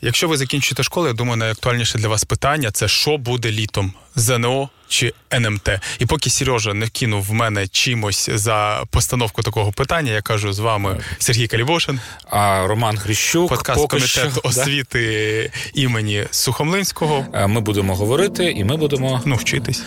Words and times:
Якщо 0.00 0.28
ви 0.28 0.36
закінчите 0.36 0.82
школу, 0.82 1.06
я 1.06 1.12
думаю, 1.12 1.36
найактуальніше 1.36 1.98
для 1.98 2.08
вас 2.08 2.24
питання 2.24 2.70
це 2.70 2.88
що 2.88 3.18
буде 3.18 3.50
літом 3.50 3.92
ЗНО 4.14 4.68
чи 4.88 5.12
НМТ. 5.32 5.68
І 5.98 6.06
поки 6.06 6.30
Сережа 6.30 6.74
не 6.74 6.88
кинув 6.88 7.22
в 7.22 7.32
мене 7.32 7.68
чимось 7.68 8.30
за 8.34 8.84
постановку 8.90 9.42
такого 9.42 9.72
питання, 9.72 10.12
я 10.12 10.22
кажу 10.22 10.52
з 10.52 10.58
вами 10.58 11.00
Сергій 11.18 11.46
Калібошин, 11.46 12.00
а 12.30 12.66
Роман 12.66 12.96
Грищук, 12.98 13.48
подкаст 13.48 13.80
поки 13.80 14.00
що, 14.00 14.30
освіти 14.42 15.50
да? 15.54 15.80
імені 15.80 16.26
Сухомлинського. 16.30 17.26
Ми 17.48 17.60
будемо 17.60 17.94
говорити, 17.94 18.44
і 18.44 18.64
ми 18.64 18.76
будемо 18.76 19.22
ну 19.24 19.36
вчитись. 19.36 19.82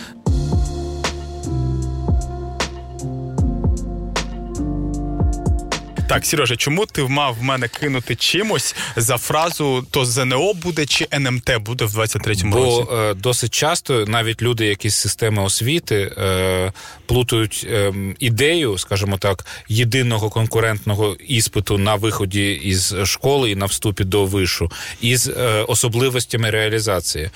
Так, 6.12 6.26
Сережа, 6.26 6.56
чому 6.56 6.86
ти 6.86 7.02
мав 7.02 7.36
в 7.40 7.42
мене 7.42 7.68
кинути 7.68 8.16
чимось 8.16 8.74
за 8.96 9.16
фразу 9.16 9.86
то 9.90 10.04
ЗНО 10.04 10.54
буде 10.54 10.86
чи 10.86 11.06
НМТ 11.14 11.50
буде 11.60 11.84
в 11.84 11.98
23-му 11.98 12.56
році? 12.56 12.86
Бо 12.88 12.96
е, 12.96 13.14
досить 13.14 13.54
часто 13.54 14.06
навіть 14.06 14.42
люди, 14.42 14.66
які 14.66 14.90
з 14.90 14.94
системи 14.94 15.42
освіти 15.42 16.12
е, 16.18 16.72
плутають 17.06 17.66
е, 17.70 17.92
ідею, 18.18 18.78
скажімо 18.78 19.18
так, 19.18 19.46
єдиного 19.68 20.30
конкурентного 20.30 21.16
іспиту 21.28 21.78
на 21.78 21.94
виході 21.94 22.52
із 22.52 22.94
школи 23.04 23.50
і 23.50 23.56
на 23.56 23.66
вступі 23.66 24.04
до 24.04 24.24
вишу, 24.24 24.70
із 25.00 25.28
е, 25.28 25.64
особливостями 25.68 26.50
реалізації. 26.50 27.30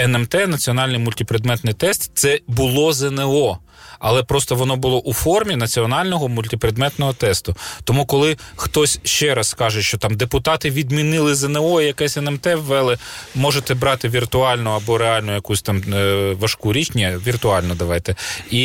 НМТ, 0.00 0.34
національний 0.34 0.98
мультипредметний 0.98 1.74
тест, 1.74 2.10
це 2.14 2.40
було 2.46 2.92
ЗНО 2.92 3.58
але 3.98 4.22
просто 4.22 4.54
воно 4.54 4.76
було 4.76 5.00
у 5.00 5.12
формі 5.12 5.56
національного 5.56 6.28
мультипредметного 6.28 7.12
тесту. 7.12 7.56
Тому, 7.84 8.06
коли 8.06 8.36
хтось 8.56 9.00
ще 9.04 9.34
раз 9.34 9.48
скаже, 9.48 9.82
що 9.82 9.98
там 9.98 10.14
депутати 10.14 10.70
відмінили 10.70 11.34
ЗНО, 11.34 11.80
якесь 11.80 12.16
НМТ 12.16 12.46
ввели, 12.46 12.98
можете 13.34 13.74
брати 13.74 14.08
віртуальну 14.08 14.70
або 14.70 14.98
реальну 14.98 15.34
якусь 15.34 15.62
там 15.62 15.82
е, 15.94 16.32
важку 16.40 16.72
річ, 16.72 16.90
ні, 16.94 17.12
віртуально 17.26 17.74
давайте, 17.74 18.16
і 18.50 18.60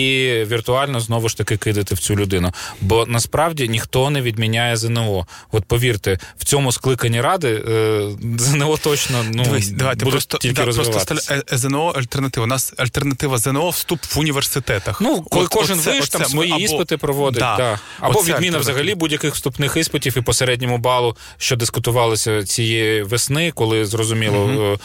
віртуально 0.47 0.99
знову 0.99 1.29
ж 1.29 1.37
таки 1.37 1.57
кидати 1.57 1.95
в 1.95 1.99
цю 1.99 2.15
людину. 2.15 2.53
Бо 2.81 3.05
насправді 3.05 3.67
ніхто 3.67 4.09
не 4.09 4.21
відміняє 4.21 4.77
ЗНО. 4.77 5.27
От 5.51 5.65
повірте, 5.65 6.19
в 6.37 6.43
цьому 6.43 6.71
скликанні 6.71 7.21
ради 7.21 7.63
е, 7.67 8.09
ЗНО 8.37 8.77
точно 8.77 9.25
ну 9.33 9.43
Дивись, 9.43 9.69
давайте 9.69 10.05
будуть 10.05 10.13
просто, 10.13 10.37
тільки 10.37 10.55
да, 10.55 10.65
розвиватися. 10.65 11.05
Просто 11.05 11.57
ЗНО 11.57 11.87
альтернатива. 11.87 12.43
У 12.43 12.47
нас 12.47 12.73
альтернатива 12.77 13.37
ЗНО 13.37 13.69
вступ 13.69 13.99
в 14.03 14.19
університетах. 14.19 15.01
Ну 15.01 15.20
коли 15.29 15.47
кожен 15.47 15.79
оце, 15.79 15.91
виш 15.91 16.09
там 16.09 16.25
свої 16.25 16.51
або, 16.51 16.61
іспити 16.61 16.97
проводить. 16.97 17.39
Да, 17.39 17.57
да. 17.57 17.79
Або 17.99 18.19
оце 18.19 18.33
відміна 18.33 18.57
взагалі 18.57 18.95
будь-яких 18.95 19.33
вступних 19.33 19.77
іспитів 19.77 20.17
і 20.17 20.21
по 20.21 20.33
середньому 20.33 20.77
балу, 20.77 21.15
що 21.37 21.55
дискутувалося 21.55 22.43
цієї 22.43 23.03
весни, 23.03 23.51
коли 23.51 23.85
зрозуміло 23.85 24.39
угу. 24.39 24.79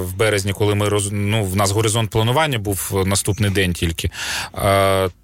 в 0.00 0.14
березні, 0.14 0.52
коли 0.52 0.74
ми 0.74 0.88
роз... 0.88 1.08
ну, 1.12 1.44
в 1.44 1.56
нас 1.56 1.70
горизонт 1.70 2.10
планування 2.10 2.58
був 2.58 3.02
наступний 3.06 3.50
день 3.50 3.72
тільки. 3.72 4.10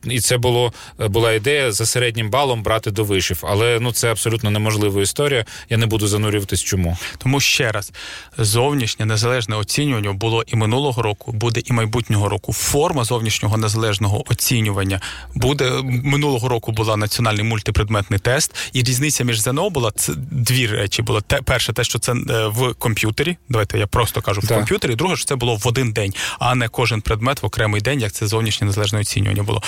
І 0.04 0.20
це 0.20 0.36
було 0.36 0.72
була 0.98 1.32
ідея 1.32 1.72
за 1.72 1.86
середнім 1.86 2.30
балом 2.30 2.62
брати 2.62 2.90
до 2.90 3.04
вишів. 3.04 3.38
Але 3.42 3.78
ну 3.80 3.92
це 3.92 4.10
абсолютно 4.10 4.50
неможлива 4.50 5.02
історія. 5.02 5.44
Я 5.70 5.76
не 5.76 5.86
буду 5.86 6.06
занурюватись, 6.06 6.62
чому. 6.62 6.96
Тому 7.18 7.40
ще 7.40 7.72
раз 7.72 7.92
зовнішнє 8.38 9.06
незалежне 9.06 9.56
оцінювання 9.56 10.12
було 10.12 10.44
і 10.46 10.56
минулого 10.56 11.02
року, 11.02 11.32
буде 11.32 11.62
і 11.64 11.72
майбутнього 11.72 12.28
року. 12.28 12.52
Форма 12.52 13.04
зовнішнього 13.04 13.56
незалежного 13.56 14.30
оцінювання 14.32 15.00
буде 15.34 15.70
минулого 15.84 16.48
року. 16.48 16.72
Була 16.72 16.96
національний 16.96 17.44
мультипредметний 17.44 18.20
тест, 18.20 18.54
і 18.72 18.82
різниця 18.82 19.24
між 19.24 19.40
ЗНО 19.40 19.70
була 19.70 19.90
це 19.90 20.12
дві 20.30 20.66
речі. 20.66 21.02
Було 21.02 21.20
те 21.20 21.42
перше, 21.42 21.72
те, 21.72 21.84
що 21.84 21.98
це 21.98 22.12
е, 22.12 22.16
в 22.46 22.74
комп'ютері. 22.74 23.36
Давайте 23.48 23.78
я 23.78 23.86
просто 23.86 24.22
кажу 24.22 24.40
в 24.40 24.46
так. 24.46 24.58
комп'ютері. 24.58 24.94
Друге, 24.94 25.16
що 25.16 25.24
це 25.24 25.34
було 25.34 25.56
в 25.56 25.68
один 25.68 25.92
день, 25.92 26.14
а 26.38 26.54
не 26.54 26.68
кожен 26.68 27.00
предмет 27.00 27.42
в 27.42 27.46
окремий 27.46 27.80
день, 27.80 28.00
як 28.00 28.12
це 28.12 28.26
зовнішнє 28.26 28.66
незалежне 28.66 29.00
оцінювання 29.00 29.42
було. 29.42 29.62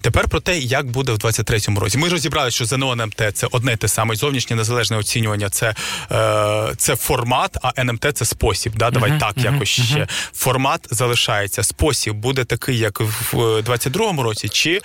Тепер 0.00 0.28
про 0.28 0.40
те, 0.40 0.58
як 0.58 0.86
буде 0.86 1.12
в 1.12 1.16
23-му 1.16 1.80
році. 1.80 1.98
Ми 1.98 2.08
розібрали, 2.08 2.50
що 2.50 2.64
ЗНО 2.64 2.92
НМТ 2.92 3.22
це 3.34 3.48
одне 3.50 3.76
те 3.76 3.88
саме. 3.88 4.14
Зовнішнє 4.14 4.56
незалежне 4.56 4.96
оцінювання 4.96 5.50
це 5.50 5.74
е, 6.12 6.74
це 6.76 6.96
формат, 6.96 7.56
а 7.62 7.72
НМТ 7.78 8.06
це 8.14 8.24
спосіб. 8.24 8.72
Да? 8.76 8.90
Давай 8.90 9.10
uh-huh, 9.10 9.18
так 9.18 9.36
uh-huh, 9.36 9.52
якось 9.52 9.80
uh-huh. 9.80 9.84
ще. 9.84 10.08
Формат 10.34 10.88
залишається. 10.90 11.62
Спосіб 11.62 12.14
буде 12.14 12.44
такий, 12.44 12.78
як 12.78 13.00
в 13.00 13.62
22-му 14.10 14.22
році, 14.22 14.48
чи 14.48 14.80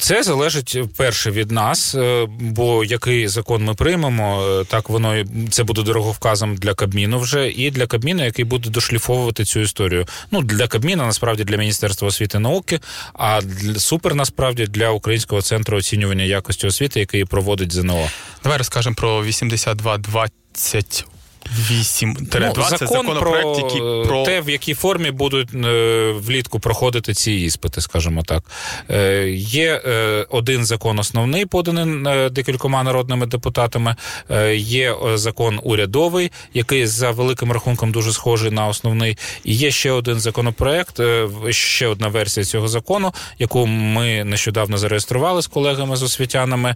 це 0.00 0.22
залежить 0.22 0.78
перше 0.96 1.30
від 1.30 1.50
нас, 1.50 1.94
е, 1.94 2.26
бо 2.28 2.84
який 2.84 3.28
закон 3.28 3.64
ми 3.64 3.74
приймемо, 3.74 4.42
е, 4.42 4.64
так 4.64 4.88
воно 4.88 5.24
це 5.50 5.64
буде 5.64 5.82
дороговказом 5.82 6.56
для 6.56 6.74
Кабміну 6.74 7.18
вже 7.18 7.50
і 7.50 7.70
для 7.70 7.86
Кабміну, 7.86 8.24
який 8.24 8.44
буде 8.44 8.70
дошліфовувати 8.70 9.44
цю 9.44 9.60
історію. 9.60 10.06
Ну 10.30 10.42
для 10.42 10.68
Кабміна 10.68 11.06
насправді 11.06 11.44
для 11.44 11.56
Міністерства 11.56 12.08
освіти 12.08 12.38
і 12.38 12.40
науки, 12.40 12.80
а 13.12 13.40
для 13.42 13.78
супер 13.78 14.14
насправді 14.14 14.66
для 14.66 14.90
Українського 14.90 15.42
центру 15.42 15.78
оцінювання 15.78 16.24
якості 16.24 16.66
освіти, 16.66 17.00
який 17.00 17.24
проводить 17.24 17.72
ЗНО. 17.72 18.08
Давай 18.42 18.58
розкажемо 18.58 18.96
про 18.96 19.24
8220 19.24 21.06
8 21.70 22.16
ну, 22.20 22.26
закон 22.30 22.64
це 22.78 22.86
законопроект, 22.86 23.42
про 23.42 23.56
який 23.56 23.80
про 24.06 24.24
те, 24.24 24.40
в 24.40 24.50
якій 24.50 24.74
формі 24.74 25.10
будуть 25.10 25.54
е, 25.54 26.12
влітку 26.12 26.60
проходити 26.60 27.14
ці 27.14 27.32
іспити, 27.32 27.80
скажімо 27.80 28.22
так. 28.22 28.44
Е, 28.90 29.28
Є 29.36 29.82
е, 29.86 30.26
один 30.30 30.64
закон 30.64 30.98
основний, 30.98 31.46
поданий 31.46 32.14
е, 32.14 32.30
декількома 32.30 32.82
народними 32.82 33.26
депутатами. 33.26 33.96
Е, 34.30 34.56
Є 34.56 34.94
закон 35.14 35.60
урядовий, 35.62 36.32
який 36.54 36.86
за 36.86 37.10
великим 37.10 37.52
рахунком 37.52 37.92
дуже 37.92 38.12
схожий 38.12 38.50
на 38.50 38.66
основний. 38.66 39.18
І 39.44 39.54
є 39.54 39.70
ще 39.70 39.90
один 39.90 40.20
законопроект, 40.20 41.00
ще 41.50 41.86
одна 41.86 42.08
версія 42.08 42.44
цього 42.44 42.68
закону, 42.68 43.12
яку 43.38 43.66
ми 43.66 44.24
нещодавно 44.24 44.78
зареєстрували 44.78 45.42
з 45.42 45.46
колегами 45.46 45.96
з 45.96 46.02
освітянами, 46.02 46.74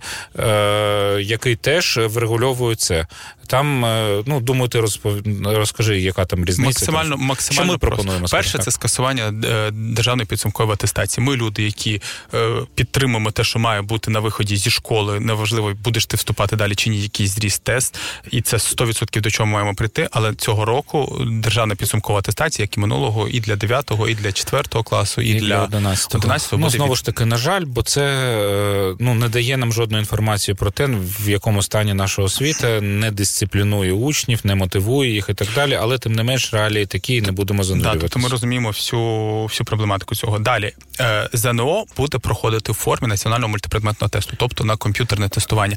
який 1.20 1.56
теж 1.56 2.00
врегульовує 2.03 2.76
це. 2.76 3.06
Там, 3.47 3.80
ну 4.26 4.41
думаю, 4.41 4.59
ти 4.69 4.81
розпов... 4.81 5.16
розкажи, 5.44 6.00
яка 6.00 6.25
там 6.25 6.44
різниця. 6.44 6.69
Максимально 6.69 7.16
там? 7.16 7.25
максимально 7.25 7.65
Що 7.65 7.72
ми 7.72 7.78
пропонуємо. 7.78 8.26
Перше, 8.31 8.59
це 8.59 8.71
скасування 8.71 9.34
е, 9.44 9.71
державної 9.71 10.26
підсумкової 10.26 10.75
атестації. 10.75 11.26
Ми 11.26 11.37
люди, 11.37 11.62
які 11.62 12.03
е, 12.34 12.56
підтримуємо 12.75 13.31
те, 13.31 13.44
що 13.44 13.59
має 13.59 13.82
бути 13.82 14.10
на 14.10 14.21
виході 14.21 14.56
зі 14.56 14.71
школи. 14.71 15.21
Неважливо, 15.21 15.72
будеш 15.84 16.06
ти 16.06 16.16
вступати 16.16 16.56
далі 16.56 16.75
чи 16.75 16.91
ні, 16.91 17.03
якийсь 17.03 17.31
зріст 17.31 17.62
тест, 17.65 17.98
і 18.31 18.41
це 18.41 18.56
100% 18.56 19.21
до 19.21 19.31
чого 19.31 19.47
ми 19.47 19.53
маємо 19.53 19.75
прийти. 19.75 20.09
Але 20.12 20.34
цього 20.34 20.65
року 20.65 21.27
державна 21.27 21.75
підсумкова 21.75 22.19
атестація, 22.19 22.65
як 22.65 22.77
і 22.77 22.81
минулого, 22.81 23.28
і 23.28 23.41
для 23.41 23.56
9 23.56 23.92
і 24.09 24.15
для 24.15 24.32
4 24.32 24.62
класу, 24.84 25.21
і, 25.21 25.28
і 25.28 25.41
для 25.41 25.65
11 25.65 26.15
11 26.15 26.53
Ну 26.59 26.71
знову 26.71 26.97
ж 26.97 27.04
таки, 27.04 27.25
на 27.25 27.37
жаль, 27.37 27.65
бо 27.65 27.82
це 27.82 28.03
е, 28.03 28.94
ну 28.98 29.15
не 29.15 29.28
дає 29.28 29.56
нам 29.56 29.72
жодної 29.72 30.00
інформації 30.00 30.54
про 30.54 30.71
те, 30.71 30.87
в 31.21 31.28
якому 31.28 31.62
стані 31.62 31.94
наша 31.94 32.22
освіта 32.22 32.81
не 32.81 33.10
дисциплінує 33.10 33.92
учнів, 33.92 34.39
не 34.44 34.54
мотивує 34.54 35.10
їх 35.10 35.26
і 35.28 35.34
так 35.34 35.48
далі, 35.54 35.74
але 35.74 35.98
тим 35.98 36.12
не 36.12 36.22
менш 36.22 36.54
реалії 36.54 36.86
такі 36.86 37.20
не 37.20 37.32
будемо 37.32 37.64
занурюватися. 37.64 38.02
Да, 38.02 38.08
тобто 38.08 38.18
ми 38.18 38.28
розуміємо 38.28 38.68
всю 38.68 39.02
всю 39.44 39.64
проблематику 39.64 40.14
цього. 40.14 40.38
Далі 40.38 40.72
е, 41.00 41.28
ЗНО 41.32 41.84
буде 41.96 42.18
проходити 42.18 42.72
в 42.72 42.74
формі 42.74 43.08
національного 43.08 43.48
мультипредметного 43.48 44.08
тесту, 44.08 44.34
тобто 44.36 44.64
на 44.64 44.76
комп'ютерне 44.76 45.28
тестування. 45.28 45.76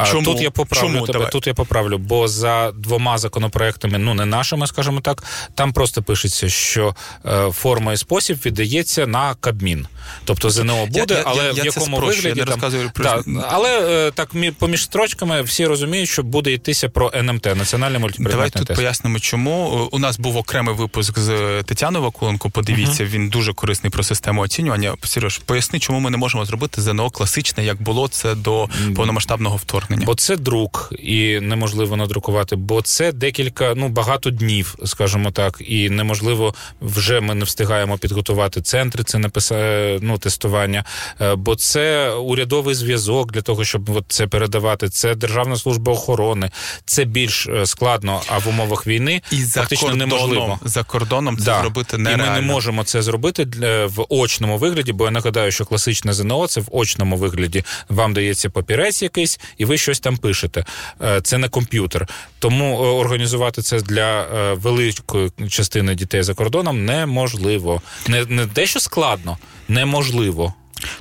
А 0.00 0.06
Чому? 0.06 0.24
Тут 0.24 0.40
я 0.40 0.50
поправлю 0.50 0.88
Чому? 0.88 1.06
тебе. 1.06 1.12
Давай. 1.12 1.32
Тут 1.32 1.46
я 1.46 1.54
поправлю, 1.54 1.98
бо 1.98 2.28
за 2.28 2.72
двома 2.72 3.18
законопроектами, 3.18 3.98
ну 3.98 4.14
не 4.14 4.24
нашими, 4.24 4.66
скажімо 4.66 5.00
так, 5.00 5.24
там 5.54 5.72
просто 5.72 6.02
пишеться, 6.02 6.48
що 6.48 6.94
е, 7.26 7.50
форма 7.50 7.92
і 7.92 7.96
спосіб 7.96 8.38
віддається 8.46 9.06
на 9.06 9.34
Кабмін. 9.34 9.86
Тобто 10.24 10.50
ЗНО 10.50 10.86
буде, 10.86 11.14
я, 11.14 11.22
але 11.26 11.44
я, 11.44 11.52
я 11.52 11.62
в 11.62 11.66
якому 11.66 11.98
вигляді 11.98 12.28
я 12.28 12.34
не 12.34 12.56
там, 12.56 12.72
да, 12.96 13.22
але 13.48 14.06
е, 14.08 14.10
так 14.10 14.30
поміж 14.58 14.82
строчками 14.84 15.42
всі 15.42 15.66
розуміють, 15.66 16.08
що 16.08 16.22
буде 16.22 16.52
йтися 16.52 16.88
про 16.88 17.12
НМТ, 17.14 17.56
національний 17.56 17.98
мультипредметний 17.98 18.50
Давай 18.50 18.66
тут 18.66 18.76
пояснимо, 18.76 19.18
чому 19.18 19.88
у 19.92 19.98
нас 19.98 20.18
був 20.18 20.36
окремий 20.36 20.74
випуск 20.74 21.18
з 21.18 21.62
Тетяною 21.62 22.04
Вакуленко. 22.04 22.50
Подивіться, 22.50 23.04
uh-huh. 23.04 23.08
він 23.08 23.28
дуже 23.28 23.52
корисний 23.52 23.90
про 23.90 24.02
систему 24.02 24.40
оцінювання. 24.40 24.94
Сереж, 25.04 25.38
поясни, 25.38 25.78
чому 25.78 26.00
ми 26.00 26.10
не 26.10 26.16
можемо 26.16 26.44
зробити 26.44 26.82
ЗНО 26.82 27.10
класичне, 27.10 27.64
як 27.64 27.82
було 27.82 28.08
це 28.08 28.34
до 28.34 28.68
повномасштабного 28.96 29.56
вторгнення. 29.56 29.89
Бо 29.96 30.14
це 30.14 30.36
друк 30.36 30.92
і 30.98 31.40
неможливо 31.40 31.96
надрукувати, 31.96 32.56
бо 32.56 32.82
це 32.82 33.12
декілька, 33.12 33.74
ну 33.76 33.88
багато 33.88 34.30
днів, 34.30 34.74
скажімо 34.84 35.30
так, 35.30 35.56
і 35.60 35.90
неможливо 35.90 36.54
вже 36.80 37.20
ми 37.20 37.34
не 37.34 37.44
встигаємо 37.44 37.98
підготувати 37.98 38.62
центри. 38.62 39.04
Це 39.04 39.18
написає 39.18 39.98
ну, 40.02 40.18
тестування, 40.18 40.84
е, 41.20 41.34
бо 41.34 41.56
це 41.56 42.10
урядовий 42.10 42.74
зв'язок 42.74 43.32
для 43.32 43.42
того, 43.42 43.64
щоб 43.64 43.90
от 43.90 44.04
це 44.08 44.26
передавати. 44.26 44.88
Це 44.88 45.14
Державна 45.14 45.56
служба 45.56 45.92
охорони, 45.92 46.50
це 46.84 47.04
більш 47.04 47.46
е, 47.46 47.66
складно, 47.66 48.20
а 48.28 48.38
в 48.38 48.48
умовах 48.48 48.86
війни 48.86 49.22
і 49.30 49.36
фактично 49.36 49.88
за 49.88 49.92
кордоном, 49.92 50.08
неможливо 50.08 50.58
за 50.64 50.82
кордоном 50.82 51.38
це 51.38 51.44
да. 51.44 51.60
зробити 51.60 51.98
нереально. 51.98 52.24
І 52.24 52.28
ми 52.28 52.34
не 52.34 52.52
можемо 52.52 52.84
це 52.84 53.02
зробити 53.02 53.44
в 53.86 54.04
очному 54.08 54.58
вигляді, 54.58 54.92
бо 54.92 55.04
я 55.04 55.10
нагадаю, 55.10 55.52
що 55.52 55.64
класичне 55.64 56.12
ЗНО 56.12 56.46
це 56.46 56.60
в 56.60 56.68
очному 56.70 57.16
вигляді. 57.16 57.64
Вам 57.88 58.14
дається 58.14 58.50
папірець 58.50 59.02
якийсь, 59.02 59.40
і 59.58 59.64
ви 59.64 59.78
щось 59.80 60.00
там 60.00 60.16
пишете. 60.16 60.64
Е, 61.02 61.20
це 61.20 61.38
не 61.38 61.48
комп'ютер. 61.48 62.08
Тому 62.38 62.76
організувати 62.76 63.62
це 63.62 63.80
для 63.80 64.26
великої 64.54 65.30
частини 65.48 65.94
дітей 65.94 66.22
за 66.22 66.34
кордоном 66.34 66.84
неможливо. 66.84 67.82
Не 68.08 68.24
не 68.24 68.46
дещо 68.46 68.80
складно, 68.80 69.38
неможливо. 69.68 70.54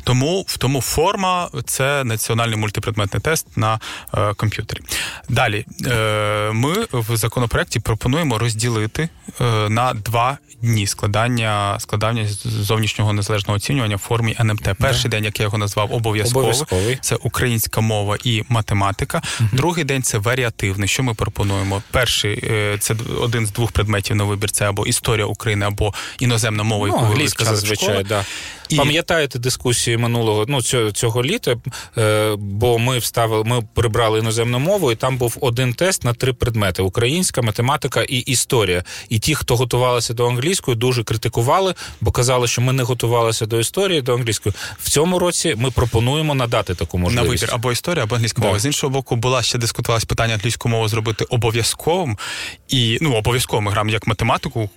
Тому 0.03 0.45
в 0.47 0.57
тому 0.57 0.81
форма 0.81 1.49
це 1.65 2.03
національний 2.03 2.57
мультипредметний 2.57 3.21
тест 3.21 3.57
на 3.57 3.79
е, 4.13 4.33
комп'ютері. 4.33 4.79
Далі 5.29 5.65
е, 5.85 6.51
ми 6.53 6.73
в 6.91 7.17
законопроекті 7.17 7.79
пропонуємо 7.79 8.37
розділити 8.37 9.09
е, 9.41 9.69
на 9.69 9.93
два 9.93 10.37
дні 10.61 10.87
складання 10.87 11.77
складання 11.79 12.27
зовнішнього 12.43 13.13
незалежного 13.13 13.55
оцінювання 13.55 13.95
в 13.95 13.99
формі 13.99 14.35
НМТ. 14.39 14.69
Перший 14.79 15.03
да. 15.03 15.17
день, 15.17 15.25
як 15.25 15.39
я 15.39 15.43
його 15.43 15.57
назвав, 15.57 15.93
обов'язковий. 15.93 16.49
обов'язковий. 16.49 16.97
Це 17.01 17.15
українська 17.15 17.81
мова 17.81 18.17
і 18.23 18.43
математика. 18.49 19.21
Угу. 19.39 19.49
Другий 19.53 19.83
день 19.83 20.03
це 20.03 20.17
варіативний. 20.17 20.87
Що 20.87 21.03
ми 21.03 21.13
пропонуємо? 21.13 21.81
Перший 21.91 22.39
е, 22.43 22.77
це 22.79 22.95
один 23.21 23.47
з 23.47 23.51
двох 23.51 23.71
предметів 23.71 24.15
на 24.15 24.23
вибір. 24.23 24.51
Це 24.51 24.69
або 24.69 24.87
історія 24.87 25.25
України, 25.25 25.65
або 25.65 25.93
іноземна 26.19 26.63
мова, 26.63 26.87
ну, 26.87 26.93
яку 26.93 27.13
ви 27.13 27.27
сказали, 27.27 27.57
зазвичай, 27.57 28.03
да. 28.03 28.25
І... 28.69 28.75
Пам'ятаєте 28.75 29.39
дискусії 29.39 29.97
минулого 29.97 30.45
ну 30.47 30.61
цього, 30.61 30.91
цього 30.91 31.23
літа? 31.23 31.55
Е, 31.97 32.35
бо 32.37 32.79
ми 32.79 32.97
вставили, 32.97 33.43
ми 33.43 33.61
прибрали 33.73 34.19
іноземну 34.19 34.59
мову, 34.59 34.91
і 34.91 34.95
там 34.95 35.17
був 35.17 35.37
один 35.41 35.73
тест 35.73 36.03
на 36.03 36.13
три 36.13 36.33
предмети: 36.33 36.81
українська, 36.81 37.41
математика 37.41 38.03
і 38.03 38.17
історія. 38.17 38.83
І 39.09 39.19
ті, 39.19 39.35
хто 39.35 39.55
готувалися 39.55 40.13
до 40.13 40.27
англійської, 40.27 40.77
дуже 40.77 41.03
критикували, 41.03 41.75
бо 42.01 42.11
казали, 42.11 42.47
що 42.47 42.61
ми 42.61 42.73
не 42.73 42.83
готувалися 42.83 43.45
до 43.45 43.59
історії, 43.59 44.01
до 44.01 44.13
англійської. 44.13 44.55
В 44.79 44.89
цьому 44.89 45.19
році 45.19 45.55
ми 45.57 45.71
пропонуємо 45.71 46.35
надати 46.35 46.75
таку 46.75 46.97
можливість. 46.97 47.27
На 47.27 47.47
вибір 47.47 47.49
або 47.55 47.71
історія, 47.71 48.03
або 48.03 48.15
англійська 48.15 48.41
мова. 48.41 48.59
З 48.59 48.65
іншого 48.65 48.93
боку, 48.93 49.15
була 49.15 49.43
ще 49.43 49.57
дискутувалась 49.57 50.05
питання 50.05 50.33
англійську 50.33 50.69
мову 50.69 50.87
зробити 50.87 51.25
обов'язковим 51.29 52.17
і 52.67 52.97
ну 53.01 53.13
обов'язково 53.13 53.61
ми 53.61 53.71
граємо 53.71 53.91
як 53.91 54.07
математику, 54.07 54.69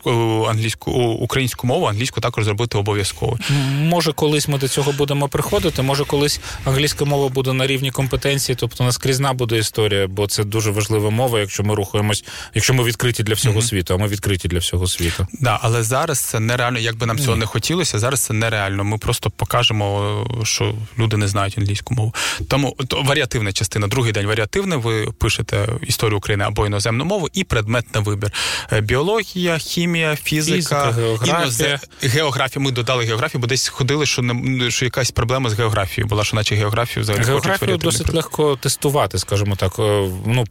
англійську 0.48 0.92
українську 0.92 1.66
мову, 1.66 1.86
англійську 1.86 2.20
також 2.20 2.44
зробити 2.44 2.78
обов'язково. 2.78 3.38
Може, 3.82 4.12
колись 4.12 4.48
ми 4.48 4.58
до 4.58 4.68
цього 4.68 4.92
будемо 4.92 5.28
приходити. 5.28 5.82
Може, 5.82 6.04
колись 6.04 6.40
англійська 6.64 7.04
мова 7.04 7.28
буде 7.28 7.52
на 7.52 7.66
рівні 7.66 7.90
компетенції, 7.90 8.56
тобто 8.56 8.84
наскрізна 8.84 9.32
буде 9.32 9.58
історія, 9.58 10.06
бо 10.06 10.26
це 10.26 10.44
дуже 10.44 10.70
важлива 10.70 11.10
мова, 11.10 11.40
якщо 11.40 11.62
ми 11.62 11.74
рухаємось, 11.74 12.24
якщо 12.54 12.74
ми 12.74 12.84
відкриті 12.84 13.22
для 13.22 13.34
всього 13.34 13.58
mm-hmm. 13.60 13.68
світу, 13.68 13.94
а 13.94 13.96
ми 13.96 14.08
відкриті 14.08 14.44
для 14.44 14.58
всього 14.58 14.86
світу. 14.86 15.26
Да, 15.32 15.58
але 15.62 15.82
зараз 15.82 16.18
це 16.18 16.40
нереально. 16.40 16.78
Як 16.78 16.96
би 16.96 17.06
нам 17.06 17.18
цього 17.18 17.36
mm. 17.36 17.40
не 17.40 17.46
хотілося, 17.46 17.98
зараз 17.98 18.20
це 18.20 18.34
нереально. 18.34 18.84
Ми 18.84 18.98
просто 18.98 19.30
покажемо, 19.30 20.26
що 20.44 20.74
люди 20.98 21.16
не 21.16 21.28
знають 21.28 21.58
англійську 21.58 21.94
мову. 21.94 22.14
Тому 22.48 22.76
то 22.88 23.02
варіативна 23.02 23.52
частина. 23.52 23.86
Другий 23.86 24.12
день 24.12 24.26
варіативне. 24.26 24.76
Ви 24.76 25.08
пишете 25.18 25.68
історію 25.86 26.18
України 26.18 26.44
або 26.44 26.66
іноземну 26.66 27.04
мову 27.04 27.28
і 27.32 27.44
предмет 27.44 27.94
на 27.94 28.00
вибір: 28.00 28.32
е, 28.72 28.80
біологія, 28.80 29.58
хімія, 29.58 30.16
фізика, 30.16 30.56
фізика 30.56 30.90
географія. 30.90 31.40
Інозе... 31.40 31.80
географія. 32.02 32.64
Ми 32.64 32.70
додали 32.70 33.04
географію, 33.04 33.40
бо 33.40 33.46
десь 33.46 33.68
ходили, 33.72 34.06
що 34.06 34.22
не 34.22 34.70
що 34.70 34.84
якась 34.84 35.10
проблема 35.10 35.50
з 35.50 35.54
географією 35.54 36.08
була, 36.08 36.24
що 36.24 36.36
наче 36.36 36.54
географію 36.54 37.02
взагалі 37.02 37.24
географію 37.24 37.76
досить 37.76 38.14
легко 38.14 38.56
тестувати, 38.56 39.18
скажімо 39.18 39.56
так. 39.56 39.72
Е, 39.78 40.08
ну 40.26 40.44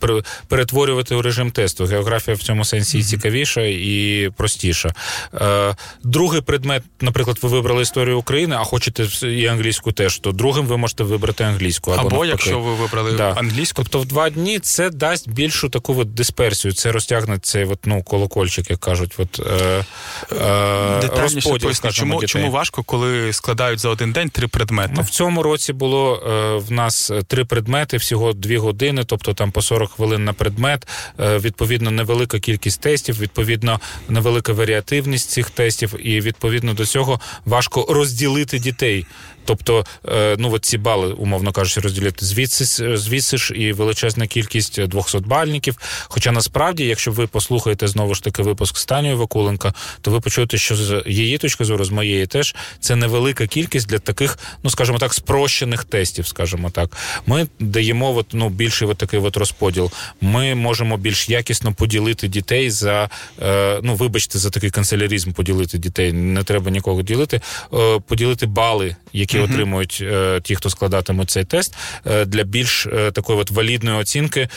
перетворювати 0.47 1.15
у 1.15 1.21
режим 1.21 1.51
тесту. 1.51 1.85
Географія 1.85 2.37
в 2.37 2.39
цьому 2.39 2.65
сенсі 2.65 2.97
mm-hmm. 2.97 3.03
цікавіша 3.03 3.61
і 3.61 4.29
простіша. 4.37 4.93
Е, 5.33 5.75
другий 6.03 6.41
предмет, 6.41 6.83
наприклад, 7.01 7.37
ви 7.41 7.49
вибрали 7.49 7.81
історію 7.81 8.19
України, 8.19 8.55
а 8.59 8.63
хочете 8.63 9.27
і 9.27 9.47
англійську 9.47 9.91
теж. 9.91 10.19
То 10.19 10.31
другим 10.31 10.65
ви 10.65 10.77
можете 10.77 11.03
вибрати 11.03 11.43
англійську 11.43 11.91
або, 11.91 12.07
або 12.07 12.25
якщо 12.25 12.59
ви 12.59 12.75
вибрали 12.75 13.11
да. 13.11 13.31
англійську, 13.31 13.83
тобто 13.83 13.99
в 13.99 14.05
два 14.05 14.29
дні 14.29 14.59
це 14.59 14.89
дасть 14.89 15.29
більшу 15.29 15.69
таку 15.69 15.99
от 15.99 16.13
дисперсію. 16.13 16.73
Це 16.73 16.91
розтягне 16.91 17.39
цей 17.39 17.65
от, 17.65 17.79
ну 17.85 18.03
колокольчик, 18.03 18.69
як 18.69 18.79
кажуть, 18.79 19.15
от 19.17 19.39
е, 19.39 19.85
е, 20.31 21.09
розподіл. 21.21 21.71
Чому 21.91 22.23
чому 22.25 22.51
важко, 22.51 22.83
коли 22.83 23.10
складають 23.31 23.79
за 23.79 23.89
один 23.89 24.11
день 24.11 24.29
три 24.29 24.47
предмети? 24.47 24.93
Ну, 24.95 25.01
в 25.01 25.09
цьому 25.09 25.43
році 25.43 25.73
було 25.73 26.15
е, 26.15 26.57
в 26.67 26.71
нас 26.71 27.11
три 27.27 27.45
предмети, 27.45 27.97
всього 27.97 28.33
дві 28.33 28.57
години, 28.57 29.03
тобто 29.05 29.33
там 29.33 29.51
по 29.51 29.61
40 29.61 29.91
хвилин 29.91 30.23
на 30.23 30.33
предмет. 30.33 30.87
Е, 31.19 31.37
відповідно, 31.37 31.91
невелика 31.91 32.39
кількість 32.39 32.81
тестів, 32.81 33.19
відповідно, 33.19 33.79
невелика 34.09 34.53
варіативність 34.53 35.29
цих 35.29 35.49
тестів, 35.49 36.07
і 36.07 36.21
відповідно 36.21 36.73
до 36.73 36.85
цього 36.85 37.19
важко 37.45 37.85
розділити 37.89 38.59
дітей. 38.59 39.05
Тобто, 39.51 39.85
е, 40.07 40.35
ну 40.39 40.53
от 40.53 40.65
ці 40.65 40.77
бали, 40.77 41.13
умовно 41.13 41.51
кажучи, 41.51 41.79
розділити 41.79 42.25
звідси 42.25 42.65
звідси 42.97 43.37
ж 43.37 43.53
і 43.53 43.73
величезна 43.73 44.27
кількість 44.27 44.79
200-бальників. 44.79 45.75
Хоча 46.07 46.31
насправді, 46.31 46.85
якщо 46.85 47.11
ви 47.11 47.27
послухаєте 47.27 47.87
знову 47.87 48.15
ж 48.15 48.23
таки 48.23 48.43
випуск 48.43 48.77
Станію 48.77 49.17
Вакуленка, 49.17 49.73
то 50.01 50.11
ви 50.11 50.19
почуєте, 50.19 50.57
що 50.57 50.75
з 50.75 51.03
її 51.07 51.37
точки 51.37 51.65
зору, 51.65 51.83
з 51.83 51.89
моєї 51.89 52.27
теж 52.27 52.55
це 52.79 52.95
невелика 52.95 53.47
кількість 53.47 53.87
для 53.87 53.99
таких, 53.99 54.39
ну 54.63 54.69
скажімо 54.69 54.97
так, 54.97 55.13
спрощених 55.13 55.83
тестів, 55.83 56.27
скажімо 56.27 56.69
так. 56.69 56.97
Ми 57.25 57.47
даємо 57.59 58.15
от, 58.15 58.25
ну, 58.33 58.49
більший 58.49 58.87
от 58.87 58.97
такий 58.97 59.19
от 59.19 59.37
розподіл. 59.37 59.91
Ми 60.21 60.55
можемо 60.55 60.97
більш 60.97 61.29
якісно 61.29 61.73
поділити 61.73 62.27
дітей 62.27 62.69
за 62.69 63.09
е, 63.41 63.79
ну, 63.83 63.95
вибачте, 63.95 64.39
за 64.39 64.49
такий 64.49 64.69
канцеляризм 64.69 65.31
поділити 65.31 65.77
дітей. 65.77 66.13
Не 66.13 66.43
треба 66.43 66.71
нікого 66.71 67.01
ділити, 67.01 67.41
е, 67.73 67.99
поділити 68.07 68.45
бали, 68.45 68.95
які 69.13 69.37
mm 69.37 69.43
отримують 69.43 69.99
е, 70.01 70.41
ті, 70.43 70.55
хто 70.55 70.69
складатимуть 70.69 71.29
цей 71.29 71.43
тест, 71.43 71.75
е, 72.07 72.25
для 72.25 72.43
більш 72.43 72.85
е, 72.85 73.11
такої 73.11 73.39
от 73.39 73.51
валідної 73.51 73.97
оцінки 73.97 74.49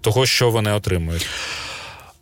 того, 0.00 0.26
що 0.26 0.50
вони 0.50 0.72
отримують. 0.72 1.26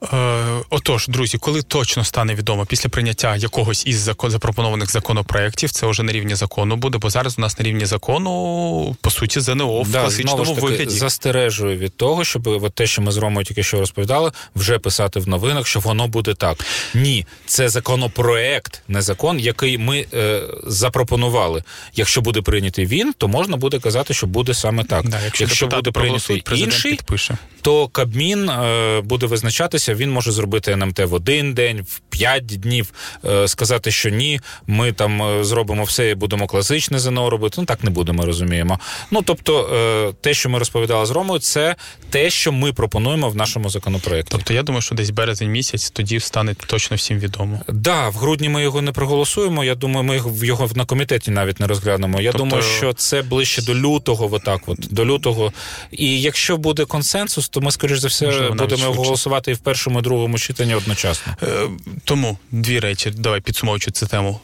Е, 0.03 0.63
отож, 0.71 1.09
друзі, 1.09 1.39
коли 1.39 1.63
точно 1.63 2.05
стане 2.05 2.35
відомо 2.35 2.67
після 2.67 2.89
прийняття 2.89 3.37
якогось 3.37 3.87
із 3.87 4.11
запропонованих 4.23 4.91
законопроєктів, 4.91 5.71
це 5.71 5.87
вже 5.87 6.03
на 6.03 6.13
рівні 6.13 6.35
закону 6.35 6.77
буде, 6.77 6.99
бо 6.99 7.11
зараз 7.11 7.39
у 7.39 7.41
нас 7.41 7.59
на 7.59 7.65
рівні 7.65 7.87
закону 7.87 8.97
по 9.01 9.11
суті 9.11 9.41
ЗНО 9.41 9.83
в 9.83 9.91
да, 9.91 10.01
класичному 10.01 10.55
таки, 10.55 10.61
вигляді 10.61 10.91
застережую 10.91 11.79
від 11.79 11.97
того, 11.97 12.25
щоб 12.25 12.47
от 12.47 12.75
те, 12.75 12.87
що 12.87 13.03
ми 13.03 13.13
з 13.13 13.17
Ромою 13.17 13.47
тільки 13.47 13.63
що 13.63 13.81
розповідали, 13.81 14.33
вже 14.57 14.79
писати 14.79 15.21
в 15.21 15.29
новинах, 15.29 15.67
що 15.67 15.81
воно 15.81 16.09
буде 16.09 16.35
так. 16.35 16.65
Ні, 16.95 17.27
це 17.47 17.69
законопроект, 17.69 18.83
не 18.89 19.03
закон, 19.03 19.39
який 19.39 19.79
ми 19.79 20.07
е, 20.15 20.43
запропонували. 20.67 21.63
Якщо 21.95 22.21
буде 22.21 22.43
прийнятий 22.43 22.87
він, 22.87 23.13
то 23.19 23.29
можна 23.29 23.57
буде 23.57 23.79
казати, 23.79 24.15
що 24.15 24.27
буде 24.27 24.55
саме 24.55 24.85
так. 24.85 25.09
Да, 25.09 25.21
якщо 25.25 25.45
якщо 25.45 25.67
буде 25.67 25.91
прийнятий 25.91 26.43
інший, 26.55 26.91
підпише. 26.91 27.37
то 27.63 27.89
Кабмін 27.89 28.49
е, 28.49 29.01
буде 29.01 29.27
визначатися 29.27 29.90
відбулося, 29.91 29.95
він 29.95 30.13
може 30.13 30.33
зробити 30.33 30.73
НМТ 30.73 30.99
в 30.99 31.15
один 31.15 31.55
день, 31.55 31.83
в 31.83 32.01
п'ять 32.11 32.47
днів, 32.47 32.93
е, 33.25 33.49
сказати, 33.49 33.91
що 33.91 34.11
ні, 34.11 34.41
ми 34.67 34.93
там 34.93 35.23
е, 35.23 35.45
зробимо 35.45 35.85
все 35.85 36.11
і 36.11 36.15
будемо 36.15 36.47
класичне 36.47 36.99
ЗНО 36.99 37.31
робити. 37.31 37.55
Ну 37.59 37.65
так 37.65 37.85
не 37.85 37.91
будемо, 37.91 38.27
розуміємо. 38.27 38.79
Ну 39.11 39.23
тобто, 39.23 39.69
е, 39.75 40.13
те, 40.21 40.35
що 40.35 40.49
ми 40.49 40.59
розповідали 40.59 41.07
з 41.07 41.11
Ромою, 41.11 41.41
це 41.41 41.77
те, 42.11 42.31
що 42.31 42.53
ми 42.53 42.73
пропонуємо 42.73 43.29
в 43.29 43.37
нашому 43.37 43.71
законопроекті. 43.71 44.29
Тобто, 44.31 44.55
я 44.55 44.63
думаю, 44.63 44.83
що 44.83 44.95
десь 44.95 45.11
березень 45.11 45.51
місяць 45.51 45.91
тоді 45.91 46.21
стане 46.21 46.55
точно 46.55 46.97
всім 46.97 47.19
відомо. 47.19 47.61
Да, 47.69 48.09
в 48.09 48.15
грудні 48.15 48.49
ми 48.49 48.63
його 48.63 48.83
не 48.83 48.93
проголосуємо. 48.93 49.65
Я 49.65 49.75
думаю, 49.75 50.05
ми 50.05 50.47
його 50.47 50.69
на 50.75 50.85
комітеті 50.85 51.31
навіть 51.31 51.61
не 51.61 51.67
розглянемо. 51.67 52.21
Я 52.21 52.33
тобто... 52.33 52.45
думаю, 52.45 52.63
що 52.63 52.93
це 52.93 53.23
ближче 53.23 53.63
до 53.63 53.75
лютого, 53.75 54.29
отак, 54.33 54.61
от 54.67 54.79
до 54.91 55.05
лютого. 55.05 55.53
І 55.91 56.21
якщо 56.21 56.57
буде 56.57 56.85
консенсус, 56.85 57.49
то 57.49 57.61
ми 57.61 57.71
скоріш 57.71 57.99
за 57.99 58.09
все 58.09 58.27
Можливо, 58.27 58.55
будемо 58.55 58.93
голосувати 58.93 59.51
і 59.51 59.55
в 59.55 59.59
першому 59.59 59.80
першому 59.81 59.99
і 59.99 60.03
другому 60.03 60.39
читанні 60.39 60.75
одночасно. 60.75 61.37
Е, 61.43 61.69
тому 62.05 62.39
дві 62.51 62.81
речі. 62.81 63.11
Давай 63.11 63.41
підсумовуючи 63.41 63.91
цю 63.91 64.07
тему. 64.07 64.41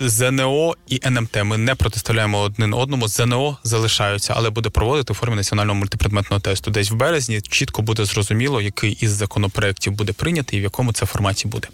ЗНО 0.00 0.74
і 0.86 1.00
НМТ. 1.06 1.36
Ми 1.44 1.58
не 1.58 1.74
протиставляємо 1.74 2.40
один 2.40 2.74
одному. 2.74 3.08
ЗНО 3.08 3.58
залишаються, 3.64 4.34
але 4.36 4.50
буде 4.50 4.70
проводити 4.70 5.12
у 5.12 5.16
формі 5.16 5.36
національного 5.36 5.78
мультипредметного 5.78 6.40
тесту. 6.40 6.70
Десь 6.70 6.90
в 6.90 6.94
березні 6.94 7.40
чітко 7.40 7.82
буде 7.82 8.04
зрозуміло, 8.04 8.60
який 8.60 8.92
із 8.92 9.10
законопроєктів 9.10 9.92
буде 9.92 10.12
прийнятий 10.12 10.58
і 10.58 10.60
в 10.60 10.64
якому 10.64 10.92
це 10.92 11.06
форматі 11.06 11.48
буде. 11.48 11.68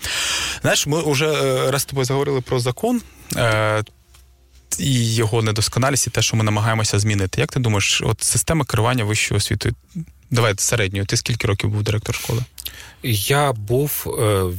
Знаєш, 0.62 0.86
ми 0.86 1.02
вже 1.12 1.26
е, 1.26 1.70
раз 1.70 1.82
з 1.82 1.84
тобою 1.84 2.04
заговорили 2.04 2.40
про 2.40 2.60
закон. 2.60 3.02
Е, 3.36 3.84
і 4.78 5.14
його 5.14 5.42
недосконалість, 5.42 6.06
і 6.06 6.10
те, 6.10 6.22
що 6.22 6.36
ми 6.36 6.44
намагаємося 6.44 6.98
змінити. 6.98 7.40
Як 7.40 7.52
ти 7.52 7.60
думаєш, 7.60 8.02
от 8.04 8.22
система 8.22 8.64
керування 8.64 9.04
вищою 9.04 9.38
освітою? 9.38 9.74
Давай 10.30 10.54
середньою. 10.56 11.06
Ти 11.06 11.16
скільки 11.16 11.46
років 11.46 11.70
був 11.70 11.82
директор 11.82 12.14
школи? 12.14 12.44
Я 13.06 13.52
був 13.52 13.90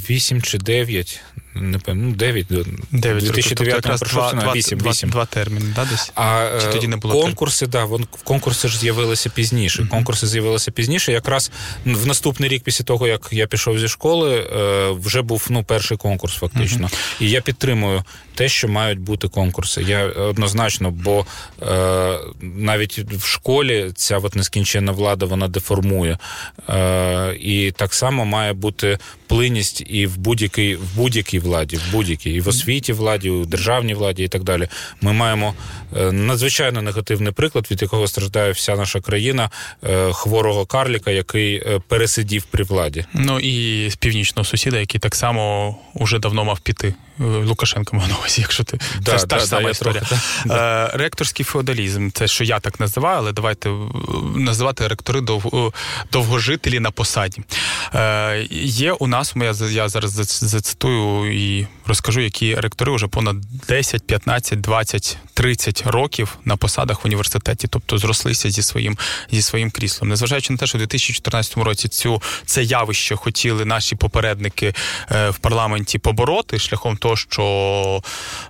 8 0.09 0.37
е, 0.37 0.41
чи 0.41 0.57
9, 0.57 1.21
не 1.55 1.79
певно, 1.79 2.03
ну, 2.03 2.15
9 2.15 2.47
до 2.49 2.63
9 2.91 3.23
2009 3.23 3.81
тобто 3.81 3.97
пройшов 3.97 4.35
на 4.35 4.53
8, 4.53 4.79
8. 4.79 5.09
Два 5.09 5.25
терміни, 5.25 5.65
да, 5.75 5.85
десь? 5.85 6.11
А 6.15 6.49
Чи 6.61 6.67
тоді 6.67 6.87
не 6.87 6.97
було 6.97 7.21
конкурси, 7.21 7.67
да, 7.67 7.85
вон, 7.85 8.07
конкурси 8.23 8.67
ж 8.67 8.79
з'явилися 8.79 9.29
пізніше. 9.29 9.81
Mm-hmm. 9.81 9.87
Конкурси 9.87 10.27
з'явилися 10.27 10.71
пізніше. 10.71 11.11
Якраз 11.11 11.51
в 11.85 12.07
наступний 12.07 12.49
рік, 12.49 12.63
після 12.63 12.85
того, 12.85 13.07
як 13.07 13.29
я 13.31 13.47
пішов 13.47 13.79
зі 13.79 13.87
школи, 13.87 14.47
вже 15.01 15.21
був 15.21 15.47
ну, 15.49 15.63
перший 15.63 15.97
конкурс, 15.97 16.35
фактично. 16.35 16.87
Mm-hmm. 16.87 17.21
І 17.21 17.29
я 17.29 17.41
підтримую 17.41 18.03
те, 18.35 18.49
що 18.49 18.67
мають 18.67 18.99
бути 18.99 19.27
конкурси. 19.27 19.81
Я 19.81 20.05
однозначно, 20.05 20.91
бо 20.91 21.25
е, 21.61 22.19
навіть 22.41 22.99
в 22.99 23.25
школі 23.25 23.91
ця 23.95 24.17
от 24.17 24.35
нескінченна 24.35 24.91
влада 24.91 25.25
вона 25.25 25.47
деформує. 25.47 26.17
Е, 26.69 27.35
І 27.39 27.71
так 27.71 27.93
само 27.93 28.25
має 28.25 28.53
бути 28.53 28.97
плинність 29.27 29.83
і 29.87 30.07
в 30.07 30.17
будь-якій 30.17 30.75
в 30.75 30.95
будь-якій 30.95 31.39
владі, 31.45 31.75
в 31.77 31.91
будь-якій 31.91 32.31
і 32.31 32.39
в 32.41 32.47
освіті 32.47 32.93
владі, 32.93 33.29
у 33.29 33.45
державній 33.45 33.93
владі 33.93 34.23
і 34.23 34.27
так 34.27 34.43
далі. 34.43 34.67
Ми 35.01 35.13
маємо 35.13 35.53
е, 35.97 36.11
надзвичайно 36.11 36.81
негативний 36.81 37.33
приклад, 37.33 37.67
від 37.71 37.81
якого 37.81 38.07
страждає 38.07 38.51
вся 38.51 38.75
наша 38.75 39.01
країна 39.01 39.49
е, 39.83 40.11
хворого 40.13 40.65
карліка, 40.65 41.11
який 41.11 41.55
е, 41.55 41.81
пересидів 41.87 42.43
при 42.43 42.63
владі. 42.63 43.05
Ну 43.13 43.39
і 43.39 43.89
з 43.89 43.95
північного 43.95 44.45
сусіда, 44.45 44.79
який 44.79 44.99
так 44.99 45.15
само 45.15 45.75
уже 45.93 46.19
давно 46.19 46.45
мав 46.45 46.59
піти. 46.59 46.93
Лукашенко 47.19 47.95
мав 47.95 48.07
на 48.09 48.15
увазі, 48.17 48.41
якщо 48.41 48.63
ти 48.63 48.79
да, 49.01 49.11
це 49.11 49.17
ж 49.17 49.25
та 49.25 49.39
ж 49.39 49.45
сама 49.45 49.69
історія. 49.69 50.01
Трохи, 50.01 50.21
е, 50.49 50.89
Ректорський 50.93 51.45
феодалізм, 51.45 52.09
це 52.13 52.27
що 52.27 52.43
я 52.43 52.59
так 52.59 52.79
називаю, 52.79 53.17
але 53.17 53.31
давайте 53.31 53.69
називати 54.35 54.87
ректори 54.87 55.21
дов, 55.21 55.73
довгожителі 56.11 56.79
на 56.79 56.91
посаді. 56.91 57.41
Е, 57.95 58.47
Є 58.61 58.91
у 58.91 59.07
нас, 59.07 59.33
я 59.71 59.89
зараз 59.89 60.11
зацитую 60.41 61.33
і 61.33 61.67
розкажу, 61.85 62.21
які 62.21 62.55
ректори 62.55 62.95
вже 62.95 63.07
понад 63.07 63.35
10, 63.67 64.07
15, 64.07 64.61
20, 64.61 65.17
30 65.33 65.83
років 65.85 66.37
на 66.45 66.57
посадах 66.57 67.03
в 67.03 67.07
університеті, 67.07 67.67
тобто 67.67 67.97
зрослися 67.97 68.49
зі 68.49 68.61
своїм 68.61 68.97
зі 69.31 69.41
своїм 69.41 69.71
кріслом. 69.71 70.09
Незважаючи 70.09 70.53
на 70.53 70.57
те, 70.57 70.67
що 70.67 70.77
у 70.77 70.79
2014 70.79 71.57
році 71.57 71.87
цю 71.87 72.21
це 72.45 72.63
явище 72.63 73.15
хотіли 73.15 73.65
наші 73.65 73.95
попередники 73.95 74.73
е, 75.11 75.29
в 75.29 75.37
парламенті 75.37 75.99
побороти 75.99 76.59
шляхом 76.59 76.97
того, 77.05 77.17
що 77.17 78.01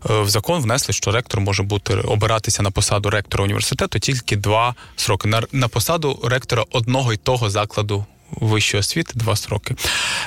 е, 0.09 0.21
в 0.21 0.29
закон 0.29 0.61
внесли, 0.61 0.93
що 0.93 1.11
ректор 1.11 1.41
може 1.41 1.63
бути 1.63 1.95
обиратися 1.95 2.63
на 2.63 2.71
посаду 2.71 3.09
ректора 3.09 3.43
університету 3.43 3.99
тільки 3.99 4.35
два 4.35 4.75
сроки. 4.95 5.27
На, 5.27 5.41
на 5.51 5.67
посаду 5.67 6.19
ректора 6.23 6.63
одного 6.71 7.13
й 7.13 7.17
того 7.17 7.49
закладу. 7.49 8.05
Вищої 8.31 8.79
освіти 8.79 9.13
два 9.15 9.35
строки. 9.35 9.75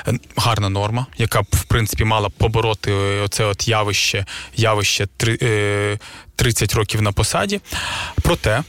Е, 0.07 0.13
гарна 0.35 0.69
норма, 0.69 1.05
яка 1.17 1.41
б 1.41 1.45
в 1.51 1.63
принципі 1.63 2.03
мала 2.03 2.29
побороти 2.29 2.91
оце 3.25 3.45
от 3.45 3.67
явище 3.67 4.25
явище 4.55 5.07
30 6.35 6.73
років 6.73 7.01
на 7.01 7.11
посаді. 7.11 7.61
Проте 8.21 8.63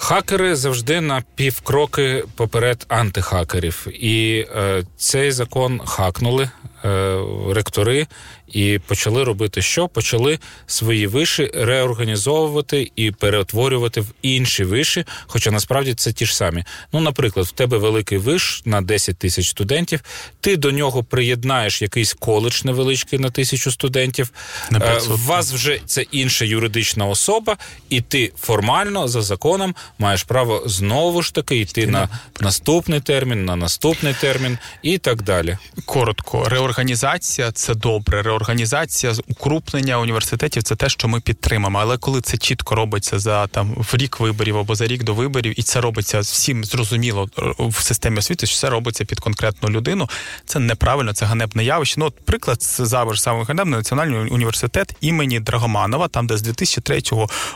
хакери 0.00 0.56
завжди 0.56 1.00
на 1.00 1.22
півкроки 1.34 2.24
поперед 2.36 2.86
антихакерів, 2.88 3.86
і 3.92 4.46
е, 4.56 4.82
цей 4.96 5.32
закон 5.32 5.80
хакнули 5.86 6.50
е, 6.84 7.18
ректори 7.54 8.06
і 8.52 8.80
почали 8.86 9.24
робити 9.24 9.62
що? 9.62 9.88
Почали 9.88 10.38
свої 10.66 11.06
виші 11.06 11.50
реорганізовувати 11.54 12.90
і 12.96 13.10
перетворювати 13.10 14.00
в 14.00 14.06
інші 14.22 14.64
виші, 14.64 15.04
хоча 15.26 15.50
насправді 15.50 15.94
це 15.94 16.12
ті 16.12 16.26
ж 16.26 16.36
самі. 16.36 16.64
Ну, 16.92 17.00
наприклад, 17.00 17.46
в 17.46 17.50
тебе 17.50 17.78
великий 17.78 18.18
виш 18.18 18.62
на 18.64 18.80
10 18.80 19.18
тисяч 19.18 19.48
студентів, 19.48 20.00
ти 20.40 20.56
до 20.56 20.70
нього 20.70 21.04
приєднаєш 21.04 21.82
якийсь 21.82 22.12
коледж 22.14 22.64
невеличкий 22.64 23.18
на 23.18 23.30
тисячу 23.30 23.70
студентів. 23.70 24.30
Е, 24.72 25.00
у 25.10 25.16
вас 25.16 25.52
вже 25.52 25.80
це 25.86 26.02
інша 26.02 26.44
юридична 26.44 27.06
особа, 27.06 27.56
і 27.88 28.00
ти 28.00 28.32
формально 28.40 29.08
за 29.08 29.22
законом 29.22 29.74
маєш 29.98 30.22
право 30.22 30.62
знову 30.66 31.22
ж 31.22 31.34
таки 31.34 31.56
йти 31.56 31.86
на 31.86 32.08
наступний 32.40 33.00
термін, 33.00 33.44
на 33.44 33.56
наступний 33.56 34.14
термін 34.20 34.58
і 34.82 34.98
так 34.98 35.22
далі. 35.22 35.58
Коротко, 35.84 36.44
реорганізація 36.48 37.52
це 37.52 37.74
добре 37.74 38.22
організація 38.40 39.12
укрупнення 39.28 39.98
університетів 39.98 40.62
це 40.62 40.76
те, 40.76 40.88
що 40.88 41.08
ми 41.08 41.20
підтримаємо. 41.20 41.78
Але 41.78 41.98
коли 41.98 42.20
це 42.20 42.36
чітко 42.36 42.74
робиться 42.74 43.18
за 43.18 43.46
там 43.46 43.74
в 43.76 43.96
рік 43.96 44.20
виборів 44.20 44.58
або 44.58 44.74
за 44.74 44.86
рік 44.86 45.02
до 45.02 45.14
виборів, 45.14 45.60
і 45.60 45.62
це 45.62 45.80
робиться 45.80 46.20
всім 46.20 46.64
зрозуміло 46.64 47.28
в 47.58 47.82
системі 47.82 48.18
освіти, 48.18 48.46
що 48.46 48.56
це 48.56 48.70
робиться 48.70 49.04
під 49.04 49.20
конкретну 49.20 49.68
людину. 49.68 50.08
Це 50.44 50.58
неправильно, 50.58 51.12
це 51.12 51.26
ганебне 51.26 51.64
явище. 51.64 51.94
Ну, 52.00 52.06
от 52.06 52.24
приклад 52.24 52.62
завжди 52.62 53.22
саме 53.22 53.44
ганебний 53.44 53.78
національний 53.78 54.18
університет 54.18 54.96
імені 55.00 55.40
Драгоманова, 55.40 56.08
там 56.08 56.26
де 56.26 56.36
з 56.36 56.42
2003 56.42 57.02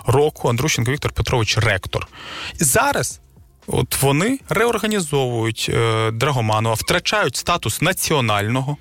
року 0.06 0.48
Андрущенко 0.48 0.90
Віктор 0.92 1.12
Петрович 1.12 1.58
ректор. 1.58 2.08
І 2.60 2.64
зараз. 2.64 3.20
От 3.66 4.02
вони 4.02 4.38
реорганізовують 4.48 5.70
е, 5.74 6.10
Драгоманова, 6.10 6.74
втрачають 6.74 7.36
статус 7.36 7.82
національного. 7.82 8.76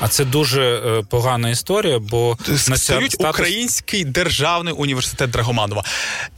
А 0.00 0.08
це 0.08 0.24
дуже 0.24 0.62
е, 0.62 1.02
погана 1.10 1.50
історія, 1.50 1.98
бо 1.98 2.38
стають 2.56 3.12
статус... 3.12 3.40
Український 3.40 4.04
державний 4.04 4.74
університет 4.74 5.30
Драгоманова. 5.30 5.84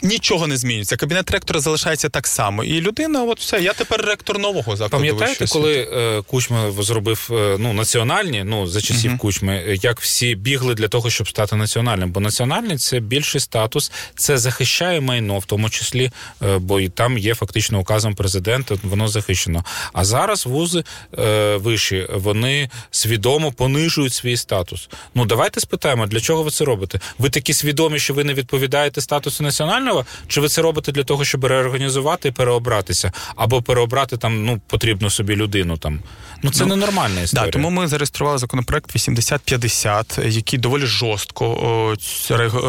Нічого 0.02 0.46
не 0.46 0.56
змінюється. 0.56 0.96
Кабінет 0.96 1.30
ректора 1.30 1.60
залишається 1.60 2.08
так 2.08 2.26
само. 2.26 2.64
І 2.64 2.80
людина, 2.80 3.24
от 3.24 3.40
все, 3.40 3.60
я 3.60 3.72
тепер 3.72 4.00
ректор 4.00 4.38
нового 4.38 4.76
закладу. 4.76 5.04
Пам'ятаєте, 5.04 5.46
коли 5.46 5.88
е, 5.92 6.22
Кучма 6.22 6.72
зробив 6.78 7.28
е, 7.32 7.56
ну, 7.58 7.72
національні, 7.72 8.44
ну 8.44 8.66
за 8.66 8.80
часів 8.80 9.12
uh 9.12 9.18
Кучми, 9.18 9.78
як 9.82 10.00
всі 10.00 10.34
бігли 10.34 10.74
для 10.74 10.88
того, 10.88 11.10
щоб 11.10 11.28
стати 11.28 11.56
національним? 11.56 12.10
Бо 12.10 12.20
національний 12.20 12.76
це 12.76 13.00
більший 13.00 13.40
статус, 13.40 13.92
це 14.16 14.38
захищає 14.38 15.00
майно, 15.00 15.38
в 15.38 15.44
тому 15.44 15.70
числі, 15.70 16.10
е, 16.42 16.58
бо 16.58 16.80
і 16.80 16.88
там 16.88 17.18
є 17.18 17.34
фактично 17.34 17.80
указом 17.80 18.14
президента, 18.14 18.74
воно 18.82 19.08
захищено. 19.08 19.64
А 19.92 20.04
зараз 20.04 20.46
вузи 20.46 20.84
е, 21.18 21.56
вищі, 21.56 22.06
вони 22.14 22.70
свідомо 22.90 23.25
понижують 23.56 24.12
свій 24.12 24.36
статус. 24.36 24.88
Ну 25.14 25.24
давайте 25.24 25.60
спитаємо, 25.60 26.06
для 26.06 26.20
чого 26.20 26.42
ви 26.42 26.50
це 26.50 26.64
робите? 26.64 27.00
Ви 27.18 27.30
такі 27.30 27.52
свідомі, 27.52 27.98
що 27.98 28.14
ви 28.14 28.24
не 28.24 28.34
відповідаєте 28.34 29.00
статусу 29.00 29.42
національного, 29.42 30.06
чи 30.28 30.40
ви 30.40 30.48
це 30.48 30.62
робите 30.62 30.92
для 30.92 31.04
того, 31.04 31.24
щоб 31.24 31.44
реорганізувати 31.44 32.28
і 32.28 32.32
переобратися, 32.32 33.12
або 33.36 33.62
переобрати 33.62 34.16
там 34.16 34.44
ну 34.44 34.60
потрібну 34.66 35.10
собі 35.10 35.36
людину 35.36 35.76
там. 35.76 36.00
Ну 36.42 36.50
це 36.50 36.66
ну, 36.66 36.76
ненормальна 36.76 37.20
історія. 37.20 37.46
Да, 37.46 37.52
Тому 37.52 37.70
ми 37.70 37.88
зареєстрували 37.88 38.38
законопроект 38.38 38.94
8050, 38.94 40.18
який 40.24 40.58
доволі 40.58 40.86
жорстко 40.86 41.96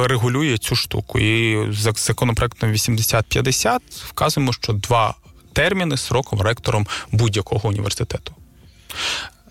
регулює 0.05 0.57
цю 0.57 0.75
штуку. 0.75 1.19
І 1.19 1.57
за 1.73 1.91
законопроектом 1.91 2.71
8050 2.71 3.81
вказуємо, 3.91 4.53
що 4.53 4.73
два 4.73 5.15
терміни 5.53 5.97
сроком 5.97 6.41
ректором 6.41 6.87
будь-якого 7.11 7.69
університету. 7.69 8.33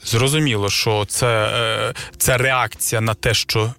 Зрозуміло, 0.07 0.71
що 0.71 1.05
це, 1.09 1.95
це 2.19 2.37
реакція 2.37 3.01
на 3.01 3.15
те, 3.15 3.35
що. 3.35 3.75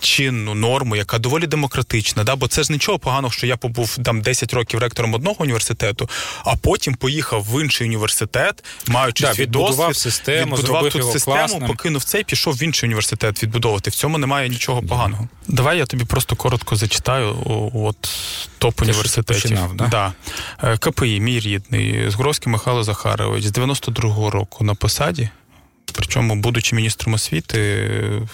Чинну 0.00 0.54
норму, 0.54 0.96
яка 0.96 1.18
доволі 1.18 1.46
демократична, 1.46 2.24
да, 2.24 2.36
бо 2.36 2.48
це 2.48 2.62
ж 2.62 2.72
нічого 2.72 2.98
поганого, 2.98 3.32
що 3.32 3.46
я 3.46 3.56
побув 3.56 3.98
там 4.04 4.22
10 4.22 4.54
років 4.54 4.80
ректором 4.80 5.14
одного 5.14 5.36
університету, 5.38 6.08
а 6.44 6.56
потім 6.56 6.94
поїхав 6.94 7.46
в 7.50 7.62
інший 7.62 7.86
університет, 7.86 8.64
маючи 8.88 9.24
да, 9.24 9.34
свій 9.34 9.46
досвід, 9.46 9.96
систему, 9.96 10.56
відбудував 10.56 10.90
тут 10.90 11.12
систему, 11.12 11.36
класним. 11.36 11.66
покинув 11.66 12.04
це 12.04 12.20
і 12.20 12.24
пішов 12.24 12.54
в 12.54 12.62
інший 12.62 12.86
університет 12.86 13.42
відбудовувати. 13.42 13.90
В 13.90 13.94
цьому 13.94 14.18
немає 14.18 14.48
нічого 14.48 14.82
поганого. 14.82 15.28
Давай 15.48 15.78
я 15.78 15.86
тобі 15.86 16.04
просто 16.04 16.36
коротко 16.36 16.76
зачитаю. 16.76 17.36
От 17.74 17.96
топ 18.58 18.82
університетів. 18.82 19.42
Починав, 19.42 19.76
да? 19.76 19.86
Да. 19.86 20.12
Е, 20.62 20.76
КПІ, 20.76 21.20
мій 21.20 21.40
рідний, 21.40 22.10
Згровський 22.10 22.52
Михайло 22.52 22.84
Захарович 22.84 23.44
з 23.44 23.52
92-го 23.52 24.30
року 24.30 24.64
на 24.64 24.74
посаді. 24.74 25.28
Причому, 25.96 26.34
будучи 26.36 26.76
міністром 26.76 27.14
освіти, 27.14 27.90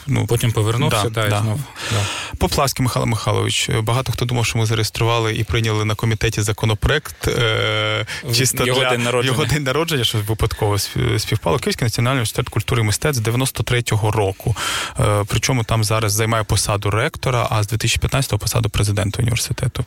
ну 0.07 0.27
потім 0.27 0.53
повернувся 0.53 1.09
да, 1.09 1.29
да, 1.29 1.41
знов. 1.41 1.61
Да. 1.93 2.07
Поплавський 2.39 2.83
Михайло 2.85 3.07
Михайлович. 3.07 3.71
Багато 3.83 4.13
хто 4.13 4.25
думав, 4.25 4.47
що 4.47 4.59
ми 4.59 4.67
зареєстрували 4.67 5.35
і 5.35 5.45
прийняли 5.45 5.85
на 5.85 5.95
комітеті 5.95 6.43
законопроект 6.43 7.29
е, 7.29 8.07
чисто 8.33 8.67
його 8.67 8.81
для 8.81 8.91
день 8.91 9.03
народження. 9.03 9.33
його 9.33 9.45
день 9.45 9.63
народження, 9.63 10.05
що 10.05 10.19
випадково 10.19 10.79
співпало. 11.19 11.59
Київський 11.59 11.87
національний 11.87 12.17
університет 12.17 12.49
культури 12.49 12.83
і 12.83 12.85
мистецтв 12.85 13.25
з 13.25 13.29
93-го 13.29 14.11
року. 14.11 14.57
Е, 15.01 15.25
причому 15.27 15.65
там 15.65 15.85
зараз 15.85 16.13
займає 16.13 16.45
посаду 16.45 16.91
ректора, 16.91 17.49
а 17.51 17.63
з 17.63 17.73
2015-го 17.73 18.39
посаду 18.39 18.69
президента 18.69 19.23
університету. 19.23 19.85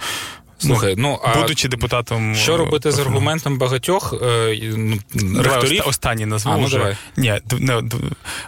Слухай, 0.68 0.96
ну 0.98 1.20
а 1.24 1.42
будучи 1.42 1.68
депутатом, 1.68 2.36
що 2.36 2.58
робити 2.58 2.92
з 2.92 3.00
аргументом 3.00 3.58
багатьох 3.58 4.14
е, 4.22 4.60
ну, 5.14 5.44
ректорів? 5.44 5.84
Останній 5.86 6.26
назву 6.26 6.52
а, 6.52 6.58
ну, 6.58 6.66
вже. 6.66 6.98
Ні, 7.18 7.42
не, 7.60 7.84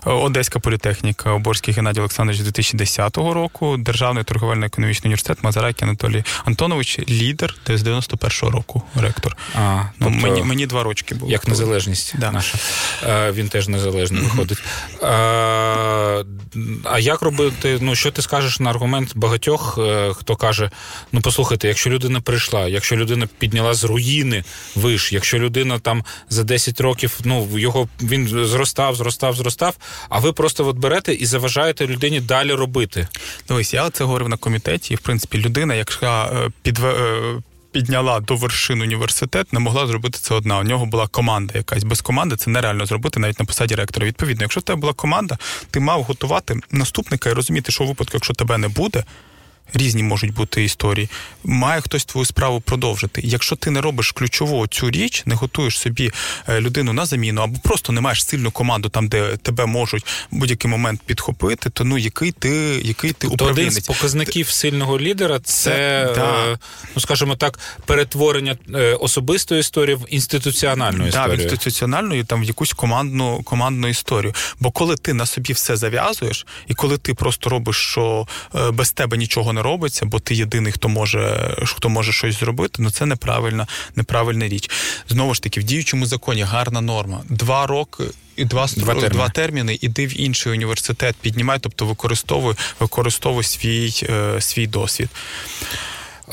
Одеська 0.05 0.59
політехніка, 0.59 1.31
Оборський 1.31 1.73
Геннадій 1.73 1.99
Олександрович 1.99 2.41
2010 2.41 3.17
року, 3.17 3.77
Державний 3.77 4.23
торговельно-економічний 4.23 5.05
університет 5.05 5.43
Мазарайки 5.43 5.85
Анатолій 5.85 6.23
Антонович, 6.45 6.99
лідер 7.09 7.55
з 7.67 7.83
91-го 7.83 8.51
року, 8.51 8.83
ректор. 8.95 9.37
А, 9.55 9.83
ну, 9.99 10.07
тобто, 10.11 10.27
Мені 10.27 10.43
мені 10.43 10.67
два 10.67 10.83
рочки 10.83 11.15
було. 11.15 11.31
Як 11.31 11.47
незалежність 11.47 12.13
да. 12.17 12.31
наша. 12.31 12.57
Він 13.31 13.49
теж 13.49 13.67
незалежний 13.67 14.21
виходить. 14.21 14.63
А 16.83 16.99
як 16.99 17.21
робити? 17.21 17.77
Ну, 17.81 17.95
що 17.95 18.11
ти 18.11 18.21
скажеш 18.21 18.59
на 18.59 18.69
аргумент 18.69 19.11
багатьох, 19.15 19.77
е, 19.81 20.13
хто 20.13 20.35
каже: 20.35 20.69
ну 21.11 21.21
послухайте, 21.21 21.67
якщо 21.67 21.89
людина 22.05 22.21
прийшла, 22.21 22.67
якщо 22.67 22.95
людина 22.95 23.27
підняла 23.39 23.73
з 23.73 23.83
руїни 23.83 24.43
виш, 24.75 25.13
якщо 25.13 25.39
людина 25.39 25.79
там 25.79 26.03
за 26.29 26.43
10 26.43 26.81
років 26.81 27.19
ну 27.23 27.59
його 27.59 27.87
він 28.01 28.27
зростав, 28.27 28.95
зростав, 28.95 29.35
зростав, 29.35 29.75
а 30.09 30.19
ви 30.19 30.33
просто 30.33 30.67
от 30.67 30.77
берете 30.77 31.13
і 31.13 31.25
заважаєте 31.25 31.87
людині 31.87 32.19
далі 32.19 32.53
робити. 32.53 33.07
Дивись, 33.47 33.73
я 33.73 33.89
це 33.89 34.03
говорив 34.03 34.29
на 34.29 34.37
комітеті, 34.37 34.93
і 34.93 34.97
в 34.97 34.99
принципі 34.99 35.37
людина, 35.37 35.75
яка 35.75 36.25
е, 36.25 36.49
підве 36.61 36.93
підняла 37.71 38.19
до 38.19 38.35
вершин 38.35 38.81
університет, 38.81 39.53
не 39.53 39.59
могла 39.59 39.87
зробити 39.87 40.19
це 40.21 40.35
одна. 40.35 40.59
У 40.59 40.63
нього 40.63 40.85
була 40.85 41.07
команда 41.07 41.53
якась. 41.55 41.83
Без 41.83 42.01
команди 42.01 42.35
це 42.35 42.49
нереально 42.49 42.85
зробити 42.85 43.19
навіть 43.19 43.39
на 43.39 43.45
посаді 43.45 43.75
ректора. 43.75 44.07
Відповідно, 44.07 44.43
якщо 44.43 44.59
в 44.59 44.63
тебе 44.63 44.81
була 44.81 44.93
команда, 44.93 45.37
ти 45.71 45.79
мав 45.79 46.03
готувати 46.03 46.59
наступника 46.71 47.29
і 47.29 47.33
розуміти, 47.33 47.71
що 47.71 47.83
у 47.83 47.87
випадку, 47.87 48.11
якщо 48.13 48.33
тебе 48.33 48.57
не 48.57 48.67
буде 48.67 49.03
різні 49.73 50.03
можуть 50.03 50.33
бути 50.33 50.63
історії. 50.63 51.09
Має 51.43 51.81
хтось 51.81 52.05
твою 52.05 52.25
справу 52.25 52.61
продовжити. 52.61 53.21
Якщо 53.23 53.55
ти 53.55 53.71
не 53.71 53.81
робиш 53.81 54.11
ключову 54.11 54.67
цю 54.67 54.91
річ, 54.91 55.23
не 55.25 55.35
готуєш 55.35 55.79
собі 55.79 56.11
е, 56.49 56.61
людину 56.61 56.93
на 56.93 57.05
заміну, 57.05 57.41
або 57.41 57.59
просто 57.63 57.93
не 57.93 58.01
маєш 58.01 58.25
сильну 58.25 58.51
команду 58.51 58.89
там, 58.89 59.07
де 59.07 59.37
тебе 59.37 59.65
можуть 59.65 60.05
в 60.31 60.35
будь-який 60.35 60.71
момент 60.71 61.01
підхопити, 61.05 61.69
то 61.69 61.83
ну 61.83 61.97
який 61.97 62.31
ти 62.31 62.49
який 62.83 63.11
ти 63.11 63.15
тобто 63.19 63.35
управлінець? 63.35 63.73
Один 63.73 63.83
з 63.83 63.87
показників 63.87 64.49
сильного 64.49 64.99
лідера 64.99 65.39
це, 65.39 65.71
це 65.71 66.13
да. 66.15 66.59
ну 66.95 67.01
скажімо 67.01 67.35
так, 67.35 67.59
перетворення 67.85 68.57
е, 68.73 68.93
особистої 68.93 69.59
історії 69.59 69.95
в 69.95 70.05
інституціональну 70.09 71.07
історію. 71.07 71.29
Так, 71.29 71.39
в 71.39 71.41
інституціональну 71.41 72.15
і 72.15 72.23
там 72.23 72.41
в 72.41 72.43
якусь 72.43 72.73
командну 72.73 73.43
командну 73.43 73.87
історію. 73.87 74.33
Бо 74.59 74.71
коли 74.71 74.95
ти 74.95 75.13
на 75.13 75.25
собі 75.25 75.53
все 75.53 75.75
зав'язуєш, 75.75 76.45
і 76.67 76.73
коли 76.73 76.97
ти 76.97 77.13
просто 77.13 77.49
робиш, 77.49 77.75
що 77.75 78.27
е, 78.55 78.71
без 78.71 78.91
тебе 78.91 79.17
нічого 79.17 79.53
не 79.55 79.61
робиться, 79.61 80.05
бо 80.05 80.19
ти 80.19 80.35
єдиний, 80.35 80.71
хто 80.71 80.89
може 80.89 81.55
хто 81.65 81.89
може 81.89 82.11
щось 82.11 82.39
зробити, 82.39 82.81
ну 82.81 82.91
це 82.91 83.05
неправильна, 83.05 83.67
неправильна 83.95 84.47
річ. 84.47 84.69
Знову 85.09 85.33
ж 85.33 85.41
таки, 85.41 85.59
в 85.59 85.63
діючому 85.63 86.05
законі 86.05 86.43
гарна 86.43 86.81
норма. 86.81 87.21
Два 87.29 87.67
роки. 87.67 88.03
І 88.35 88.45
два 88.45 88.67
два 88.67 88.93
терміни. 88.93 89.09
два 89.09 89.29
терміни, 89.29 89.77
іди 89.81 90.07
в 90.07 90.21
інший 90.21 90.53
університет, 90.53 91.15
піднімай, 91.21 91.59
тобто 91.61 91.85
використовуй 91.85 92.55
використовуй 92.79 93.43
свій 93.43 93.93
е, 94.09 94.41
свій 94.41 94.67
досвід. 94.67 95.09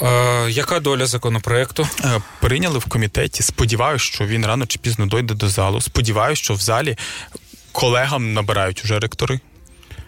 Е, 0.02 0.50
яка 0.50 0.81
доля 0.81 1.07
законопроекту? 1.07 1.88
Е, 2.05 2.21
прийняли 2.41 2.79
в 2.79 2.85
комітеті. 2.85 3.43
Сподіваюся, 3.43 4.05
що 4.05 4.26
він 4.26 4.47
рано 4.47 4.67
чи 4.67 4.79
пізно 4.79 5.07
дойде 5.07 5.35
до 5.35 5.49
залу. 5.49 5.81
Сподіваюся, 5.81 6.43
що 6.43 6.55
в 6.55 6.61
залі 6.61 6.97
колегам 7.73 8.33
набирають 8.33 8.85
уже 8.85 8.99
ректори 8.99 9.41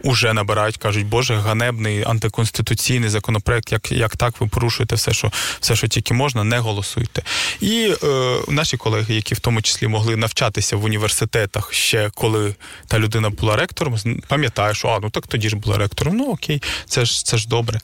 уже 0.04 0.32
набирають, 0.32 0.76
кажуть, 0.76 1.06
боже, 1.06 1.36
ганебний 1.36 2.04
антиконституційний 2.04 3.10
законопроект, 3.10 3.72
як 3.72 3.92
як 3.92 4.16
так 4.16 4.40
ви 4.40 4.46
порушуєте 4.46 4.94
все, 4.94 5.12
що 5.12 5.32
все, 5.60 5.76
що 5.76 5.88
тільки 5.88 6.14
можна, 6.14 6.44
не 6.44 6.58
голосуйте. 6.58 7.22
І 7.60 7.94
е, 8.02 8.38
наші 8.48 8.76
колеги, 8.76 9.14
які 9.14 9.34
в 9.34 9.38
тому 9.38 9.62
числі 9.62 9.86
могли 9.86 10.16
навчатися 10.16 10.76
в 10.76 10.84
університетах 10.84 11.72
ще 11.72 12.10
коли 12.14 12.54
та 12.86 12.98
людина 12.98 13.30
була 13.30 13.56
ректором, 13.56 13.96
пам'ятає, 14.28 14.74
що 14.74 14.88
а 14.88 15.00
ну 15.00 15.10
так 15.10 15.26
тоді 15.26 15.48
ж 15.48 15.56
була 15.56 15.78
ректором. 15.78 16.16
Ну 16.16 16.24
окей, 16.24 16.62
це 16.86 17.04
ж 17.04 17.24
це 17.24 17.36
ж 17.36 17.48
добре. 17.48 17.80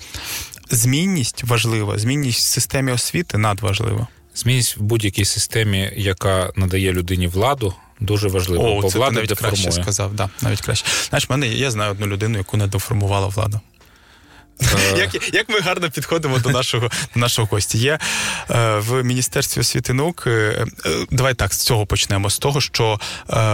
Змінність 0.70 1.44
важлива, 1.44 1.98
змінність 1.98 2.38
в 2.38 2.42
системі 2.42 2.92
освіти 2.92 3.38
надважлива. 3.38 4.06
Змінність 4.34 4.76
в 4.76 4.80
будь-якій 4.80 5.24
системі, 5.24 5.92
яка 5.96 6.50
надає 6.56 6.92
людині 6.92 7.26
владу 7.26 7.74
дуже 8.00 8.28
важливо. 8.28 8.64
О, 8.64 8.80
бо 8.80 8.88
це 8.88 8.98
влада 8.98 9.10
ти 9.10 9.14
навіть 9.16 9.28
деформує. 9.28 9.62
краще 9.62 9.82
сказав, 9.82 10.14
да, 10.14 10.30
навіть 10.42 10.60
краще. 10.60 10.86
Знаєш, 11.08 11.30
мене 11.30 11.48
я 11.48 11.70
знаю 11.70 11.90
одну 11.90 12.06
людину, 12.06 12.38
яку 12.38 12.56
не 12.56 12.66
деформувала 12.66 13.26
влада. 13.26 13.60
Е. 14.62 14.98
Як 14.98 15.34
як 15.34 15.48
ми 15.48 15.60
гарно 15.60 15.90
підходимо 15.90 16.38
до 16.38 16.50
нашого 16.50 16.90
до 17.14 17.20
нашого 17.20 17.48
гостя? 17.50 17.78
Є 17.78 17.98
е, 18.50 18.78
в 18.78 19.02
Міністерстві 19.02 19.60
освіти 19.60 19.92
і 19.92 19.94
науки. 19.94 20.30
Е, 20.30 20.66
давай 21.10 21.34
так 21.34 21.54
з 21.54 21.58
цього 21.58 21.86
почнемо. 21.86 22.30
З 22.30 22.38
того, 22.38 22.60
що 22.60 23.00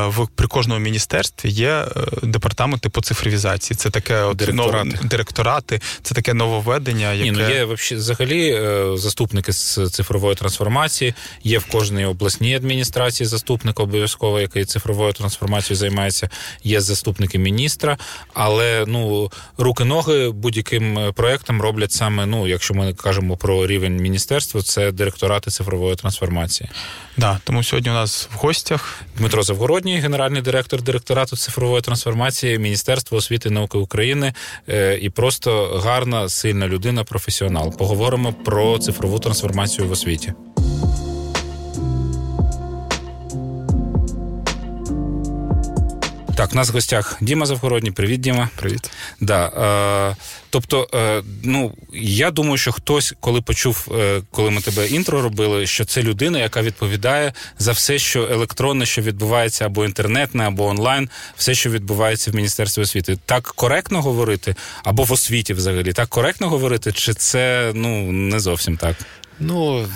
в 0.06 0.28
при 0.34 0.46
кожному 0.48 0.80
міністерстві 0.80 1.48
є 1.48 1.84
департаменти 2.22 2.88
по 2.88 3.00
цифровізації. 3.00 3.76
Це 3.76 3.90
таке 3.90 4.22
от 4.22 4.36
директорати. 4.36 4.88
Нов, 4.88 5.04
директорати, 5.04 5.80
це 6.02 6.14
таке 6.14 6.34
нововведення. 6.34 7.12
Яке... 7.12 7.30
Ні, 7.30 7.38
ну 7.38 7.48
є 7.48 7.64
взагалі 7.96 8.60
заступники 8.94 9.52
з 9.52 9.90
цифрової 9.90 10.36
трансформації. 10.36 11.14
Є 11.44 11.58
в 11.58 11.64
кожній 11.64 12.04
обласній 12.04 12.54
адміністрації 12.54 13.26
заступник 13.26 13.80
обов'язково, 13.80 14.40
який 14.40 14.64
цифровою 14.64 15.12
трансформацією 15.12 15.76
займається. 15.76 16.30
Є 16.64 16.80
заступники 16.80 17.38
міністра, 17.38 17.98
але 18.34 18.84
ну 18.86 19.30
руки 19.58 19.84
ноги 19.84 20.30
будь-яким. 20.30 20.95
Е, 20.98 21.12
проектам 21.12 21.62
роблять 21.62 21.92
саме, 21.92 22.26
ну, 22.26 22.46
якщо 22.46 22.74
ми 22.74 22.94
кажемо 22.94 23.36
про 23.36 23.66
рівень 23.66 23.96
міністерства, 23.96 24.62
це 24.62 24.92
директорати 24.92 25.50
цифрової 25.50 25.96
трансформації. 25.96 26.70
Да, 27.16 27.38
тому 27.44 27.62
сьогодні 27.62 27.90
у 27.90 27.94
нас 27.94 28.28
в 28.34 28.36
гостях 28.36 29.00
Дмитро 29.18 29.42
Завгородній, 29.42 29.98
генеральний 29.98 30.42
директор 30.42 30.82
директорату 30.82 31.36
цифрової 31.36 31.82
трансформації 31.82 32.58
Міністерства 32.58 33.18
освіти 33.18 33.48
і 33.48 33.52
науки 33.52 33.78
України 33.78 34.32
е, 34.68 34.98
і 35.02 35.10
просто 35.10 35.80
гарна, 35.84 36.28
сильна 36.28 36.68
людина, 36.68 37.04
професіонал. 37.04 37.76
Поговоримо 37.76 38.32
про 38.32 38.78
цифрову 38.78 39.18
трансформацію 39.18 39.88
в 39.88 39.92
освіті. 39.92 40.32
Так, 46.36 46.52
у 46.52 46.56
нас 46.56 46.70
в 46.70 46.72
гостях 46.72 47.16
Діма 47.20 47.46
Завгородній. 47.46 47.90
Привіт, 47.90 48.20
Діма. 48.20 48.48
Привіт. 48.56 48.90
Да, 49.20 49.46
е, 50.10 50.16
Тобто, 50.50 50.88
е, 50.94 51.22
ну 51.42 51.72
я 51.94 52.30
думаю, 52.30 52.56
що 52.56 52.72
хтось, 52.72 53.14
коли 53.20 53.40
почув, 53.40 53.88
е, 53.98 54.22
коли 54.30 54.50
ми 54.50 54.60
тебе 54.60 54.86
інтро 54.86 55.22
робили, 55.22 55.66
що 55.66 55.84
це 55.84 56.02
людина, 56.02 56.38
яка 56.38 56.62
відповідає 56.62 57.32
за 57.58 57.72
все, 57.72 57.98
що 57.98 58.28
електронне, 58.30 58.86
що 58.86 59.02
відбувається 59.02 59.66
або 59.66 59.84
інтернетне, 59.84 60.46
або 60.46 60.66
онлайн, 60.66 61.08
все, 61.36 61.54
що 61.54 61.70
відбувається 61.70 62.30
в 62.30 62.34
міністерстві 62.34 62.82
освіти. 62.82 63.18
Так 63.26 63.42
коректно 63.42 64.02
говорити, 64.02 64.54
або 64.84 65.02
в 65.02 65.12
освіті 65.12 65.54
взагалі 65.54 65.92
так 65.92 66.08
коректно 66.08 66.48
говорити, 66.48 66.92
чи 66.92 67.14
це 67.14 67.72
ну 67.74 68.12
не 68.12 68.40
зовсім 68.40 68.76
так? 68.76 68.96
Ну. 69.40 69.86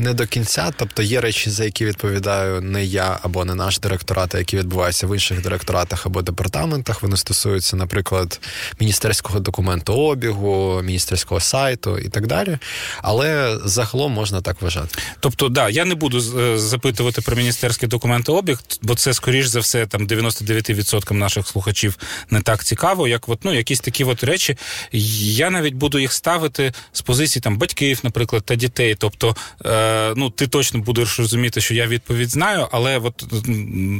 Не 0.00 0.14
до 0.14 0.26
кінця, 0.26 0.70
тобто 0.76 1.02
є 1.02 1.20
речі, 1.20 1.50
за 1.50 1.64
які 1.64 1.84
відповідаю 1.84 2.60
не 2.60 2.84
я 2.84 3.18
або 3.22 3.44
не 3.44 3.54
наш 3.54 3.78
директорат, 3.78 4.34
а 4.34 4.38
які 4.38 4.56
відбуваються 4.56 5.06
в 5.06 5.14
інших 5.14 5.42
директоратах 5.42 6.06
або 6.06 6.22
департаментах. 6.22 7.02
Вони 7.02 7.16
стосуються, 7.16 7.76
наприклад, 7.76 8.40
міністерського 8.80 9.40
документу 9.40 9.92
обігу, 9.92 10.80
міністерського 10.82 11.40
сайту 11.40 11.98
і 11.98 12.08
так 12.08 12.26
далі. 12.26 12.58
Але 13.02 13.58
загалом 13.64 14.12
можна 14.12 14.40
так 14.40 14.62
вважати. 14.62 14.98
Тобто, 15.20 15.48
да, 15.48 15.68
я 15.68 15.84
не 15.84 15.94
буду 15.94 16.38
е, 16.38 16.58
запитувати 16.58 17.20
про 17.20 17.36
міністерський 17.36 17.88
документообіг, 17.88 18.60
бо 18.82 18.94
це 18.94 19.14
скоріш 19.14 19.46
за 19.46 19.60
все 19.60 19.86
там 19.86 20.06
99% 20.06 21.12
наших 21.12 21.48
слухачів 21.48 21.98
не 22.30 22.40
так 22.40 22.64
цікаво, 22.64 23.08
як 23.08 23.28
от, 23.28 23.38
ну, 23.44 23.54
якісь 23.54 23.80
такі 23.80 24.04
от 24.04 24.24
речі. 24.24 24.58
Я 24.92 25.50
навіть 25.50 25.74
буду 25.74 25.98
їх 25.98 26.12
ставити 26.12 26.72
з 26.92 27.02
позиції 27.02 27.40
там 27.40 27.58
батьків, 27.58 28.00
наприклад, 28.02 28.42
та 28.44 28.54
дітей. 28.54 28.94
Тобто. 28.98 29.36
Е, 29.66 29.89
ну 30.16 30.30
ти 30.30 30.46
точно 30.46 30.80
будеш 30.80 31.18
розуміти, 31.18 31.60
що 31.60 31.74
я 31.74 31.86
відповідь 31.86 32.30
знаю, 32.30 32.68
але 32.72 32.98
от 32.98 33.24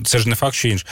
це 0.05 0.19
ж 0.19 0.29
не 0.29 0.35
факт, 0.35 0.55
що 0.55 0.69
інше. 0.69 0.87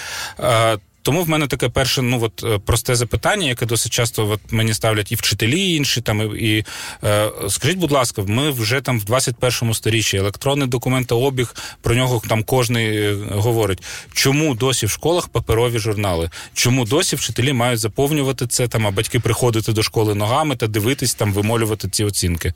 Тому 1.08 1.22
в 1.22 1.28
мене 1.28 1.46
таке 1.46 1.68
перше, 1.68 2.02
ну 2.02 2.22
от 2.22 2.44
е, 2.44 2.58
просте 2.58 2.96
запитання, 2.96 3.48
яке 3.48 3.66
досить 3.66 3.92
часто 3.92 4.28
от 4.28 4.40
мені 4.50 4.74
ставлять 4.74 5.12
і 5.12 5.14
вчителі, 5.14 5.60
і 5.60 5.76
інші 5.76 6.00
там. 6.00 6.36
І 6.36 6.64
е, 7.04 7.30
скажіть, 7.48 7.78
будь 7.78 7.92
ласка, 7.92 8.22
ми 8.26 8.50
вже 8.50 8.80
там 8.80 9.00
в 9.00 9.04
21 9.04 9.74
сторіччі 9.74 10.16
електронний 10.16 10.68
документообіг, 10.68 11.54
про 11.82 11.94
нього 11.94 12.22
там 12.28 12.42
кожний 12.42 12.96
е, 12.96 13.16
говорить. 13.30 13.82
Чому 14.12 14.54
досі 14.54 14.86
в 14.86 14.90
школах 14.90 15.28
паперові 15.28 15.78
журнали? 15.78 16.30
Чому 16.54 16.84
досі 16.84 17.16
вчителі 17.16 17.52
мають 17.52 17.80
заповнювати 17.80 18.46
це 18.46 18.68
там, 18.68 18.86
а 18.86 18.90
батьки 18.90 19.20
приходити 19.20 19.72
до 19.72 19.82
школи 19.82 20.14
ногами 20.14 20.56
та 20.56 20.66
дивитись 20.66 21.14
там, 21.14 21.32
вимолювати 21.32 21.88
ці 21.88 22.04
оцінки? 22.04 22.52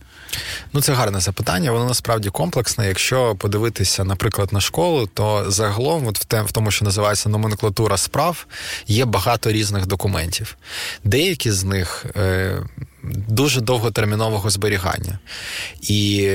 Ну 0.72 0.80
це 0.80 0.92
гарне 0.92 1.20
запитання. 1.20 1.72
Воно 1.72 1.84
насправді 1.84 2.30
комплексне. 2.30 2.88
Якщо 2.88 3.34
подивитися, 3.34 4.04
наприклад, 4.04 4.52
на 4.52 4.60
школу, 4.60 5.08
то 5.14 5.44
загалом, 5.48 6.06
от 6.06 6.18
в 6.18 6.24
те, 6.24 6.42
в 6.42 6.52
тому, 6.52 6.70
що 6.70 6.84
називається 6.84 7.28
номенклатура 7.28 7.96
справ 7.96 8.41
є 8.87 9.05
багато 9.05 9.52
різних 9.52 9.87
документів. 9.87 10.57
Деякі 11.05 11.50
з 11.50 11.64
них. 11.64 12.07
Дуже 13.28 13.60
довготермінового 13.60 14.50
зберігання. 14.50 15.18
І 15.80 16.30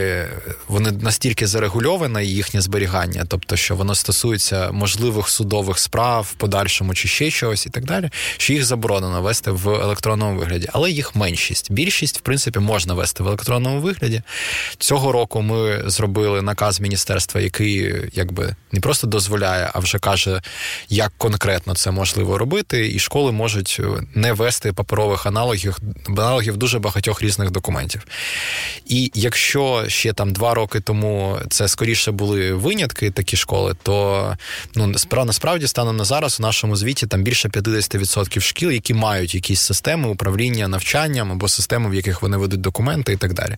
вони 0.67 0.91
настільки 0.91 1.47
зарегульовані, 1.47 2.25
їхнє 2.25 2.61
зберігання, 2.61 3.25
тобто, 3.27 3.55
що 3.55 3.75
воно 3.75 3.95
стосується 3.95 4.71
можливих 4.71 5.29
судових 5.29 5.79
справ 5.79 6.33
подальшому 6.33 6.93
чи 6.93 7.07
ще 7.07 7.31
чогось 7.31 7.65
і 7.65 7.69
так 7.69 7.85
далі, 7.85 8.09
що 8.37 8.53
їх 8.53 8.65
заборонено 8.65 9.21
вести 9.21 9.51
в 9.51 9.69
електронному 9.69 10.39
вигляді. 10.39 10.67
Але 10.73 10.91
їх 10.91 11.15
меншість. 11.15 11.71
Більшість, 11.71 12.17
в 12.17 12.21
принципі, 12.21 12.59
можна 12.59 12.93
вести 12.93 13.23
в 13.23 13.27
електронному 13.27 13.81
вигляді. 13.81 14.21
Цього 14.77 15.11
року 15.11 15.41
ми 15.41 15.83
зробили 15.85 16.41
наказ 16.41 16.79
міністерства, 16.81 17.41
який 17.41 17.93
якби 18.13 18.55
не 18.71 18.79
просто 18.79 19.07
дозволяє, 19.07 19.71
а 19.73 19.79
вже 19.79 19.99
каже, 19.99 20.41
як 20.89 21.13
конкретно 21.17 21.75
це 21.75 21.91
можливо 21.91 22.37
робити, 22.37 22.91
і 22.91 22.99
школи 22.99 23.31
можуть 23.31 23.81
не 24.15 24.33
вести 24.33 24.73
паперових 24.73 25.25
аналогів 25.25 25.77
аналогів 26.07 26.56
дуже 26.57 26.79
багатьох 26.79 27.21
різних 27.21 27.51
документів. 27.51 28.07
І 28.85 29.11
якщо 29.15 29.85
ще 29.87 30.13
там 30.13 30.33
два 30.33 30.53
роки 30.53 30.79
тому 30.79 31.37
це 31.49 31.67
скоріше 31.67 32.11
були 32.11 32.53
винятки, 32.53 33.11
такі 33.11 33.37
школи, 33.37 33.75
то 33.83 34.37
ну 34.75 34.93
насправді 35.25 35.67
станом 35.67 35.97
на 35.97 36.03
зараз 36.03 36.39
у 36.39 36.43
нашому 36.43 36.75
звіті 36.75 37.07
там 37.07 37.23
більше 37.23 37.47
50% 37.47 38.39
шкіл, 38.39 38.71
які 38.71 38.93
мають 38.93 39.35
якісь 39.35 39.61
системи 39.61 40.09
управління 40.09 40.67
навчанням 40.67 41.31
або 41.31 41.47
системи, 41.47 41.89
в 41.89 41.93
яких 41.93 42.21
вони 42.21 42.37
ведуть 42.37 42.61
документи 42.61 43.13
і 43.13 43.17
так 43.17 43.33
далі. 43.33 43.57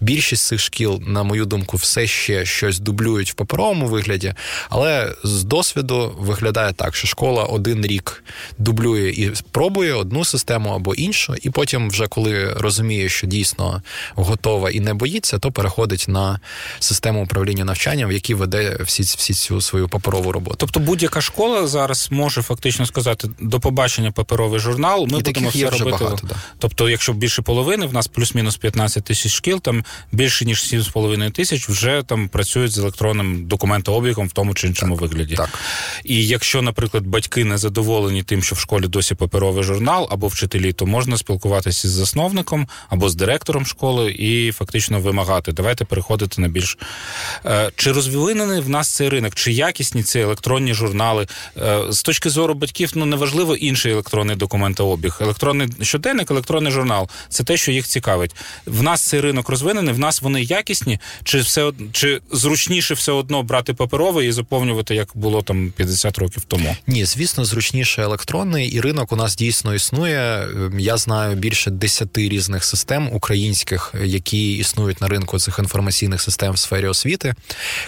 Більшість 0.00 0.44
цих 0.44 0.60
шкіл, 0.60 1.02
на 1.06 1.22
мою 1.22 1.44
думку, 1.44 1.76
все 1.76 2.06
ще 2.06 2.44
щось 2.44 2.78
дублюють 2.78 3.30
в 3.30 3.34
паперовому 3.34 3.86
вигляді, 3.86 4.34
але 4.68 5.14
з 5.24 5.44
досвіду 5.44 6.16
виглядає 6.18 6.72
так, 6.72 6.96
що 6.96 7.06
школа 7.06 7.44
один 7.44 7.86
рік 7.86 8.24
дублює 8.58 9.08
і 9.10 9.32
пробує 9.50 9.94
одну 9.94 10.24
систему 10.24 10.70
або 10.70 10.94
іншу, 10.94 11.34
і 11.42 11.50
потім, 11.50 11.90
вже 11.90 12.06
коли 12.06 12.37
розуміє, 12.46 13.08
що 13.08 13.26
дійсно 13.26 13.82
готова 14.14 14.70
і 14.70 14.80
не 14.80 14.94
боїться, 14.94 15.38
то 15.38 15.52
переходить 15.52 16.04
на 16.08 16.40
систему 16.78 17.24
управління 17.24 17.64
навчанням, 17.64 18.10
в 18.10 18.12
якій 18.12 18.34
веде 18.34 18.78
всі 18.80 19.02
всі 19.02 19.34
цю 19.34 19.60
свою 19.60 19.88
паперову 19.88 20.32
роботу. 20.32 20.56
Тобто 20.58 20.80
будь-яка 20.80 21.20
школа 21.20 21.66
зараз 21.66 22.08
може 22.10 22.42
фактично 22.42 22.86
сказати 22.86 23.28
до 23.40 23.60
побачення 23.60 24.10
паперовий 24.10 24.60
журнал. 24.60 25.06
Ми 25.10 25.18
і 25.18 25.22
будемо 25.22 25.48
все 25.48 25.70
робити. 25.70 26.04
Багато, 26.04 26.26
да. 26.26 26.34
Тобто, 26.58 26.90
якщо 26.90 27.12
більше 27.12 27.42
половини, 27.42 27.86
в 27.86 27.94
нас 27.94 28.06
плюс-мінус 28.06 28.56
15 28.56 29.04
тисяч 29.04 29.32
шкіл, 29.32 29.60
там 29.60 29.84
більше 30.12 30.44
ніж 30.44 30.58
7,5 30.58 31.30
тисяч 31.30 31.68
вже 31.68 32.02
там 32.06 32.28
працюють 32.28 32.72
з 32.72 32.78
електронним 32.78 33.46
документообігом 33.46 34.28
в 34.28 34.32
тому 34.32 34.54
чи 34.54 34.66
іншому 34.66 34.96
так, 34.96 35.02
вигляді. 35.02 35.34
Так. 35.34 35.58
І 36.04 36.26
якщо, 36.26 36.62
наприклад, 36.62 37.06
батьки 37.06 37.44
не 37.44 37.58
задоволені 37.58 38.22
тим, 38.22 38.42
що 38.42 38.54
в 38.54 38.58
школі 38.58 38.86
досі 38.86 39.14
паперовий 39.14 39.64
журнал 39.64 40.08
або 40.10 40.28
вчителі, 40.28 40.72
то 40.72 40.86
можна 40.86 41.16
спілкуватися 41.16 41.88
з 41.88 41.90
засновником 41.90 42.27
або 42.88 43.08
з 43.08 43.14
директором 43.14 43.66
школи 43.66 44.12
і 44.12 44.52
фактично 44.52 45.00
вимагати. 45.00 45.52
Давайте 45.52 45.84
переходити 45.84 46.40
на 46.40 46.48
більш 46.48 46.78
е, 47.46 47.70
чи 47.76 47.92
розвинений 47.92 48.60
в 48.60 48.68
нас 48.68 48.88
цей 48.88 49.08
ринок, 49.08 49.34
чи 49.34 49.52
якісні 49.52 50.02
ці 50.02 50.18
електронні 50.18 50.74
журнали 50.74 51.26
е, 51.56 51.82
з 51.90 52.02
точки 52.02 52.30
зору 52.30 52.54
батьків, 52.54 52.92
ну 52.94 53.06
неважливо 53.06 53.56
інший 53.56 53.92
електронний 53.92 54.36
документообіг. 54.36 55.18
Електронний 55.20 55.68
щоденник, 55.82 56.30
електронний 56.30 56.72
журнал 56.72 57.08
це 57.28 57.44
те, 57.44 57.56
що 57.56 57.72
їх 57.72 57.86
цікавить. 57.86 58.36
В 58.66 58.82
нас 58.82 59.02
цей 59.02 59.20
ринок 59.20 59.48
розвинений, 59.48 59.94
в 59.94 59.98
нас 59.98 60.22
вони 60.22 60.42
якісні, 60.42 60.98
чи 61.24 61.40
все 61.40 61.72
чи 61.92 62.20
зручніше 62.32 62.94
все 62.94 63.12
одно 63.12 63.42
брати 63.42 63.74
паперовий 63.74 64.28
і 64.28 64.32
заповнювати, 64.32 64.94
як 64.94 65.08
було 65.14 65.42
там 65.42 65.72
50 65.76 66.18
років 66.18 66.44
тому? 66.44 66.76
Ні, 66.86 67.04
звісно, 67.04 67.44
зручніше 67.44 68.02
електронний, 68.02 68.68
і 68.68 68.80
ринок 68.80 69.12
у 69.12 69.16
нас 69.16 69.36
дійсно 69.36 69.74
існує. 69.74 70.42
Ем, 70.42 70.80
я 70.80 70.96
знаю 70.96 71.36
більше 71.36 71.70
десяти 72.18 72.28
різних 72.28 72.64
систем 72.64 73.08
українських, 73.12 73.94
які 74.04 74.56
існують 74.56 75.00
на 75.00 75.08
ринку 75.08 75.38
цих 75.38 75.58
інформаційних 75.58 76.20
систем 76.20 76.52
в 76.52 76.58
сфері 76.58 76.86
освіти. 76.86 77.34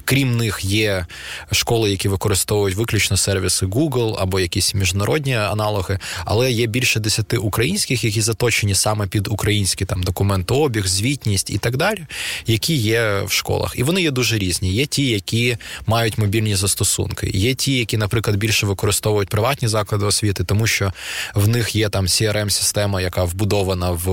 Крім 0.05 0.37
них, 0.37 0.65
є 0.65 1.07
школи, 1.53 1.91
які 1.91 2.09
використовують 2.09 2.77
виключно 2.77 3.17
сервіси 3.17 3.67
Google 3.67 4.17
або 4.19 4.41
якісь 4.41 4.75
міжнародні 4.75 5.35
аналоги, 5.35 5.99
але 6.25 6.53
є 6.53 6.67
більше 6.67 7.01
десяти 7.01 7.37
українських, 7.37 8.05
які 8.05 8.21
заточені 8.21 8.75
саме 8.75 9.07
під 9.07 9.29
український 9.29 9.87
там 9.87 10.03
документообіг, 10.03 10.87
звітність 10.87 11.51
і 11.51 11.59
так 11.59 11.77
далі, 11.77 12.07
які 12.47 12.75
є 12.75 13.23
в 13.27 13.33
школах. 13.33 13.75
І 13.77 13.83
вони 13.83 14.03
є 14.03 14.11
дуже 14.11 14.39
різні. 14.39 14.73
Є 14.73 14.87
ті, 14.87 15.07
які 15.07 15.57
мають 15.87 16.19
мобільні 16.19 16.57
застосунки, 16.57 17.31
є 17.35 17.55
ті, 17.55 17.79
які, 17.79 17.97
наприклад, 17.97 18.37
більше 18.37 18.67
використовують 18.67 19.29
приватні 19.29 19.69
заклади 19.69 20.07
освіти, 20.07 20.45
тому 20.45 20.67
що 20.67 20.93
в 21.35 21.49
них 21.49 21.77
є 21.77 21.89
там 21.89 22.07
crm 22.07 22.51
система 22.51 23.01
яка 23.01 23.25
вбудована 23.25 23.91
в 23.91 24.07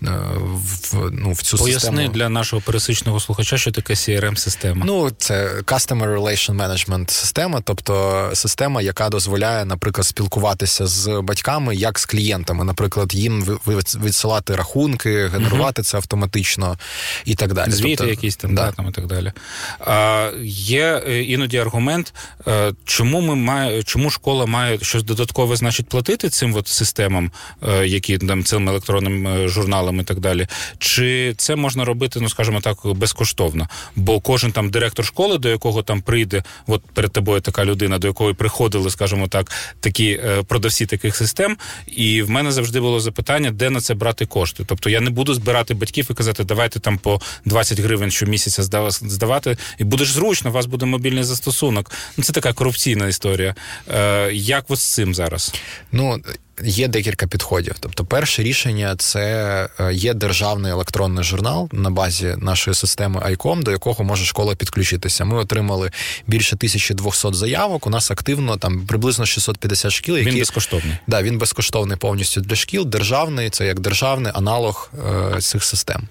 в, 0.00 1.10
ну, 1.12 1.32
в 1.32 1.42
цю 1.42 1.56
Поясни 1.56 1.80
систему. 1.80 2.08
для 2.08 2.28
нашого 2.28 2.62
пересичного 2.62 3.20
слухача, 3.20 3.58
що 3.58 3.70
таке 3.70 3.94
crm 3.94 4.36
система 4.36 4.86
Ну, 4.86 5.10
це 5.18 5.60
Customer 5.64 6.18
Relation 6.18 6.56
Management 6.56 7.10
система, 7.10 7.60
тобто 7.64 8.30
система, 8.34 8.82
яка 8.82 9.08
дозволяє, 9.08 9.64
наприклад, 9.64 10.06
спілкуватися 10.06 10.86
з 10.86 11.20
батьками 11.22 11.76
як 11.76 11.98
з 11.98 12.06
клієнтами, 12.06 12.64
наприклад, 12.64 13.14
їм 13.14 13.58
відсилати 14.04 14.56
рахунки, 14.56 15.26
генерувати 15.26 15.82
uh-huh. 15.82 15.84
це 15.84 15.96
автоматично 15.96 16.78
і 17.24 17.34
так 17.34 17.54
далі. 17.54 17.70
Звіти 17.70 17.96
тобто, 17.96 18.10
якісь 18.10 18.36
там, 18.36 18.54
да. 18.54 18.72
там 18.72 18.88
і 18.88 18.92
так 18.92 19.06
далі. 19.06 19.32
А, 19.80 20.30
Є 20.44 21.02
е, 21.08 21.22
іноді 21.22 21.58
аргумент, 21.58 22.14
е, 22.46 22.72
чому 22.84 23.20
ми 23.20 23.34
має, 23.34 23.82
чому 23.82 24.10
школа 24.10 24.46
має 24.46 24.78
щось 24.82 25.02
додаткове, 25.02 25.56
значить, 25.56 25.88
платити 25.88 26.28
цим 26.28 26.54
от 26.54 26.68
системам, 26.68 27.30
е, 27.68 27.86
які 27.86 28.18
там 28.18 28.44
цим 28.44 28.77
електронним 28.78 29.48
журналам 29.48 30.00
і 30.00 30.04
так 30.04 30.20
далі. 30.20 30.46
Чи 30.78 31.34
це 31.36 31.56
можна 31.56 31.84
робити, 31.84 32.20
ну 32.20 32.28
скажімо 32.28 32.60
так, 32.60 32.78
безкоштовно? 32.84 33.68
Бо 33.96 34.20
кожен 34.20 34.52
там 34.52 34.70
директор 34.70 35.04
школи, 35.04 35.38
до 35.38 35.48
якого 35.48 35.82
там 35.82 36.00
прийде, 36.00 36.42
от 36.66 36.82
перед 36.94 37.12
тобою 37.12 37.40
така 37.40 37.64
людина, 37.64 37.98
до 37.98 38.06
якої 38.06 38.34
приходили, 38.34 38.90
скажімо 38.90 39.28
так, 39.28 39.52
такі 39.80 40.20
продавці 40.46 40.86
таких 40.86 41.16
систем. 41.16 41.56
І 41.86 42.22
в 42.22 42.30
мене 42.30 42.52
завжди 42.52 42.80
було 42.80 43.00
запитання, 43.00 43.50
де 43.50 43.70
на 43.70 43.80
це 43.80 43.94
брати 43.94 44.26
кошти. 44.26 44.64
Тобто 44.66 44.90
я 44.90 45.00
не 45.00 45.10
буду 45.10 45.34
збирати 45.34 45.74
батьків 45.74 46.06
і 46.10 46.14
казати, 46.14 46.44
давайте 46.44 46.80
там 46.80 46.98
по 46.98 47.20
20 47.44 47.80
гривень 47.80 48.10
щомісяця 48.10 48.62
здавати, 48.90 49.56
і 49.78 49.84
буде 49.84 50.04
ж 50.04 50.12
зручно, 50.12 50.50
у 50.50 50.52
вас 50.52 50.66
буде 50.66 50.86
мобільний 50.86 51.24
застосунок. 51.24 51.92
Ну 52.16 52.24
це 52.24 52.32
така 52.32 52.52
корупційна 52.52 53.08
історія. 53.08 53.54
Е, 53.94 54.30
Як 54.32 54.64
ось 54.68 54.80
з 54.80 54.94
цим 54.94 55.14
зараз? 55.14 55.54
Ну 55.92 56.20
є 56.64 56.88
декілька 56.88 57.26
підходів. 57.26 57.76
Тобто, 57.80 58.04
перше 58.04 58.42
рішення 58.42 58.96
це 58.96 59.68
е, 59.80 59.94
є 59.94 60.14
державний 60.14 60.72
електронний 60.72 61.24
журнал 61.24 61.68
на 61.72 61.90
базі 61.90 62.34
нашої 62.38 62.74
системи 62.74 63.20
ICOM, 63.20 63.62
до 63.62 63.70
якого 63.70 64.04
може 64.04 64.24
школа 64.24 64.54
підключитися. 64.54 65.24
Ми 65.24 65.36
отримали 65.36 65.90
більше 66.26 66.56
1200 66.56 67.34
заявок. 67.34 67.86
У 67.86 67.90
нас 67.90 68.10
активно 68.10 68.56
там 68.56 68.86
приблизно 68.86 69.26
650 69.26 69.92
шкіл. 69.92 70.16
Які... 70.16 70.30
Він 70.30 70.38
безкоштовний. 70.38 70.96
Да, 71.06 71.22
він 71.22 71.38
безкоштовний 71.38 71.96
повністю 71.96 72.40
для 72.40 72.56
шкіл. 72.56 72.86
Державний 72.86 73.50
це 73.50 73.66
як 73.66 73.80
державний 73.80 74.32
аналог 74.34 74.90
е, 75.34 75.40
цих 75.40 75.64
систем. 75.64 76.02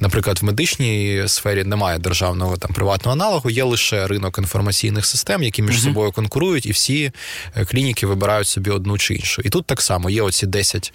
Наприклад, 0.00 0.38
в 0.42 0.44
медичній 0.44 1.22
сфері 1.26 1.64
немає 1.64 1.98
державного 1.98 2.56
там 2.56 2.72
приватного 2.72 3.12
аналогу, 3.12 3.50
є 3.50 3.64
лише 3.64 4.06
ринок 4.06 4.38
інформаційних 4.38 5.06
систем, 5.06 5.42
які 5.42 5.62
між 5.62 5.76
uh 5.76 5.84
собою 5.84 6.12
конкурують, 6.12 6.66
і 6.66 6.70
всі 6.70 7.12
е, 7.56 7.64
клініки 7.64 8.06
вибирають 8.06 8.48
собі 8.48 8.70
одну 8.70 8.98
чи 8.98 9.14
іншу. 9.14 9.42
І 9.44 9.48
тут 9.48 9.66
так 9.74 9.82
само 9.82 10.10
є 10.10 10.22
оці 10.22 10.46
10 10.46 10.92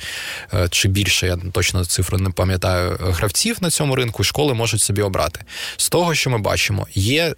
е, 0.53 0.67
чи 0.71 0.87
більше, 0.87 1.27
я 1.27 1.37
точно 1.51 1.85
цифру 1.85 2.17
не 2.17 2.29
пам'ятаю, 2.29 2.97
гравців 2.99 3.57
на 3.61 3.69
цьому 3.69 3.95
ринку, 3.95 4.23
школи 4.23 4.53
можуть 4.53 4.81
собі 4.81 5.01
обрати. 5.01 5.39
З 5.77 5.89
того, 5.89 6.15
що 6.15 6.29
ми 6.29 6.37
бачимо, 6.37 6.87
є 6.93 7.33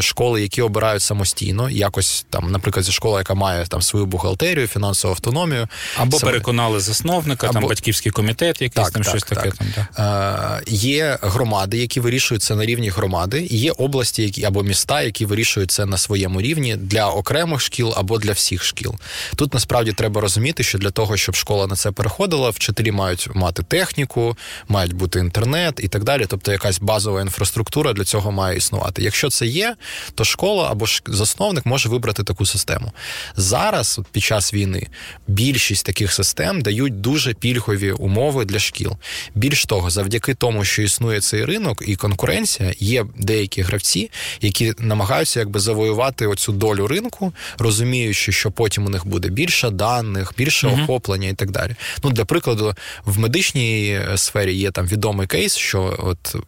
школи, 0.00 0.42
які 0.42 0.62
обирають 0.62 1.02
самостійно, 1.02 1.70
якось 1.70 2.26
там, 2.30 2.50
наприклад, 2.50 2.84
зі 2.84 2.92
школа, 2.92 3.18
яка 3.18 3.34
має 3.34 3.66
там 3.66 3.82
свою 3.82 4.06
бухгалтерію, 4.06 4.66
фінансову 4.66 5.12
автономію, 5.12 5.68
або 5.96 6.18
саме... 6.18 6.32
переконали 6.32 6.80
засновника, 6.80 7.46
або... 7.46 7.54
там 7.54 7.68
батьківський 7.68 8.12
комітет, 8.12 8.62
якийсь 8.62 8.86
так, 8.86 8.92
там 8.92 9.02
так, 9.02 9.10
щось 9.10 9.22
так, 9.22 9.42
таке. 9.42 9.56
Там 9.56 9.66
да. 9.96 10.58
Е, 10.58 10.62
Є 10.66 11.18
громади, 11.22 11.78
які 11.78 12.00
вирішують 12.00 12.42
це 12.42 12.54
на 12.54 12.66
рівні 12.66 12.88
громади, 12.88 13.46
і 13.50 13.56
є 13.56 13.72
області, 13.72 14.22
які 14.22 14.44
або 14.44 14.62
міста, 14.62 15.02
які 15.02 15.26
вирішують 15.26 15.70
це 15.70 15.86
на 15.86 15.98
своєму 15.98 16.40
рівні 16.40 16.76
для 16.76 17.08
окремих 17.08 17.60
шкіл 17.60 17.94
або 17.96 18.18
для 18.18 18.32
всіх 18.32 18.64
шкіл. 18.64 18.94
Тут 19.36 19.54
насправді 19.54 19.92
треба 19.92 20.20
розуміти, 20.20 20.62
що 20.62 20.78
для 20.78 20.90
того, 20.90 21.16
щоб 21.16 21.34
школа 21.34 21.66
на 21.66 21.76
це 21.76 21.90
переходила, 21.92 22.50
вчителі 22.50 22.92
мають 22.92 23.28
мати 23.34 23.62
техніку, 23.62 24.36
мають 24.68 24.92
бути 24.92 25.18
інтернет 25.18 25.80
і 25.82 25.88
так 25.88 26.04
далі. 26.04 26.26
Тобто, 26.28 26.52
якась 26.52 26.80
базова 26.80 27.20
інфраструктура 27.20 27.92
для 27.92 28.04
цього 28.04 28.32
має 28.32 28.56
існувати. 28.56 29.02
Якщо 29.02 29.30
це 29.30 29.46
є 29.46 29.65
є, 29.66 29.76
то 30.14 30.24
школа 30.24 30.68
або 30.70 30.86
засновник 31.06 31.66
може 31.66 31.88
вибрати 31.88 32.22
таку 32.22 32.46
систему. 32.46 32.92
Зараз, 33.36 34.00
під 34.12 34.22
час 34.22 34.54
війни, 34.54 34.86
більшість 35.28 35.86
таких 35.86 36.12
систем 36.12 36.62
дають 36.62 37.00
дуже 37.00 37.34
пільгові 37.34 37.92
умови 37.92 38.44
для 38.44 38.58
шкіл. 38.58 38.96
Більш 39.34 39.64
того, 39.64 39.90
завдяки 39.90 40.34
тому, 40.34 40.64
що 40.64 40.82
існує 40.82 41.20
цей 41.20 41.44
ринок 41.44 41.82
і 41.86 41.96
конкуренція, 41.96 42.74
є 42.78 43.06
деякі 43.18 43.62
гравці, 43.62 44.10
які 44.40 44.74
намагаються 44.78 45.40
якби 45.40 45.60
завоювати 45.60 46.26
оцю 46.26 46.52
долю 46.52 46.86
ринку, 46.86 47.32
розуміючи, 47.58 48.32
що 48.32 48.50
потім 48.50 48.86
у 48.86 48.88
них 48.88 49.06
буде 49.06 49.28
більше 49.28 49.70
даних, 49.70 50.32
більше 50.38 50.66
uh 50.66 50.76
охоплення 50.76 51.28
і 51.28 51.32
так 51.34 51.50
далі. 51.50 51.76
Ну, 52.04 52.10
для 52.10 52.24
прикладу, 52.24 52.74
в 53.04 53.18
медичній 53.18 54.00
сфері 54.16 54.54
є 54.54 54.70
там 54.70 54.86
відомий 54.86 55.26
кейс, 55.26 55.56
що 55.56 55.96
от 55.98 56.36
Е, 56.36 56.38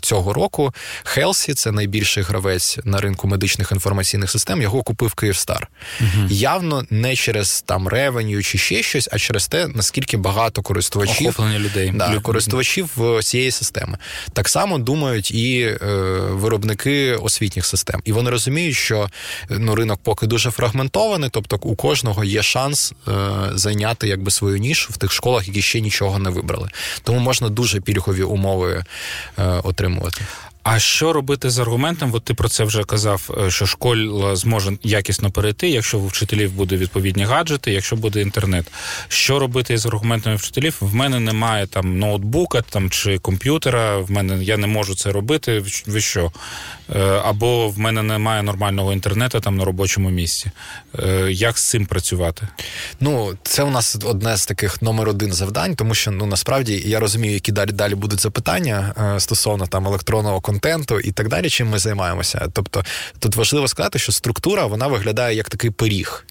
цього 0.00 0.32
року. 0.32 0.74
Helsi, 1.04 1.54
це 1.54 1.72
найбільший 1.72 2.22
гравець 2.22 2.78
на 2.84 3.00
ринку 3.00 3.28
медичних 3.28 3.72
інформаційних 3.72 4.30
систем. 4.30 4.62
Його 4.62 4.82
купив 4.82 5.14
Київстар. 5.14 5.68
Угу. 6.00 6.26
Явно 6.28 6.84
не 6.90 7.16
через 7.16 7.62
там 7.62 7.88
revenue 7.88 8.42
чи 8.42 8.58
ще 8.58 8.82
щось, 8.82 9.08
а 9.12 9.18
через 9.18 9.48
те, 9.48 9.68
наскільки 9.68 10.16
багато 10.16 10.62
користувачів 10.62 11.26
Охоплення 11.26 11.58
людей 11.58 11.92
да, 11.94 12.20
користувачів 12.20 12.90
цієї 13.22 13.50
системи. 13.50 13.98
Так 14.32 14.48
само 14.48 14.78
думають 14.78 15.30
і 15.30 15.60
е, 15.60 15.76
виробники 16.30 17.12
освітніх 17.12 17.66
систем. 17.66 18.00
І 18.04 18.12
вони 18.12 18.30
розуміють, 18.30 18.76
що 18.76 19.08
ну, 19.50 19.74
ринок 19.74 20.00
поки 20.02 20.26
дуже 20.26 20.50
фрагментований, 20.50 21.30
тобто 21.32 21.58
у 21.62 21.76
кожного 21.76 22.24
є 22.24 22.42
шанс 22.42 22.92
е, 23.08 23.12
зайняти 23.54 24.08
якби 24.08 24.30
свою 24.30 24.58
нішу 24.58 24.92
в 24.92 24.96
тих 24.96 25.12
школах, 25.12 25.48
які 25.48 25.62
ще 25.62 25.80
нічого 25.80 26.18
не 26.18 26.30
вибрали. 26.30 26.68
Тому 27.02 27.18
можна 27.18 27.48
дуже 27.48 27.80
пільгові 27.80 28.22
умови. 28.22 28.84
Е, 29.38 29.57
отримувати. 29.60 30.20
А 30.70 30.78
що 30.78 31.12
робити 31.12 31.50
з 31.50 31.58
аргументом? 31.58 32.10
От 32.14 32.24
ти 32.24 32.34
про 32.34 32.48
це 32.48 32.64
вже 32.64 32.84
казав, 32.84 33.30
е, 33.46 33.50
що 33.50 33.66
школа 33.66 34.36
зможе 34.36 34.72
якісно 34.82 35.30
перейти, 35.30 35.68
якщо 35.68 35.98
у 35.98 36.06
вчителів 36.06 36.52
буде 36.52 36.76
відповідні 36.76 37.24
гаджети, 37.24 37.72
якщо 37.72 37.96
буде 37.96 38.20
інтернет. 38.20 38.66
Що 39.08 39.38
робити 39.38 39.78
з 39.78 39.86
аргументами 39.86 40.36
вчителів? 40.36 40.76
В 40.80 40.94
мене 40.94 41.20
немає 41.20 41.66
там 41.66 41.98
ноутбука 41.98 42.62
там 42.62 42.90
чи 42.90 43.18
комп'ютера. 43.18 43.98
В 43.98 44.10
мене 44.10 44.44
я 44.44 44.56
не 44.56 44.66
можу 44.66 44.94
це 44.94 45.12
робити. 45.12 45.64
Ви 45.86 46.00
що? 46.00 46.32
Е, 46.96 47.00
або 47.24 47.68
в 47.68 47.78
мене 47.78 48.02
немає 48.02 48.42
нормального 48.42 48.92
інтернету 48.92 49.40
там 49.40 49.56
на 49.56 49.64
робочому 49.64 50.10
місці. 50.10 50.50
Е, 50.98 51.28
як 51.32 51.58
з 51.58 51.68
цим 51.68 51.86
працювати? 51.86 52.48
Ну, 53.00 53.34
це 53.42 53.62
у 53.62 53.70
нас 53.70 53.96
одне 54.04 54.36
з 54.36 54.46
таких 54.46 54.82
номер 54.82 55.08
один 55.08 55.32
завдань, 55.32 55.74
тому 55.74 55.94
що 55.94 56.10
ну 56.10 56.26
насправді 56.26 56.82
я 56.86 57.00
розумію, 57.00 57.34
які 57.34 57.52
далі 57.52 57.72
далі 57.72 57.94
будуть 57.94 58.20
запитання 58.20 58.94
стосовно 59.18 59.66
там 59.66 59.86
електронного 59.86 60.40
контенту 60.40 60.57
контенту 60.58 61.00
і 61.00 61.12
так 61.12 61.28
далі, 61.28 61.50
чим 61.50 61.68
ми 61.68 61.78
займаємося. 61.78 62.48
Тобто 62.52 62.84
тут 63.18 63.36
важливо 63.36 63.68
сказати, 63.68 63.98
що 63.98 64.12
структура 64.12 64.66
вона 64.66 64.86
виглядає 64.86 65.36
як 65.36 65.48
такий 65.48 65.70
пиріг. 65.70 66.26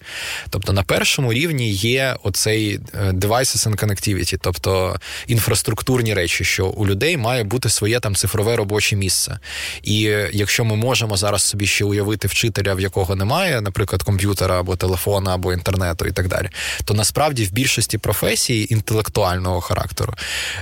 Тобто 0.50 0.72
на 0.72 0.82
першому 0.82 1.32
рівні 1.32 1.70
є 1.70 2.16
оцей 2.22 2.80
е, 2.94 3.10
devices 3.10 3.68
and 3.68 3.84
connectivity, 3.84 4.38
тобто 4.42 4.96
інфраструктурні 5.26 6.14
речі, 6.14 6.44
що 6.44 6.66
у 6.66 6.86
людей 6.86 7.16
має 7.16 7.44
бути 7.44 7.68
своє 7.68 8.00
там 8.00 8.14
цифрове 8.14 8.56
робоче 8.56 8.96
місце. 8.96 9.38
І 9.82 10.00
якщо 10.32 10.64
ми 10.64 10.76
можемо 10.76 11.16
зараз 11.16 11.42
собі 11.42 11.66
ще 11.66 11.84
уявити 11.84 12.28
вчителя, 12.28 12.74
в 12.74 12.80
якого 12.80 13.16
немає, 13.16 13.60
наприклад, 13.60 14.02
комп'ютера 14.02 14.60
або 14.60 14.76
телефона, 14.76 15.34
або 15.34 15.52
інтернету 15.52 16.06
і 16.06 16.12
так 16.12 16.28
далі, 16.28 16.48
то 16.84 16.94
насправді 16.94 17.44
в 17.44 17.52
більшості 17.52 17.98
професій 17.98 18.66
інтелектуального 18.70 19.60
характеру 19.60 20.14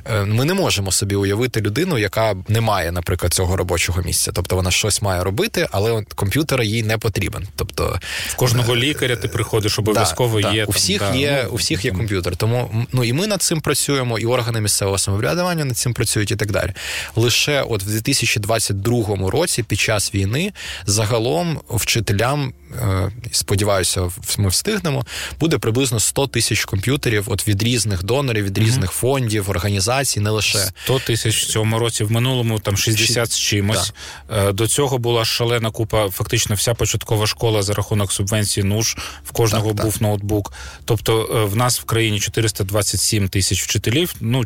е, 0.04 0.24
ми 0.24 0.44
не 0.44 0.54
можемо 0.54 0.92
собі 0.92 1.14
уявити 1.14 1.60
людину, 1.60 1.98
яка 1.98 2.36
не 2.48 2.60
має, 2.60 2.92
наприклад, 2.92 3.34
цього 3.34 3.55
робочого 3.56 4.02
місця. 4.02 4.32
Тобто 4.34 4.56
вона 4.56 4.70
щось 4.70 5.02
має 5.02 5.24
робити, 5.24 5.68
але 5.70 6.02
комп'ютер 6.14 6.62
їй 6.62 6.82
не 6.82 6.98
потрібен. 6.98 7.48
Тобто 7.56 8.00
в 8.28 8.34
кожного 8.34 8.74
е, 8.74 8.76
лікаря 8.76 9.16
ти 9.16 9.28
приходиш, 9.28 9.78
обов'язково 9.78 10.40
да, 10.40 10.52
є 10.52 10.60
да. 10.60 10.66
у 10.66 10.70
всіх 10.70 11.00
там, 11.00 11.16
є 11.16 11.42
да, 11.42 11.48
у 11.48 11.56
всіх 11.56 11.84
є 11.84 11.92
комп'ютер. 11.92 12.36
Тому 12.36 12.86
ну 12.92 13.04
і 13.04 13.12
ми 13.12 13.26
над 13.26 13.42
цим 13.42 13.60
працюємо, 13.60 14.18
і 14.18 14.26
органи 14.26 14.60
місцевого 14.60 14.98
самоврядування 14.98 15.64
над 15.64 15.78
цим 15.78 15.94
працюють, 15.94 16.30
і 16.30 16.36
так 16.36 16.52
далі. 16.52 16.72
Лише 17.16 17.62
от 17.62 17.82
в 17.82 17.86
2022 17.86 19.30
році, 19.30 19.62
під 19.62 19.80
час 19.80 20.14
війни, 20.14 20.52
загалом 20.86 21.60
вчителям. 21.70 22.52
Е, 22.82 23.10
сподіваюся, 23.32 24.10
ми 24.38 24.48
встигнемо. 24.48 25.06
Буде 25.40 25.58
приблизно 25.58 26.00
100 26.00 26.26
тисяч 26.26 26.64
комп'ютерів 26.64 27.24
от 27.26 27.48
від 27.48 27.62
різних 27.62 28.04
донорів, 28.04 28.44
від 28.44 28.58
різних 28.58 28.90
mm-hmm. 28.90 29.00
фондів, 29.00 29.50
організацій, 29.50 30.20
не 30.20 30.30
лише 30.30 30.58
100 30.84 30.98
тисяч 30.98 31.42
в 31.42 31.46
цьому 31.46 31.78
році. 31.78 32.04
В 32.04 32.12
минулому 32.12 32.58
там 32.58 32.76
60 32.76 33.32
з 33.36 33.40
чимось. 33.40 33.92
Да. 34.28 34.48
Е, 34.48 34.52
до 34.52 34.66
цього 34.66 34.98
була 34.98 35.24
шалена 35.24 35.70
купа. 35.70 36.10
Фактично, 36.10 36.54
вся 36.54 36.74
початкова 36.74 37.26
школа 37.26 37.62
за 37.62 37.74
рахунок 37.74 38.12
субвенції 38.12 38.64
НУШ, 38.64 38.96
в 39.24 39.32
кожного 39.32 39.68
так, 39.68 39.84
був 39.84 39.92
так. 39.92 40.02
ноутбук. 40.02 40.52
Тобто, 40.84 41.30
е, 41.34 41.44
в 41.44 41.56
нас 41.56 41.80
в 41.80 41.84
країні 41.84 42.20
427 42.20 43.28
тисяч 43.28 43.62
вчителів. 43.62 44.14
Ну 44.20 44.44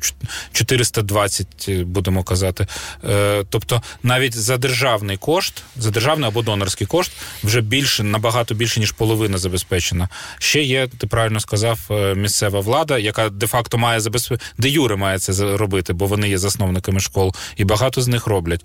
420, 0.53 1.71
будемо 1.83 2.23
казати. 2.23 2.67
Тобто, 3.51 3.83
навіть 4.03 4.37
за 4.37 4.57
державний 4.57 5.17
кошт, 5.17 5.63
за 5.77 5.91
державний 5.91 6.29
або 6.29 6.43
донорський 6.43 6.87
кошт, 6.87 7.13
вже 7.45 7.61
більше 7.61 8.03
набагато 8.03 8.55
більше 8.55 8.81
ніж 8.81 8.93
половина 8.93 9.39
забезпечена. 9.39 10.09
Ще 10.39 10.63
є, 10.63 10.89
ти 10.99 11.07
правильно 11.07 11.41
сказав, 11.41 11.81
е, 11.91 12.15
місцева 12.15 12.61
влада, 12.61 12.99
яка 12.99 13.29
де-факто 13.29 13.79
має 13.79 14.01
забезпечити, 14.01 14.45
де 14.59 14.69
Юре 14.69 14.97
має 14.97 15.19
це 15.19 15.57
робити, 15.57 15.93
бо 15.93 16.07
вони 16.07 16.29
є 16.29 16.39
засновниками 16.39 17.01
школ, 17.01 17.35
і 17.57 17.65
багато 17.65 18.03
з 18.03 18.09
них 18.09 18.27
роблять. 18.27 18.65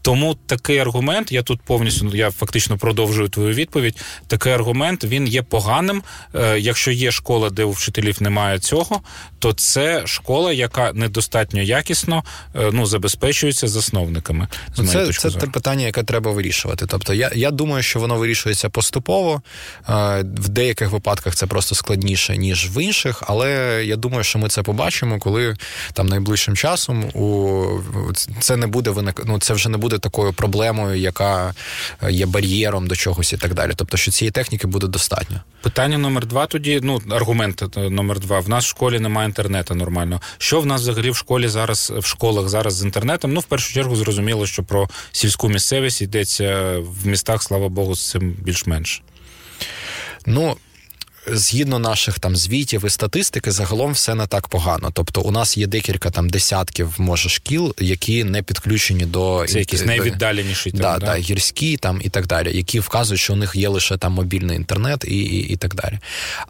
Тому 0.01 0.35
такий 0.45 0.79
аргумент, 0.79 1.31
я 1.31 1.41
тут 1.41 1.61
повністю 1.61 2.05
ну, 2.05 2.15
я 2.15 2.31
фактично 2.31 2.77
продовжую 2.77 3.29
твою 3.29 3.53
відповідь. 3.53 3.97
Такий 4.27 4.53
аргумент 4.53 5.03
він 5.03 5.27
є 5.27 5.41
поганим. 5.41 6.03
Е, 6.35 6.59
якщо 6.59 6.91
є 6.91 7.11
школа, 7.11 7.49
де 7.49 7.63
у 7.63 7.71
вчителів 7.71 8.21
немає 8.21 8.59
цього, 8.59 9.01
то 9.39 9.53
це 9.53 10.07
школа, 10.07 10.53
яка 10.53 10.93
недостатньо 10.93 11.61
якісно 11.61 12.23
е, 12.55 12.69
ну 12.73 12.85
забезпечується 12.85 13.67
засновниками. 13.67 14.47
З 14.75 14.91
це 14.91 15.13
це 15.13 15.31
те 15.31 15.47
питання, 15.47 15.85
яке 15.85 16.03
треба 16.03 16.31
вирішувати. 16.31 16.85
Тобто, 16.85 17.13
я 17.13 17.31
я 17.35 17.51
думаю, 17.51 17.83
що 17.83 17.99
воно 17.99 18.15
вирішується 18.15 18.69
поступово. 18.69 19.41
Е, 19.89 19.91
в 20.21 20.49
деяких 20.49 20.89
випадках 20.89 21.35
це 21.35 21.47
просто 21.47 21.75
складніше 21.75 22.37
ніж 22.37 22.69
в 22.69 22.83
інших, 22.83 23.23
але 23.27 23.81
я 23.85 23.95
думаю, 23.95 24.23
що 24.23 24.39
ми 24.39 24.49
це 24.49 24.63
побачимо, 24.63 25.19
коли 25.19 25.55
там 25.93 26.07
найближчим 26.07 26.55
часом 26.55 27.03
у 27.03 27.81
це 28.39 28.57
не 28.57 28.67
буде 28.67 28.89
виник... 28.89 29.21
ну, 29.25 29.39
це 29.39 29.53
вже 29.53 29.69
не 29.69 29.77
буде 29.77 29.90
буде 29.91 29.99
такою 29.99 30.33
проблемою, 30.33 30.95
яка 30.95 31.53
е, 32.03 32.11
є 32.11 32.25
бар'єром 32.25 32.87
до 32.87 32.95
чогось 32.95 33.33
і 33.33 33.37
так 33.37 33.53
далі. 33.53 33.71
Тобто, 33.75 33.97
що 33.97 34.11
цієї 34.11 34.31
техніки 34.31 34.67
буде 34.67 34.87
достатньо. 34.87 35.41
Питання 35.61 35.97
номер 35.97 36.25
два. 36.25 36.45
Тоді 36.45 36.79
ну 36.83 37.01
аргумент 37.09 37.63
е, 37.77 37.89
номер 37.89 38.19
два. 38.19 38.39
В 38.39 38.49
нас 38.49 38.65
в 38.65 38.67
школі 38.67 38.99
немає 38.99 39.27
інтернету 39.27 39.75
нормально. 39.75 40.21
Що 40.37 40.61
в 40.61 40.65
нас 40.65 40.81
взагалі 40.81 41.09
в 41.09 41.15
школі 41.15 41.47
зараз 41.47 41.93
в 41.97 42.05
школах 42.05 42.49
зараз 42.49 42.73
з 42.73 42.83
інтернетом? 42.83 43.33
Ну, 43.33 43.39
в 43.39 43.43
першу 43.43 43.73
чергу, 43.73 43.95
зрозуміло, 43.95 44.45
що 44.47 44.63
про 44.63 44.89
сільську 45.11 45.49
місцевість 45.49 46.01
йдеться 46.01 46.75
в 46.79 47.07
містах, 47.07 47.43
слава 47.43 47.69
Богу, 47.69 47.95
з 47.95 48.09
цим 48.09 48.31
більш-менш. 48.31 49.01
Ну, 50.25 50.55
згідно 51.27 51.79
наших 51.79 52.19
там 52.19 52.35
звітів 52.35 52.85
і 52.85 52.89
статистики, 52.89 53.51
загалом 53.51 53.91
все 53.91 54.15
не 54.15 54.27
так 54.27 54.47
погано. 54.47 54.91
Тобто, 54.93 55.21
у 55.21 55.31
нас 55.31 55.57
є 55.57 55.67
декілька 55.67 56.09
там 56.09 56.29
десятків, 56.29 56.95
може, 56.97 57.29
шкіл, 57.29 57.75
які 57.79 58.23
не 58.23 58.41
підключені 58.41 59.05
до 59.05 59.45
Це 59.47 59.59
якісь 59.59 59.85
найвіддаленіші 59.85 60.71
да, 60.71 60.97
да, 60.97 61.15
гірські 61.15 61.77
там 61.77 62.01
і 62.03 62.09
так 62.09 62.27
далі, 62.27 62.57
які 62.57 62.79
вказують, 62.79 63.21
що 63.21 63.33
у 63.33 63.35
них 63.35 63.55
є 63.55 63.69
лише 63.69 63.97
там 63.97 64.13
мобільний 64.13 64.57
інтернет 64.57 65.05
і 65.07 65.17
і, 65.21 65.53
і 65.53 65.55
так 65.55 65.75
далі. 65.75 65.99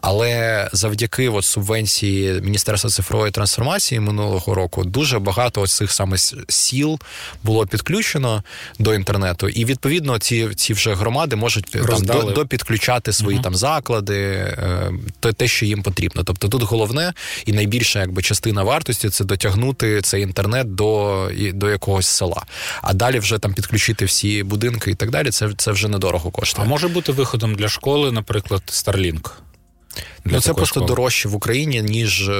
Але 0.00 0.68
завдяки 0.72 1.28
от 1.28 1.44
субвенції 1.44 2.40
Міністерства 2.40 2.90
цифрової 2.90 3.32
трансформації 3.32 4.00
минулого 4.00 4.54
року 4.54 4.84
дуже 4.84 5.18
багато 5.18 5.66
цих 5.66 5.92
саме 5.92 6.16
сіл 6.48 7.00
було 7.42 7.66
підключено 7.66 8.42
до 8.78 8.94
інтернету, 8.94 9.48
і 9.48 9.64
відповідно 9.64 10.18
ці 10.18 10.48
ці 10.54 10.72
вже 10.72 10.94
громади 10.94 11.36
можуть 11.36 11.66
там 11.70 12.02
до, 12.02 12.22
допідключати 12.22 13.12
свої 13.12 13.36
угу. 13.36 13.44
там 13.44 13.54
заклади. 13.54 14.56
Е, 14.62 15.32
те, 15.32 15.48
що 15.48 15.66
їм 15.66 15.82
потрібно. 15.82 16.24
Тобто 16.24 16.48
тут 16.48 16.62
головне 16.62 17.12
і 17.46 17.52
найбільша 17.52 18.00
якби 18.00 18.22
частина 18.22 18.62
вартості 18.62 19.08
це 19.08 19.24
дотягнути 19.24 20.00
цей 20.02 20.22
інтернет 20.22 20.74
до 20.74 21.28
до 21.54 21.70
якогось 21.70 22.06
села. 22.06 22.42
А 22.82 22.92
далі 22.92 23.18
вже 23.18 23.38
там 23.38 23.54
підключити 23.54 24.04
всі 24.04 24.42
будинки 24.42 24.90
і 24.90 24.94
так 24.94 25.10
далі. 25.10 25.30
Це 25.30 25.50
це 25.56 25.72
вже 25.72 25.88
недорого 25.88 26.30
коштує. 26.30 26.66
А 26.66 26.70
може 26.70 26.88
бути 26.88 27.12
виходом 27.12 27.54
для 27.54 27.68
школи, 27.68 28.12
наприклад, 28.12 28.62
Starlink? 28.68 29.30
Для 30.24 30.32
ну, 30.32 30.40
це 30.40 30.54
просто 30.54 30.80
школи. 30.80 30.86
дорожче 30.86 31.28
в 31.28 31.34
Україні, 31.34 31.82
ніж 31.82 32.30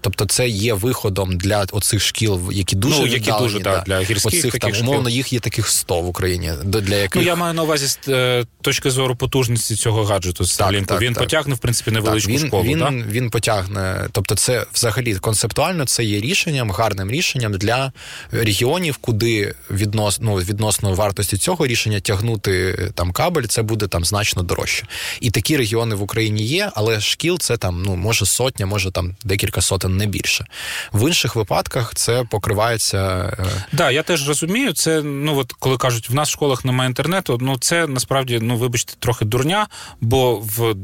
тобто, 0.00 0.24
це 0.24 0.48
є 0.48 0.74
виходом 0.74 1.38
для 1.38 1.64
оцих 1.72 2.02
шкіл, 2.02 2.40
які 2.52 2.76
дуже 2.76 3.00
ну, 3.00 3.06
які 3.06 3.18
віддалені, 3.18 3.46
дуже 3.46 3.60
да, 3.60 3.82
для 3.86 4.00
гірських 4.00 4.26
Оцих, 4.26 4.52
таких 4.52 4.78
там, 4.78 4.88
умовно 4.88 5.10
їх 5.10 5.32
є 5.32 5.40
таких 5.40 5.68
100 5.68 6.00
в 6.00 6.06
Україні. 6.06 6.52
Для 6.64 6.96
яких... 6.96 7.22
Ну 7.22 7.28
я 7.28 7.34
маю 7.34 7.54
на 7.54 7.62
увазі 7.62 7.86
з 7.86 7.98
е, 8.08 8.44
точки 8.62 8.90
зору 8.90 9.16
потужності 9.16 9.76
цього 9.76 10.04
гаджету. 10.04 10.44
Starlink. 10.44 10.86
так, 10.86 11.00
він 11.00 11.14
так. 11.14 11.22
потягне 11.22 11.54
в 11.54 11.58
принципі 11.58 11.90
невеличку 11.90 12.32
так, 12.32 12.40
він, 12.40 12.48
школу. 12.48 12.62
Він, 12.62 12.78
так? 12.78 12.92
він 12.92 13.30
потягне, 13.30 14.08
тобто, 14.12 14.34
це 14.34 14.66
взагалі 14.74 15.14
концептуально 15.14 15.84
це 15.84 16.04
є 16.04 16.20
рішенням, 16.20 16.70
гарним 16.70 17.10
рішенням 17.10 17.52
для 17.52 17.92
регіонів, 18.32 18.96
куди 18.96 19.54
віднос, 19.70 20.20
ну, 20.20 20.34
відносно 20.34 20.94
вартості 20.94 21.36
цього 21.36 21.66
рішення 21.66 22.00
тягнути 22.00 22.78
там 22.94 23.12
кабель, 23.12 23.42
це 23.42 23.62
буде 23.62 23.86
там 23.86 24.04
значно 24.04 24.42
дорожче. 24.42 24.86
І 25.20 25.30
такі 25.30 25.56
регіони 25.56 25.94
в 25.94 26.02
Україні 26.02 26.42
є, 26.42 26.70
але 26.74 27.00
шкіл 27.10 27.38
це 27.38 27.56
там 27.56 27.82
ну 27.82 27.96
може 27.96 28.26
сотня, 28.26 28.66
може 28.66 28.90
там 28.90 29.16
декілька 29.24 29.60
сотень, 29.60 29.96
не 29.96 30.06
більше. 30.06 30.44
В 30.92 31.08
інших 31.08 31.36
випадках 31.36 31.94
це 31.94 32.24
покривається. 32.30 33.32
Так, 33.36 33.46
да, 33.72 33.90
я 33.90 34.02
теж 34.02 34.28
розумію. 34.28 34.72
Це 34.72 35.02
ну 35.02 35.38
от 35.38 35.52
коли 35.52 35.76
кажуть, 35.76 36.10
в 36.10 36.14
нас 36.14 36.28
в 36.28 36.32
школах 36.32 36.64
немає 36.64 36.88
інтернету. 36.88 37.38
Ну 37.40 37.58
це 37.58 37.86
насправді 37.86 38.38
ну 38.42 38.56
вибачте 38.56 38.94
трохи 38.98 39.24
дурня, 39.24 39.68
бо 40.00 40.36
в 40.36 40.74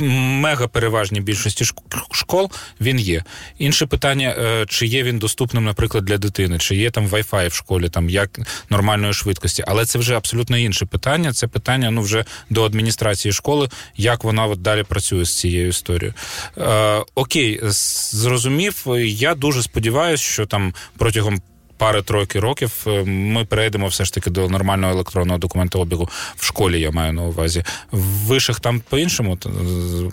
мега 0.00 0.68
переважній 0.68 1.20
більшості 1.20 1.64
школ 2.12 2.50
він 2.80 2.98
є. 2.98 3.24
Інше 3.58 3.86
питання, 3.86 4.34
е, 4.38 4.66
чи 4.68 4.86
є 4.86 5.02
він 5.02 5.18
доступним, 5.18 5.64
наприклад, 5.64 6.04
для 6.04 6.18
дитини, 6.18 6.58
чи 6.58 6.76
є 6.76 6.90
там 6.90 7.06
Wi-Fi 7.06 7.48
в 7.48 7.54
школі, 7.54 7.88
там 7.88 8.10
як 8.10 8.40
нормальної 8.70 9.12
швидкості. 9.12 9.64
Але 9.66 9.84
це 9.84 9.98
вже 9.98 10.16
абсолютно 10.16 10.58
інше 10.58 10.86
питання. 10.86 11.32
Це 11.32 11.46
питання 11.46 11.90
ну 11.90 12.02
вже 12.02 12.24
до 12.50 12.64
адміністрації 12.64 13.32
школи, 13.32 13.68
як 13.96 14.24
вона 14.24 14.46
от 14.46 14.62
далі 14.62 14.82
працює 14.82 15.24
з 15.24 15.38
цією 15.38 15.68
історією. 15.68 16.14
Е, 16.58 17.04
Окей, 17.14 17.60
зрозумів. 17.62 18.86
Я 19.04 19.34
дуже 19.34 19.62
сподіваюся, 19.62 20.24
що 20.24 20.46
там 20.46 20.74
протягом 20.98 21.42
пари-тройки 21.80 22.40
років 22.40 22.72
е, 22.86 23.04
ми 23.04 23.44
перейдемо 23.44 23.86
все 23.86 24.04
ж 24.04 24.14
таки 24.14 24.30
до 24.30 24.48
нормального 24.48 24.92
електронного 24.92 25.38
документообігу 25.38 26.08
в 26.36 26.44
школі. 26.44 26.80
Я 26.80 26.90
маю 26.90 27.12
на 27.12 27.22
увазі. 27.22 27.64
В 27.90 28.00
вишах 28.00 28.60
там 28.60 28.82
по-іншому 28.88 29.38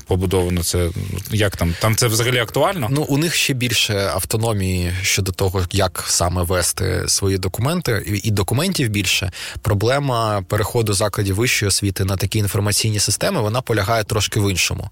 побудовано 0.07 0.63
це. 0.63 0.89
Як 1.31 1.55
там? 1.55 1.75
Там 1.81 1.95
це 1.95 2.07
взагалі 2.07 2.39
актуально? 2.39 2.87
Ну 2.91 3.01
у 3.09 3.17
них 3.17 3.35
ще 3.35 3.53
більше 3.53 4.11
автономії 4.13 4.93
щодо 5.01 5.31
того, 5.31 5.65
як 5.71 6.03
саме 6.07 6.43
вести 6.43 7.03
свої 7.07 7.37
документи, 7.37 8.21
і 8.23 8.31
документів 8.31 8.89
більше. 8.89 9.31
Проблема 9.61 10.43
переходу 10.47 10.93
закладів 10.93 11.35
вищої 11.35 11.67
освіти 11.67 12.05
на 12.05 12.17
такі 12.17 12.39
інформаційні 12.39 12.99
системи 12.99 13.41
вона 13.41 13.61
полягає 13.61 14.03
трошки 14.03 14.39
в 14.39 14.51
іншому, 14.51 14.89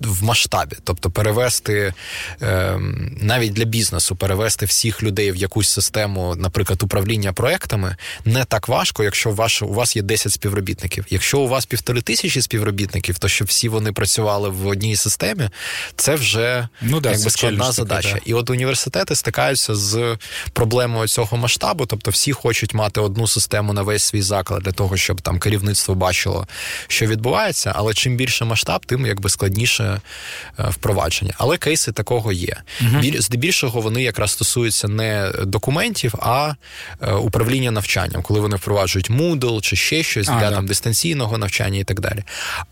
в, 0.00 0.24
масштабі. 0.24 0.76
Тобто, 0.84 1.10
перевести 1.10 1.94
е, 2.42 2.78
навіть 3.20 3.52
для 3.52 3.64
бізнесу, 3.64 4.16
перевести 4.16 4.66
всіх 4.66 5.02
людей 5.02 5.32
в 5.32 5.36
якусь 5.36 5.68
систему 5.68 6.05
систему, 6.06 6.34
наприклад, 6.36 6.82
управління 6.82 7.32
проектами 7.32 7.96
не 8.24 8.44
так 8.44 8.68
важко, 8.68 9.04
якщо 9.04 9.30
ваш, 9.30 9.62
у 9.62 9.68
вас 9.68 9.96
є 9.96 10.02
10 10.02 10.32
співробітників. 10.32 11.04
Якщо 11.10 11.38
у 11.38 11.48
вас 11.48 11.66
півтори 11.66 12.00
тисячі 12.00 12.42
співробітників, 12.42 13.18
то 13.18 13.28
щоб 13.28 13.48
всі 13.48 13.68
вони 13.68 13.92
працювали 13.92 14.48
в 14.48 14.66
одній 14.66 14.96
системі, 14.96 15.50
це 15.96 16.14
вже 16.14 16.68
ну, 16.82 17.00
да, 17.00 17.10
якби 17.10 17.30
складна 17.30 17.72
задача. 17.72 18.08
Така, 18.08 18.20
да. 18.24 18.30
І 18.30 18.34
от 18.34 18.50
університети 18.50 19.14
стикаються 19.14 19.74
з 19.74 20.16
проблемою 20.52 21.08
цього 21.08 21.36
масштабу, 21.36 21.86
тобто 21.86 22.10
всі 22.10 22.32
хочуть 22.32 22.74
мати 22.74 23.00
одну 23.00 23.26
систему 23.26 23.72
на 23.72 23.82
весь 23.82 24.02
свій 24.02 24.22
заклад 24.22 24.62
для 24.62 24.72
того, 24.72 24.96
щоб 24.96 25.20
там 25.20 25.38
керівництво 25.38 25.94
бачило, 25.94 26.46
що 26.88 27.06
відбувається. 27.06 27.72
Але 27.76 27.94
чим 27.94 28.16
більше 28.16 28.44
масштаб, 28.44 28.86
тим 28.86 29.06
якби 29.06 29.30
складніше 29.30 29.84
е, 29.84 30.64
впровадження. 30.70 31.34
Але 31.38 31.56
кейси 31.56 31.92
такого 31.92 32.32
є. 32.32 32.56
Угу. 32.80 33.02
Здебільшого 33.18 33.80
вони 33.80 34.02
якраз 34.02 34.30
стосуються 34.30 34.88
не 34.88 35.32
документів 35.44 35.95
студентів, 35.96 36.14
а 36.22 36.54
е, 37.00 37.12
управління 37.12 37.70
навчанням, 37.70 38.22
коли 38.22 38.40
вони 38.40 38.56
впроваджують 38.56 39.10
Moodle 39.10 39.60
чи 39.60 39.76
ще 39.76 40.02
щось 40.02 40.28
а, 40.28 40.40
для 40.40 40.50
там 40.50 40.66
дистанційного 40.66 41.38
навчання 41.38 41.78
і 41.78 41.84
так 41.84 42.00
далі. 42.00 42.22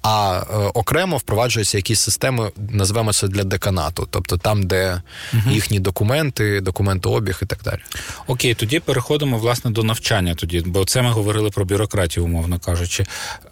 А 0.03 0.43
е, 0.51 0.57
окремо 0.75 1.17
впроваджуються 1.17 1.79
якісь 1.79 2.01
системи, 2.01 2.51
називаємо 2.71 3.13
це 3.13 3.29
для 3.29 3.45
деканату, 3.45 4.09
тобто 4.11 4.37
там, 4.37 4.63
де 4.63 5.03
угу. 5.33 5.51
їхні 5.51 5.81
документи, 5.81 6.61
документообіг 6.61 7.39
і 7.43 7.47
так 7.47 7.59
далі. 7.65 7.81
Окей, 8.27 8.55
тоді 8.55 8.81
переходимо 8.81 9.39
власне 9.39 9.71
до 9.71 9.83
навчання. 9.83 10.35
Тоді, 10.35 10.63
бо 10.67 10.85
це 10.85 11.03
ми 11.03 11.11
говорили 11.11 11.51
про 11.51 11.65
бюрократію, 11.65 12.25
умовно 12.25 12.59
кажучи. 12.59 13.05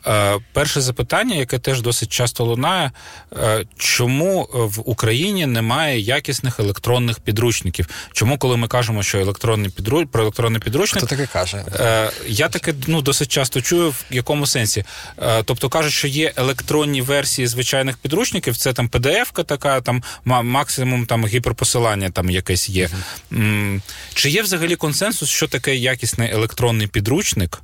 Е, 0.06 0.38
перше 0.52 0.80
запитання, 0.80 1.34
яке 1.34 1.58
теж 1.58 1.82
досить 1.82 2.12
часто 2.12 2.44
лунає, 2.44 2.90
е, 3.32 3.64
чому 3.76 4.48
в 4.52 4.82
Україні 4.84 5.46
немає 5.46 6.00
якісних 6.00 6.60
електронних 6.60 7.20
підручників? 7.20 7.88
Чому, 8.12 8.38
коли 8.38 8.56
ми 8.56 8.68
кажемо, 8.68 9.02
що 9.02 9.18
електронний 9.18 9.61
підруч... 9.70 10.08
про 10.12 10.22
електронний 10.22 10.60
підручник, 10.60 11.04
Хто 11.04 11.16
таке 11.16 11.28
каже? 11.32 11.64
Е, 11.80 12.10
я 12.26 12.48
таке 12.48 12.74
ну 12.86 13.02
досить 13.02 13.28
часто 13.28 13.60
чую, 13.60 13.90
в 13.90 14.04
якому 14.10 14.46
сенсі. 14.46 14.84
Тобто 15.44 15.68
кажуть, 15.68 15.92
що 15.92 16.08
є 16.08 16.32
електронні 16.36 17.02
версії 17.02 17.46
звичайних 17.46 17.98
підручників, 17.98 18.56
це 18.56 18.72
там 18.72 18.88
PDF-ка 18.88 19.42
така, 19.44 19.80
там 19.80 20.02
максимум 20.24 21.06
там 21.06 21.26
гіперпосилання 21.26 22.10
там 22.10 22.30
якесь 22.30 22.68
є. 22.68 22.90
Mm-hmm. 23.32 23.80
Чи 24.14 24.30
є 24.30 24.42
взагалі 24.42 24.76
консенсус, 24.76 25.28
що 25.28 25.48
таке 25.48 25.76
якісний 25.76 26.30
електронний 26.30 26.86
підручник? 26.86 27.62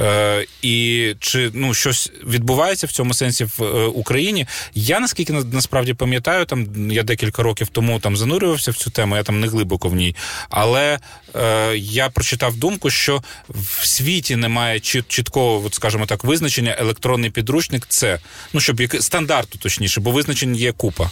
Е, 0.00 0.46
І 0.62 1.14
чи 1.20 1.50
ну 1.54 1.74
щось 1.74 2.12
відбувається 2.26 2.86
в 2.86 2.92
цьому 2.92 3.14
сенсі 3.14 3.44
в 3.44 3.62
е, 3.62 3.86
Україні? 3.86 4.46
Я 4.74 5.00
наскільки 5.00 5.32
насправді 5.32 5.94
пам'ятаю, 5.94 6.44
там 6.44 6.90
я 6.90 7.02
декілька 7.02 7.42
років 7.42 7.68
тому 7.68 7.98
там 7.98 8.16
занурювався 8.16 8.70
в 8.70 8.76
цю 8.76 8.90
тему, 8.90 9.16
я 9.16 9.22
там 9.22 9.40
не 9.40 9.46
глибоко 9.46 9.88
в 9.88 9.94
ній. 9.94 10.16
Але 10.50 10.98
е, 11.36 11.76
я 11.76 12.08
прочитав 12.08 12.56
думку, 12.56 12.90
що 12.90 13.22
в 13.48 13.86
світі 13.86 14.36
немає 14.36 14.80
чіт, 14.80 15.04
чіткого, 15.08 15.66
от, 15.66 15.74
скажімо 15.74 16.06
так, 16.06 16.24
визначення 16.24 16.76
електронний 16.78 17.30
підручник. 17.30 17.86
Це 17.88 18.18
ну 18.52 18.60
щоб 18.60 18.80
як 18.80 19.02
стандарту, 19.02 19.58
точніше, 19.58 20.00
бо 20.00 20.10
визначень 20.10 20.56
є 20.56 20.72
купа. 20.72 21.10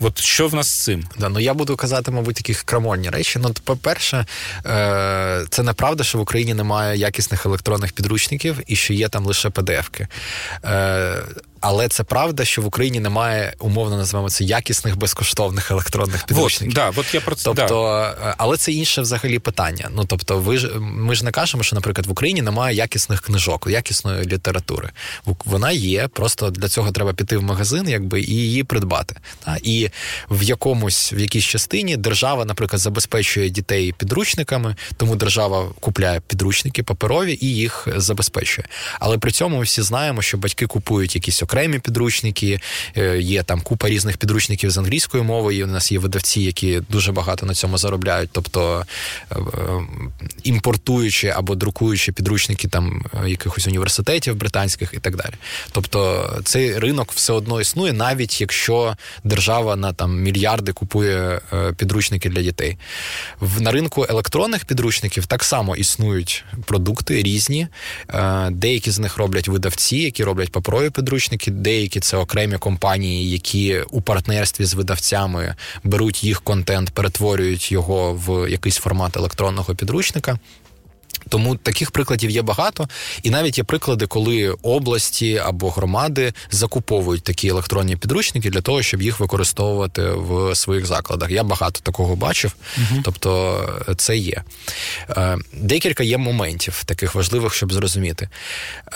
От 0.00 0.18
що 0.18 0.48
в 0.48 0.54
нас 0.54 0.68
з 0.68 0.84
цим? 0.84 1.04
Да, 1.18 1.28
ну 1.28 1.40
я 1.40 1.54
буду 1.54 1.76
казати, 1.76 2.10
мабуть, 2.10 2.36
такі 2.36 2.54
крамольні 2.54 3.10
речі. 3.10 3.38
Ну, 3.42 3.54
по-перше, 3.64 4.26
е, 4.66 5.44
це 5.50 5.62
неправда, 5.62 6.04
що 6.04 6.18
в 6.18 6.20
Україні 6.20 6.54
немає 6.54 6.98
якісних 6.98 7.46
електронних 7.46 7.92
підручників 7.92 8.17
і 8.66 8.76
що 8.76 8.92
є 8.92 9.08
там 9.08 9.26
лише 9.26 9.48
PDF-ки. 9.48 10.08
Е, 11.58 11.68
але 11.68 11.88
це 11.88 12.04
правда, 12.04 12.44
що 12.44 12.62
в 12.62 12.66
Україні 12.66 13.00
немає 13.00 13.54
умовно 13.58 13.96
називаємо 13.96 14.30
це 14.30 14.44
якісних 14.44 14.96
безкоштовних 14.96 15.70
електронних 15.70 16.26
підручників. 16.26 16.66
Вот, 16.66 16.94
да, 16.94 17.00
от 17.00 17.14
я 17.14 17.20
про 17.20 17.34
це, 17.34 17.44
тобто, 17.44 18.14
да. 18.20 18.34
але 18.38 18.56
це 18.56 18.72
інше 18.72 19.00
взагалі 19.00 19.38
питання. 19.38 19.88
Ну 19.94 20.04
тобто, 20.04 20.38
ви 20.38 20.58
ж 20.58 20.68
ми 20.80 21.14
ж 21.14 21.24
не 21.24 21.30
кажемо, 21.30 21.62
що, 21.62 21.76
наприклад, 21.76 22.06
в 22.06 22.10
Україні 22.10 22.42
немає 22.42 22.76
якісних 22.76 23.20
книжок, 23.20 23.66
якісної 23.70 24.24
літератури. 24.24 24.90
Вона 25.44 25.70
є, 25.70 26.08
просто 26.08 26.50
для 26.50 26.68
цього 26.68 26.92
треба 26.92 27.12
піти 27.12 27.36
в 27.36 27.42
магазин, 27.42 27.88
якби 27.88 28.20
і 28.20 28.34
її 28.34 28.64
придбати. 28.64 29.16
І 29.62 29.88
в 30.30 30.42
якомусь 30.42 31.12
в 31.12 31.18
якійсь 31.18 31.44
частині 31.44 31.96
держава, 31.96 32.44
наприклад, 32.44 32.80
забезпечує 32.80 33.50
дітей 33.50 33.94
підручниками, 33.98 34.76
тому 34.96 35.16
держава 35.16 35.68
купляє 35.80 36.20
підручники 36.20 36.82
паперові 36.82 37.38
і 37.40 37.46
їх 37.46 37.88
забезпечує. 37.96 38.68
Але 39.00 39.18
при 39.18 39.30
цьому 39.30 39.56
ми 39.56 39.62
всі 39.62 39.82
знаємо, 39.82 40.22
що 40.22 40.38
батьки 40.38 40.66
купують 40.66 41.14
якісь 41.14 41.42
окремі 41.48 41.78
підручники, 41.78 42.60
е, 42.96 43.18
є 43.18 43.42
там 43.42 43.60
купа 43.60 43.88
різних 43.88 44.16
підручників 44.16 44.70
з 44.70 44.78
англійською 44.78 45.24
мовою. 45.24 45.64
У 45.64 45.68
нас 45.68 45.92
є 45.92 45.98
видавці, 45.98 46.40
які 46.40 46.80
дуже 46.90 47.12
багато 47.12 47.46
на 47.46 47.54
цьому 47.54 47.78
заробляють, 47.78 48.30
тобто 48.32 48.84
е, 49.30 49.34
е, 49.34 49.40
імпортуючи 50.42 51.28
або 51.28 51.54
друкуючи 51.54 52.12
підручники 52.12 52.68
там 52.68 53.04
якихось 53.26 53.66
університетів 53.66 54.36
британських 54.36 54.90
і 54.94 54.98
так 54.98 55.16
далі. 55.16 55.34
Тобто 55.72 56.30
цей 56.44 56.78
ринок 56.78 57.12
все 57.12 57.32
одно 57.32 57.60
існує, 57.60 57.92
навіть 57.92 58.40
якщо 58.40 58.96
держава 59.24 59.76
на 59.76 59.92
там 59.92 60.20
мільярди 60.20 60.72
купує 60.72 61.40
підручники 61.76 62.28
для 62.28 62.42
дітей. 62.42 62.76
На 63.60 63.70
ринку 63.70 64.06
електронних 64.08 64.64
підручників 64.64 65.26
так 65.26 65.44
само 65.44 65.76
існують 65.76 66.44
продукти 66.64 67.22
різні. 67.22 67.68
Деякі 68.50 68.90
з 68.90 68.98
них 68.98 69.16
роблять 69.16 69.48
видавці, 69.48 69.96
які 69.96 70.24
роблять 70.24 70.52
паперові 70.52 70.90
підручники 70.90 71.37
підручники, 71.38 71.50
деякі 71.50 72.00
це 72.00 72.16
окремі 72.16 72.58
компанії, 72.58 73.30
які 73.30 73.80
у 73.90 74.00
партнерстві 74.00 74.64
з 74.64 74.74
видавцями 74.74 75.54
беруть 75.84 76.24
їх 76.24 76.42
контент, 76.42 76.90
перетворюють 76.90 77.72
його 77.72 78.14
в 78.14 78.50
якийсь 78.50 78.76
формат 78.76 79.16
електронного 79.16 79.74
підручника. 79.74 80.38
Тому 81.28 81.56
таких 81.56 81.90
прикладів 81.90 82.30
є 82.30 82.42
багато, 82.42 82.88
і 83.22 83.30
навіть 83.30 83.58
є 83.58 83.64
приклади, 83.64 84.06
коли 84.06 84.50
області 84.62 85.42
або 85.44 85.70
громади 85.70 86.32
закуповують 86.50 87.22
такі 87.22 87.48
електронні 87.48 87.96
підручники 87.96 88.50
для 88.50 88.60
того, 88.60 88.82
щоб 88.82 89.02
їх 89.02 89.20
використовувати 89.20 90.02
в 90.02 90.54
своїх 90.54 90.86
закладах. 90.86 91.30
Я 91.30 91.44
багато 91.44 91.80
такого 91.80 92.16
бачив, 92.16 92.54
угу. 92.76 93.00
тобто 93.04 93.58
це 93.96 94.16
є. 94.16 94.42
Е, 95.10 95.38
декілька 95.52 96.02
є 96.02 96.18
моментів 96.18 96.84
таких 96.84 97.14
важливих, 97.14 97.54
щоб 97.54 97.72
зрозуміти. 97.72 98.28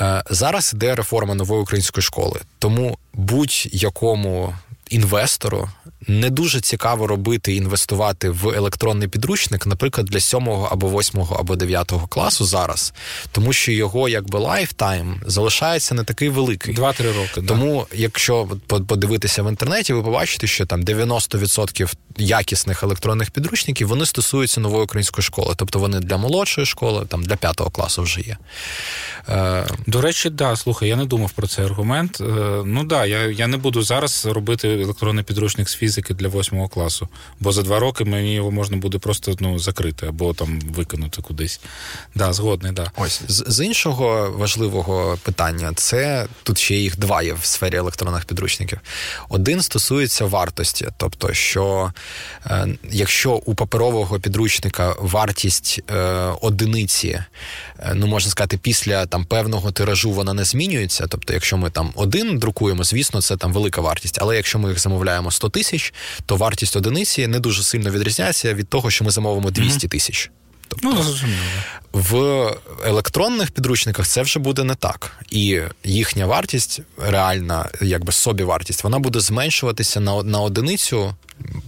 Е, 0.00 0.22
зараз 0.30 0.72
іде 0.74 0.94
реформа 0.94 1.34
нової 1.34 1.62
української 1.62 2.02
школи, 2.02 2.40
тому 2.58 2.98
будь-якому 3.12 4.54
інвестору 4.90 5.68
не 6.08 6.30
дуже 6.30 6.60
цікаво 6.60 7.06
робити 7.06 7.54
інвестувати 7.54 8.30
в 8.30 8.48
електронний 8.48 9.08
підручник, 9.08 9.66
наприклад, 9.66 10.06
для 10.06 10.20
сьомого 10.20 10.68
або 10.72 10.88
восьмого 10.88 11.36
або 11.36 11.56
дев'ятого 11.56 12.06
класу 12.06 12.44
зараз, 12.44 12.92
тому 13.32 13.52
що 13.52 13.72
його 13.72 14.08
якби 14.08 14.38
lifetime 14.38 15.20
залишається 15.26 15.94
не 15.94 16.04
такий 16.04 16.28
великий. 16.28 16.74
Два-три 16.74 17.12
роки. 17.12 17.42
Тому, 17.48 17.86
да. 17.90 17.96
якщо 17.98 18.48
подивитися 18.66 19.42
в 19.42 19.48
інтернеті, 19.48 19.92
ви 19.92 20.02
побачите, 20.02 20.46
що 20.46 20.66
там 20.66 20.82
90% 20.82 21.94
якісних 22.18 22.82
електронних 22.82 23.30
підручників 23.30 23.88
вони 23.88 24.06
стосуються 24.06 24.60
нової 24.60 24.84
української 24.84 25.22
школи, 25.22 25.54
тобто 25.56 25.78
вони 25.78 26.00
для 26.00 26.16
молодшої 26.16 26.66
школи, 26.66 27.06
там 27.08 27.22
для 27.22 27.36
п'ятого 27.36 27.70
класу 27.70 28.02
вже 28.02 28.20
є. 28.20 28.36
Е... 29.28 29.66
До 29.86 30.00
речі, 30.00 30.30
да, 30.30 30.56
слухай, 30.56 30.88
я 30.88 30.96
не 30.96 31.04
думав 31.04 31.30
про 31.30 31.46
цей 31.46 31.64
аргумент. 31.64 32.20
Е, 32.20 32.24
ну 32.64 32.84
да, 32.84 33.06
я 33.06 33.26
я 33.26 33.46
не 33.46 33.56
буду 33.56 33.82
зараз 33.82 34.26
робити 34.26 34.68
електронний 34.68 35.24
підручник 35.24 35.68
з 35.68 35.76
фізики 35.76 35.91
для 36.00 36.28
восьмого 36.28 36.68
класу, 36.68 37.08
бо 37.40 37.52
за 37.52 37.62
два 37.62 37.78
роки 37.78 38.04
мені 38.04 38.34
його 38.34 38.50
можна 38.50 38.76
буде 38.76 38.98
просто 38.98 39.34
ну, 39.40 39.58
закрити 39.58 40.06
або 40.06 40.34
там 40.34 40.60
викинути 40.60 41.22
кудись. 41.22 41.60
Да, 42.14 42.32
згодний, 42.32 42.72
да. 42.72 42.90
Ось 42.96 43.22
з 43.28 43.64
іншого 43.64 44.30
важливого 44.36 45.18
питання, 45.22 45.72
це 45.76 46.26
тут 46.42 46.58
ще 46.58 46.74
їх 46.74 46.98
два 46.98 47.22
є 47.22 47.32
в 47.32 47.44
сфері 47.44 47.76
електронних 47.76 48.24
підручників. 48.24 48.80
Один 49.28 49.62
стосується 49.62 50.24
вартості, 50.24 50.88
тобто, 50.96 51.32
що 51.32 51.92
е, 52.46 52.66
якщо 52.90 53.32
у 53.32 53.54
паперового 53.54 54.20
підручника 54.20 54.96
вартість 54.98 55.80
е, 55.90 55.94
одиниці, 56.40 57.08
е, 57.08 57.92
ну 57.94 58.06
можна 58.06 58.30
сказати, 58.30 58.58
після 58.62 59.06
там 59.06 59.24
певного 59.24 59.72
тиражу 59.72 60.10
вона 60.10 60.34
не 60.34 60.44
змінюється. 60.44 61.06
Тобто, 61.06 61.32
якщо 61.32 61.56
ми 61.56 61.70
там 61.70 61.92
один 61.94 62.38
друкуємо, 62.38 62.84
звісно, 62.84 63.22
це 63.22 63.36
там 63.36 63.52
велика 63.52 63.80
вартість. 63.80 64.18
Але 64.20 64.36
якщо 64.36 64.58
ми 64.58 64.68
їх 64.68 64.80
замовляємо 64.80 65.30
100 65.30 65.48
тисяч, 65.48 65.81
то 66.26 66.36
вартість 66.36 66.76
одиниці 66.76 67.26
не 67.26 67.40
дуже 67.40 67.62
сильно 67.62 67.90
відрізняється 67.90 68.54
від 68.54 68.68
того, 68.68 68.90
що 68.90 69.04
ми 69.04 69.10
замовимо 69.10 69.50
200 69.50 69.88
тисяч. 69.88 70.30
Тобто 70.68 70.88
ну, 70.88 71.14
в 71.92 72.46
електронних 72.84 73.50
підручниках 73.50 74.06
це 74.06 74.22
вже 74.22 74.38
буде 74.38 74.64
не 74.64 74.74
так, 74.74 75.12
і 75.30 75.60
їхня 75.84 76.26
вартість, 76.26 76.80
реальна, 76.98 77.68
якби 77.80 78.12
собі 78.12 78.44
вартість, 78.44 78.84
вона 78.84 78.98
буде 78.98 79.20
зменшуватися 79.20 80.00
на 80.00 80.22
на 80.22 80.40
одиницю 80.40 81.14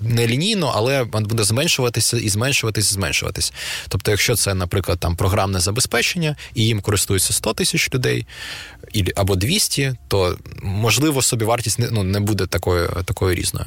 не 0.03 0.27
лінійно, 0.27 0.73
але 0.75 1.05
буде 1.05 1.45
зменшуватися 1.45 2.17
і 2.17 2.29
зменшуватися, 2.29 2.91
і 2.91 2.95
зменшуватись. 2.95 3.53
Тобто, 3.89 4.11
якщо 4.11 4.37
це, 4.37 4.55
наприклад, 4.55 5.01
там 5.01 5.17
програмне 5.17 5.61
забезпечення, 5.61 6.37
і 6.55 6.65
їм 6.65 6.81
користується 6.81 7.33
100 7.33 7.55
тисяч 7.55 7.95
людей 7.95 8.27
або 9.17 9.37
200, 9.37 9.95
то 10.09 10.39
можливо 10.63 11.23
собі 11.23 11.45
вартість 11.45 11.79
не 11.79 11.89
ну, 11.91 12.03
не 12.03 12.21
буде 12.21 12.47
такою 12.47 12.89
такою 13.05 13.35
різною. 13.35 13.67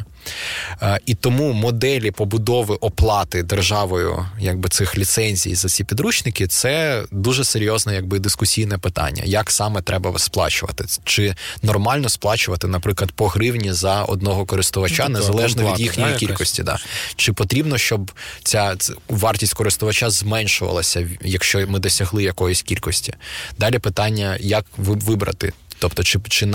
І 1.06 1.16
тому 1.16 1.54
моделі 1.54 2.12
побудови 2.12 2.76
оплати 2.76 3.44
державою 3.44 4.26
якби 4.40 4.70
цих 4.70 4.98
ліцензій 4.98 5.56
за 5.56 5.70
ці 5.70 5.84
підручники 5.84 6.47
це 6.48 7.04
дуже 7.12 7.44
серйозне 7.44 7.96
якби 7.96 8.20
дискусійне 8.20 8.78
питання, 8.78 9.24
як 9.26 9.52
саме 9.52 9.82
треба 9.82 10.20
сплачувати, 10.20 10.86
чи 11.04 11.36
нормально 11.64 12.10
сплачувати, 12.10 12.68
наприклад, 12.68 13.12
по 13.12 13.28
гривні 13.28 13.74
за 13.74 14.04
одного 14.04 14.46
користувача, 14.46 15.10
ну, 15.10 15.20
незалежно 15.20 15.72
від 15.72 15.80
їхньої 15.80 16.14
та, 16.14 16.20
кількості. 16.20 16.64
Да. 16.64 16.78
Чи 17.16 17.34
потрібно, 17.34 17.78
щоб 17.78 18.12
ця 18.44 18.76
вартість 19.08 19.54
користувача 19.54 20.10
зменшувалася, 20.10 21.10
якщо 21.22 21.68
ми 21.68 21.80
досягли 21.80 22.24
якоїсь 22.24 22.62
кількості? 22.62 23.14
Далі 23.60 23.80
питання, 23.80 24.38
як 24.40 24.66
вибрати 24.78 25.54
Тобто, 25.80 26.04
чи 26.04 26.20
чи 26.30 26.48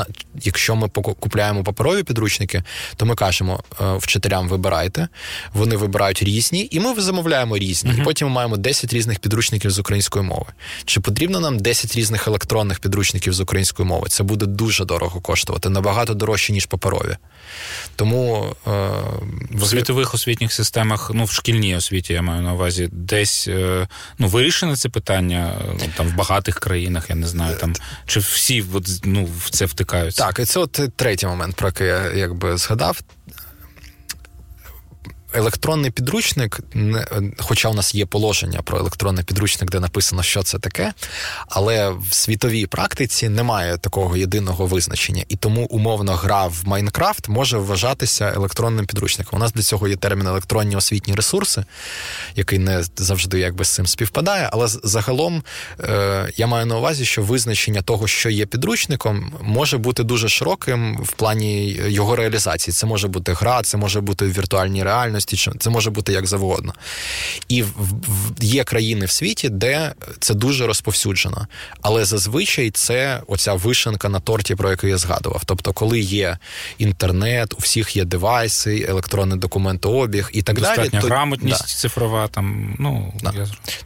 якщо 0.43 0.77
ми 0.77 0.89
купляємо 0.89 1.65
паперові 1.65 2.03
підручники, 2.03 2.63
то 2.97 3.07
ми 3.07 3.15
кажемо 3.15 3.63
е, 3.81 3.97
вчителям 3.97 4.49
вибирайте, 4.49 5.09
вони 5.53 5.77
вибирають 5.77 6.23
різні, 6.23 6.69
і 6.71 6.81
ми 6.81 7.01
замовляємо 7.01 7.59
різні. 7.59 7.91
Uh-huh. 7.91 8.01
І 8.01 8.05
потім 8.05 8.29
ми 8.29 8.35
маємо 8.35 8.57
10 8.57 8.93
різних 8.93 9.19
підручників 9.19 9.71
з 9.71 9.79
української 9.79 10.25
мови. 10.25 10.47
Чи 10.85 11.01
потрібно 11.01 11.41
нам 11.41 11.59
10 11.59 11.97
різних 11.97 12.29
електронних 12.29 12.81
підручників 12.81 13.33
з 13.33 13.41
української 13.41 13.89
мови? 13.89 14.09
Це 14.09 14.23
буде 14.23 14.47
дуже 14.47 14.85
дорого 14.85 15.21
коштувати, 15.21 15.69
набагато 15.69 16.15
дорожче, 16.15 16.53
ніж 16.53 16.67
паперові. 16.67 17.17
Тому 17.97 18.57
е, 18.67 18.71
в 19.51 19.67
світових 19.67 20.15
освітніх 20.15 20.53
системах, 20.53 21.11
ну 21.15 21.25
в 21.25 21.31
шкільній 21.31 21.77
освіті 21.77 22.13
я 22.13 22.23
маю 22.23 22.43
на 22.43 22.53
увазі, 22.53 22.89
десь 22.93 23.49
е, 23.49 23.89
ну 24.19 24.27
вирішено 24.27 24.77
це 24.77 24.89
питання 24.89 25.55
ну, 25.81 25.89
там 25.97 26.09
в 26.09 26.15
багатих 26.15 26.59
країнах, 26.59 27.11
я 27.11 27.17
не 27.17 27.27
знаю, 27.27 27.57
там 27.57 27.75
чи 28.07 28.21
всі 28.21 28.65
от, 28.75 29.07
ну, 29.13 29.29
в 29.39 29.51
це 29.51 29.65
втикаються. 29.65 30.25
Так, 30.27 30.39
і 30.39 30.45
це 30.45 30.61
от 30.61 30.81
третій 30.97 31.27
момент, 31.27 31.57
про 31.57 31.69
який 31.69 31.87
я 31.87 32.13
якби 32.13 32.57
згадав 32.57 33.01
електронний 35.35 35.91
підручник, 35.91 36.61
хоча 37.39 37.69
у 37.69 37.75
нас 37.75 37.95
є 37.95 38.07
положення 38.07 38.63
про 38.63 38.79
електронний 38.79 39.25
підручник, 39.25 39.71
де 39.71 39.81
написано, 39.81 40.23
що 40.23 40.43
це 40.43 40.59
таке, 40.59 40.93
але 41.49 41.91
в 41.91 42.15
світовій 42.15 42.67
практиці 42.67 43.29
немає 43.29 43.79
такого 43.79 44.17
єдиного 44.17 44.67
визначення, 44.67 45.25
і 45.29 45.37
тому 45.37 45.65
умовно 45.65 46.13
гра 46.13 46.47
в 46.47 46.63
Майнкрафт 46.65 47.29
може 47.29 47.59
вважатися 47.59 48.33
електронним 48.37 48.87
підручником. 48.87 49.39
У 49.39 49.43
нас 49.43 49.53
для 49.53 49.63
цього 49.63 49.89
є 49.89 49.97
термін 49.97 50.27
електронні 50.27 50.77
освітні 50.77 51.15
ресурси, 51.15 51.65
який 52.37 52.59
не 52.59 52.85
завжди 52.97 53.39
якби 53.39 53.65
з 53.65 53.69
цим 53.69 53.87
співпадає. 53.87 54.49
Але 54.53 54.67
загалом 54.69 55.43
е, 55.81 56.33
я 56.37 56.47
маю 56.47 56.67
на 56.67 56.79
увазі, 56.79 57.05
що 57.05 57.23
визначення 57.23 57.83
того, 57.83 58.07
що 58.07 58.31
є 58.31 58.47
підручником, 58.47 59.33
може 59.41 59.79
бути 59.79 60.03
дуже 60.03 60.29
широким 60.29 60.99
в 61.03 61.13
плані 61.13 61.67
його 61.89 62.17
реалізації. 62.17 62.73
Це 62.75 62.87
може 62.87 63.09
бути 63.09 63.33
гра, 63.33 63.63
це 63.63 63.77
може 63.77 64.01
бути 64.01 64.25
в 64.25 64.33
віртуальній 64.33 64.83
реальності 64.83 65.22
реальності, 65.23 65.59
це 65.59 65.71
може 65.71 65.91
бути 65.91 66.13
як 66.13 66.27
завгодно. 66.27 66.75
І 67.49 67.63
в 67.63 67.95
є 68.41 68.65
країни 68.65 69.07
в 69.07 69.11
світі, 69.11 69.49
де 69.49 69.95
це 70.21 70.35
дуже 70.35 70.67
розповсюджено. 70.67 71.47
Але 71.83 72.05
зазвичай 72.05 72.71
це 72.71 73.23
оця 73.27 73.55
вишенка 73.55 74.09
на 74.09 74.21
торті, 74.21 74.55
про 74.55 74.71
яку 74.71 74.87
я 74.87 74.99
згадував. 74.99 75.43
Тобто, 75.45 75.73
коли 75.73 76.01
є 76.01 76.39
інтернет, 76.79 77.55
у 77.55 77.57
всіх 77.59 77.97
є 77.97 78.05
девайси, 78.05 78.87
електронний 78.89 79.39
документообіг 79.39 80.31
і 80.33 80.43
так 80.43 80.57
Достатня 80.57 80.77
далі. 80.77 80.89
Достатня 80.89 81.09
грамотність 81.09 81.61
да. 81.61 81.67
цифрова. 81.67 82.29
там, 82.29 82.77
ну, 82.79 83.13
да. 83.23 83.33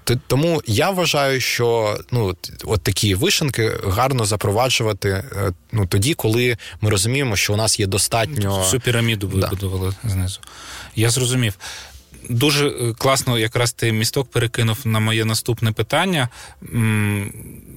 я... 0.08 0.18
Тому 0.26 0.62
я 0.66 0.90
вважаю, 0.90 1.40
що 1.40 1.98
ну, 2.12 2.36
от 2.64 2.82
такі 2.82 3.14
вишенки 3.14 3.72
гарно 3.86 4.24
запроваджувати 4.24 5.08
е, 5.08 5.52
ну, 5.72 5.86
тоді, 5.86 6.14
коли 6.14 6.56
ми 6.80 6.90
розуміємо, 6.90 7.36
що 7.36 7.52
у 7.52 7.56
нас 7.56 7.80
є 7.80 7.86
достатньо. 7.86 8.58
Всю 8.58 8.80
піраміду 8.80 9.28
вибудували 9.28 9.94
да. 10.04 10.10
знизу. 10.10 10.40
Я 10.96 11.10
зрозумів. 11.10 11.58
Дуже 12.28 12.68
е, 12.68 12.92
класно, 12.98 13.38
якраз 13.38 13.72
ти 13.72 13.92
місток 13.92 14.30
перекинув 14.30 14.78
на 14.84 15.00
моє 15.00 15.24
наступне 15.24 15.72
питання, 15.72 16.28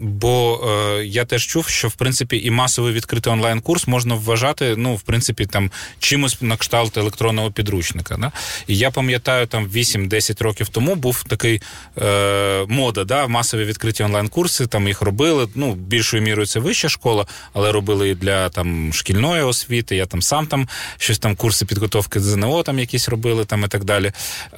бо 0.01 0.61
е, 0.99 1.05
я 1.05 1.25
теж 1.25 1.45
чув, 1.47 1.67
що 1.67 1.87
в 1.87 1.93
принципі 1.93 2.41
і 2.43 2.51
масовий 2.51 2.93
відкритий 2.93 3.33
онлайн-курс 3.33 3.87
можна 3.87 4.15
вважати, 4.15 4.75
ну, 4.77 4.95
в 4.95 5.01
принципі, 5.01 5.45
там 5.45 5.71
чимось 5.99 6.41
на 6.41 6.57
кшталт 6.57 6.97
електронного 6.97 7.51
підручника. 7.51 8.17
Да? 8.17 8.31
І 8.67 8.77
я 8.77 8.91
пам'ятаю, 8.91 9.47
там 9.47 9.67
8-10 9.67 10.43
років 10.43 10.69
тому 10.69 10.95
був 10.95 11.23
такий 11.23 11.61
е, 11.97 12.65
мода, 12.67 13.03
да, 13.03 13.27
масові 13.27 13.65
відкриті 13.65 14.03
онлайн-курси, 14.03 14.67
там 14.67 14.87
їх 14.87 15.01
робили. 15.01 15.47
Ну, 15.55 15.73
більшою 15.73 16.23
мірою 16.23 16.47
це 16.47 16.59
вища 16.59 16.89
школа, 16.89 17.25
але 17.53 17.71
робили 17.71 18.09
і 18.09 18.15
для 18.15 18.49
там 18.49 18.93
шкільної 18.93 19.41
освіти. 19.41 19.95
Я 19.95 20.05
там 20.05 20.21
сам 20.21 20.47
там 20.47 20.67
щось 20.97 21.19
там 21.19 21.35
курси 21.35 21.65
підготовки 21.65 22.19
ЗНО 22.19 22.63
там 22.63 22.79
якісь 22.79 23.09
робили 23.09 23.45
там 23.45 23.63
і 23.63 23.67
так 23.67 23.83
далі. 23.83 24.11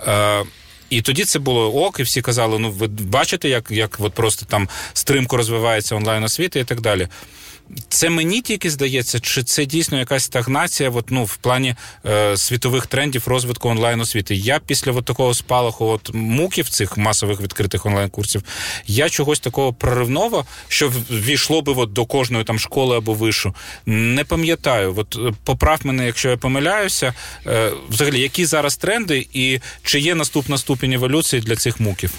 Е, 0.07 0.43
і 0.89 1.01
тоді 1.01 1.25
це 1.25 1.39
було 1.39 1.85
ок, 1.85 1.99
і 1.99 2.03
всі 2.03 2.21
казали: 2.21 2.59
ну 2.59 2.71
ви 2.71 2.87
бачите, 2.87 3.49
як 3.49 3.71
як 3.71 3.97
от 3.99 4.13
просто 4.13 4.45
там 4.45 4.69
стримко 4.93 5.37
розвивається 5.37 5.95
онлайн 5.95 6.23
освіта 6.23 6.59
і 6.59 6.63
так 6.63 6.81
далі. 6.81 7.07
Це 7.89 8.09
мені 8.09 8.41
тільки 8.41 8.69
здається, 8.69 9.19
чи 9.19 9.43
це 9.43 9.65
дійсно 9.65 9.99
якась 9.99 10.23
стагнація 10.23 10.89
от, 10.89 11.11
ну, 11.11 11.23
в 11.23 11.37
плані 11.37 11.75
е, 12.05 12.37
світових 12.37 12.87
трендів 12.87 13.27
розвитку 13.27 13.69
онлайн 13.69 14.01
освіти. 14.01 14.35
Я 14.35 14.59
після 14.59 14.91
от 14.91 15.05
такого 15.05 15.33
спалаху 15.33 15.85
от 15.85 16.13
муків 16.13 16.69
цих 16.69 16.97
масових 16.97 17.41
відкритих 17.41 17.85
онлайн-курсів, 17.85 18.43
я 18.87 19.09
чогось 19.09 19.39
такого 19.39 19.73
проривного, 19.73 20.45
що 20.67 20.91
ввійшло 21.09 21.61
би 21.61 21.73
от 21.73 21.93
до 21.93 22.05
кожної 22.05 22.43
там 22.43 22.59
школи 22.59 22.97
або 22.97 23.13
вишу, 23.13 23.55
не 23.85 24.23
пам'ятаю. 24.23 24.93
От 24.97 25.15
е, 25.15 25.33
поправ 25.43 25.79
мене, 25.83 26.05
якщо 26.05 26.29
я 26.29 26.37
помиляюся, 26.37 27.13
е, 27.47 27.71
взагалі, 27.89 28.19
які 28.19 28.45
зараз 28.45 28.77
тренди, 28.77 29.27
і 29.33 29.59
чи 29.83 29.99
є 29.99 30.15
наступна 30.15 30.57
ступінь 30.57 30.93
еволюції 30.93 31.41
для 31.41 31.55
цих 31.55 31.79
муків? 31.79 32.11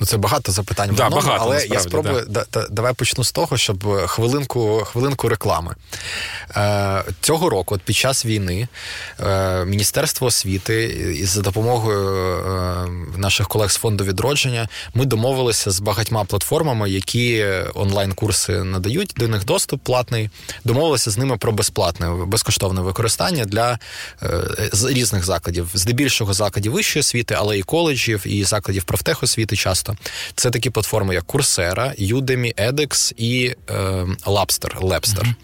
Ну 0.00 0.06
це 0.06 0.16
багато 0.16 0.52
запитань, 0.52 0.90
да, 0.94 1.06
одному, 1.06 1.26
багато, 1.26 1.44
але 1.44 1.66
я 1.66 1.80
спробую 1.80 2.24
да. 2.28 2.44
Да, 2.52 2.66
давай 2.70 2.92
почну 2.92 3.24
з 3.24 3.32
того, 3.32 3.56
щоб 3.56 4.06
хвилинку 4.06 4.82
хвилинку 4.84 5.28
реклами. 5.28 5.74
Е, 6.56 7.04
Цього 7.20 7.50
року, 7.50 7.74
от 7.74 7.80
під 7.80 7.96
час 7.96 8.26
війни, 8.26 8.68
е, 9.20 9.64
Міністерство 9.64 10.26
освіти 10.26 10.84
і 11.20 11.24
за 11.24 11.40
допомогою 11.40 12.08
е, 12.38 12.88
наших 13.16 13.48
колег 13.48 13.70
з 13.70 13.76
фонду 13.76 14.04
відродження 14.04 14.68
ми 14.94 15.04
домовилися 15.04 15.70
з 15.70 15.80
багатьма 15.80 16.24
платформами, 16.24 16.90
які 16.90 17.46
онлайн-курси 17.74 18.52
надають, 18.52 19.14
до 19.16 19.28
них 19.28 19.44
доступ 19.44 19.82
платний. 19.82 20.30
Домовилися 20.64 21.10
з 21.10 21.18
ними 21.18 21.36
про 21.36 21.52
безплатне 21.52 22.08
безкоштовне 22.26 22.80
використання 22.80 23.44
для 23.44 23.78
е, 24.22 24.28
різних 24.88 25.24
закладів, 25.24 25.70
здебільшого 25.74 26.34
закладів 26.34 26.72
вищої 26.72 27.00
освіти, 27.00 27.34
але 27.38 27.58
і 27.58 27.62
коледжів, 27.62 28.26
і 28.26 28.44
закладів 28.44 28.84
профтехосвіти 29.18 29.56
часто. 29.56 29.96
Це 30.34 30.50
такі 30.50 30.70
платформи, 30.70 31.14
як 31.14 31.24
Coursera, 31.24 32.12
Udemy, 32.12 32.54
edX 32.54 33.12
і 33.16 33.54
е, 33.70 33.74
Labster. 34.26 34.80
Labster. 34.80 35.34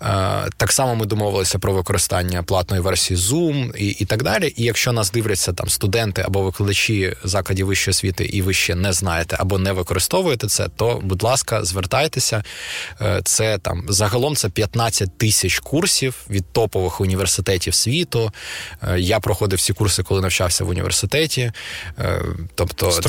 Mm-hmm. 0.00 0.46
Е, 0.46 0.50
так 0.56 0.72
само 0.72 0.94
ми 0.94 1.06
домовилися 1.06 1.58
про 1.58 1.72
використання 1.72 2.42
платної 2.42 2.82
версії 2.82 3.20
Zoom 3.20 3.76
і 3.76 3.88
і 3.88 4.04
так 4.04 4.22
далі. 4.22 4.54
І 4.56 4.64
якщо 4.64 4.92
нас 4.92 5.10
дивляться 5.10 5.52
там 5.52 5.68
студенти 5.68 6.22
або 6.22 6.42
викладачі 6.42 7.16
закладів 7.24 7.66
вищої 7.66 7.92
освіти, 7.92 8.24
і 8.24 8.42
ви 8.42 8.54
ще 8.54 8.74
не 8.74 8.92
знаєте 8.92 9.36
або 9.40 9.58
не 9.58 9.72
використовуєте 9.72 10.46
це, 10.46 10.68
то 10.76 11.00
будь 11.02 11.22
ласка, 11.22 11.64
звертайтеся. 11.64 12.42
Е, 13.00 13.20
це 13.24 13.58
там 13.58 13.84
загалом 13.88 14.36
це 14.36 14.48
15 14.48 15.18
тисяч 15.18 15.58
курсів 15.58 16.14
від 16.30 16.52
топових 16.52 17.00
університетів 17.00 17.74
світу. 17.74 18.32
Е, 18.82 19.00
я 19.00 19.20
проходив 19.20 19.58
всі 19.58 19.72
курси, 19.72 20.02
коли 20.02 20.20
навчався 20.20 20.64
в 20.64 20.68
університеті. 20.68 21.52
Е, 21.98 22.22
тобто, 22.54 22.99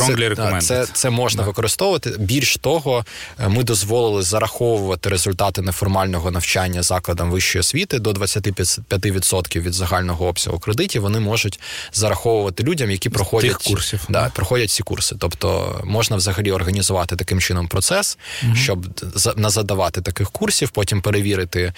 це, 0.62 0.86
це, 0.86 0.94
це 0.94 1.10
можна 1.10 1.44
використовувати. 1.44 2.16
Більш 2.20 2.58
того, 2.58 3.06
ми 3.48 3.64
дозволили 3.64 4.24
зараховувати 4.24 5.10
результати 5.10 5.62
неформального 5.62 6.32
навчання 6.32 6.84
закладам 6.84 7.32
вищої 7.32 7.60
освіти 7.60 8.00
до 8.00 8.12
25% 8.12 9.62
від 9.62 9.74
загального 9.74 10.28
обсягу 10.28 10.60
кредитів. 10.60 11.02
Вони 11.02 11.20
можуть 11.20 11.60
зараховувати 11.94 12.64
людям, 12.64 12.92
які 12.92 13.10
проходять 13.10 13.58
Тих 13.58 13.58
курсів. 13.60 14.02
Да, 14.10 14.30
проходять 14.36 14.70
ці 14.70 14.84
курси. 14.84 15.16
Тобто 15.20 15.82
можна 15.84 16.16
взагалі 16.16 16.52
організувати 16.52 17.16
таким 17.16 17.42
чином 17.42 17.68
процес, 17.68 18.18
угу. 18.44 18.56
щоб 18.56 18.88
задавати 19.38 20.02
таких 20.02 20.32
курсів, 20.32 20.70
потім 20.70 21.02
перевірити 21.02 21.74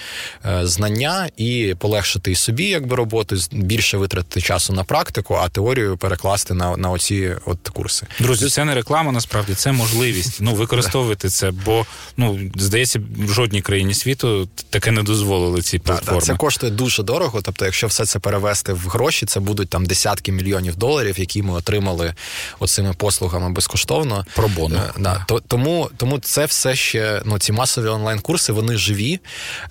е, 0.46 0.68
знання 0.68 1.30
і 1.38 1.76
полегшити 1.80 2.32
і 2.32 2.36
собі, 2.36 2.66
якби 2.66 2.96
роботу, 2.96 3.36
більше 3.52 3.98
витратити 3.98 4.42
часу 4.42 4.74
на 4.74 4.84
практику, 4.84 5.36
а 5.36 5.50
теорію 5.50 5.98
перекласти 5.98 6.54
на 6.54 6.78
на 6.78 6.90
оці 6.90 7.36
от 7.46 7.70
курси. 7.70 8.03
Друзі, 8.20 8.50
це 8.50 8.66
не 8.66 8.76
реклама, 8.76 9.12
насправді 9.12 9.54
це 9.54 9.72
можливість. 9.72 10.38
Ну 10.42 10.56
використовувати 10.56 11.30
це, 11.30 11.52
бо 11.52 11.86
ну 12.18 12.40
здається, 12.56 13.00
в 13.28 13.34
жодній 13.34 13.62
країні 13.62 13.94
світу 13.94 14.50
таке 14.70 14.92
не 14.92 15.04
дозволили 15.04 15.62
ці 15.62 15.80
платформи. 15.80 16.22
Це 16.22 16.36
коштує 16.36 16.72
дуже 16.72 17.04
дорого. 17.04 17.42
Тобто, 17.42 17.66
якщо 17.66 17.88
все 17.88 18.06
це 18.06 18.20
перевести 18.20 18.74
в 18.74 18.88
гроші, 18.88 19.26
це 19.26 19.40
будуть 19.40 19.70
там 19.70 19.86
десятки 19.86 20.32
мільйонів 20.32 20.76
доларів, 20.76 21.20
які 21.20 21.44
ми 21.44 21.54
отримали 21.54 22.14
оцими 22.60 22.94
послугами 22.94 23.50
безкоштовно. 23.50 24.26
Пробоно. 24.36 24.76
Е, 24.76 24.92
да. 24.98 25.26
Тому 25.48 25.90
тому 25.98 26.20
це 26.20 26.46
все 26.46 26.76
ще 26.76 27.22
ну 27.26 27.40
ці 27.40 27.52
масові 27.52 27.88
онлайн-курси, 27.88 28.54
вони 28.54 28.78
живі, 28.78 29.20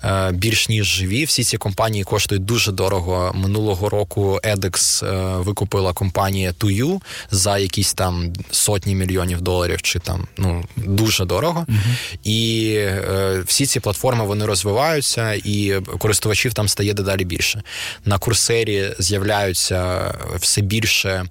е, 0.03 0.31
більш 0.31 0.69
ніж 0.69 0.85
живі. 0.85 1.25
Всі 1.25 1.43
ці 1.43 1.57
компанії 1.57 2.03
коштують 2.03 2.45
дуже 2.45 2.71
дорого. 2.71 3.31
Минулого 3.35 3.89
року 3.89 4.39
edX 4.43 5.05
е, 5.05 5.37
викупила 5.37 5.93
компанія 5.93 6.51
Tuyu 6.51 7.01
за 7.31 7.57
якісь 7.57 7.93
там 7.93 8.22
сотні 8.51 8.95
мільйонів 8.95 9.41
доларів, 9.41 9.81
чи 9.81 9.99
там 9.99 10.27
ну 10.37 10.65
дуже 10.75 11.25
дорого. 11.25 11.65
Угу. 11.69 11.77
І 12.23 12.79
всі 13.45 13.65
ці 13.65 13.79
платформи 13.79 14.25
вони 14.25 14.45
розвиваються, 14.45 15.33
і 15.33 15.81
користувачів 15.99 16.53
там 16.53 16.67
стає 16.67 16.93
дедалі 16.93 17.25
більше. 17.25 17.63
На 18.05 18.17
курсері 18.17 18.89
з'являються 18.99 20.13
все 20.39 20.61
більше 20.61 21.25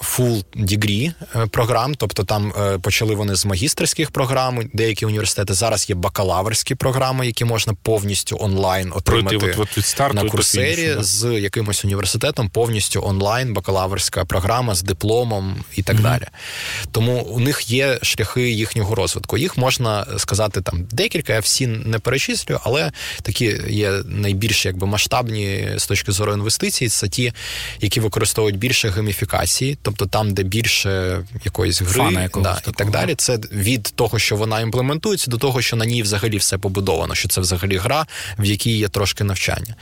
full 0.00 0.44
degree 0.56 1.12
програм, 1.50 1.94
тобто 1.94 2.24
там 2.24 2.52
почали 2.82 3.14
вони 3.14 3.34
з 3.34 3.46
магістерських 3.46 4.10
програм, 4.10 4.70
деякі 4.72 5.06
університети 5.06 5.54
зараз 5.54 5.90
є 5.90 5.96
бакалаврські 5.96 6.74
програми, 6.74 7.26
які 7.26 7.44
можна 7.44 7.74
повністю 7.82 8.36
онлайн 8.40 8.92
отримати 8.94 9.38
Пройти, 9.38 9.60
от, 9.60 9.68
от 9.68 9.78
від 9.78 9.86
старту 9.86 10.14
на 10.14 10.30
курсері 10.30 10.94
да? 10.94 11.02
з 11.02 11.40
якимось 11.40 11.84
університетом, 11.84 12.48
повністю 12.48 13.02
онлайн 13.04 13.52
бакалаврська 13.52 14.24
програма 14.24 14.74
з 14.74 14.82
дипломом 14.82 15.64
і 15.76 15.82
так 15.82 15.96
mm-hmm. 15.96 16.02
далі. 16.02 16.24
Тому 16.92 17.22
у 17.22 17.40
них 17.40 17.70
є 17.70 17.98
шляхи 18.02 18.50
їхнього 18.50 18.94
розвитку. 18.94 19.38
Їх 19.38 19.58
можна 19.58 20.06
сказати 20.16 20.60
там 20.60 20.86
декілька, 20.90 21.32
я 21.32 21.40
всі 21.40 21.66
не 21.66 21.98
перечислю, 21.98 22.60
але 22.62 22.92
такі 23.22 23.60
є 23.68 23.92
найбільш 24.04 24.66
якби 24.66 24.86
масштабні 24.86 25.68
з 25.76 25.86
точки 25.86 26.12
зору 26.12 26.32
інвестицій. 26.32 26.88
Це 26.88 27.08
ті, 27.08 27.32
які 27.80 28.00
використовують 28.00 28.58
більше 28.58 28.88
гейміфікації, 29.50 29.78
тобто 29.82 30.06
там, 30.06 30.34
де 30.34 30.42
більше 30.42 31.22
якоїсь 31.44 31.82
гри 31.82 32.30
да, 32.34 32.60
і 32.68 32.72
так 32.72 32.90
далі. 32.90 33.14
Це 33.14 33.38
від 33.52 33.82
того, 33.82 34.18
що 34.18 34.36
вона 34.36 34.60
імплементується, 34.60 35.30
до 35.30 35.36
того, 35.36 35.62
що 35.62 35.76
на 35.76 35.84
ній 35.84 36.02
взагалі 36.02 36.36
все 36.36 36.58
побудовано, 36.58 37.14
що 37.14 37.28
це 37.28 37.40
взагалі 37.40 37.76
гра, 37.76 38.06
в 38.38 38.44
якій 38.44 38.78
є 38.78 38.88
трошки 38.88 39.24
навчання. 39.24 39.74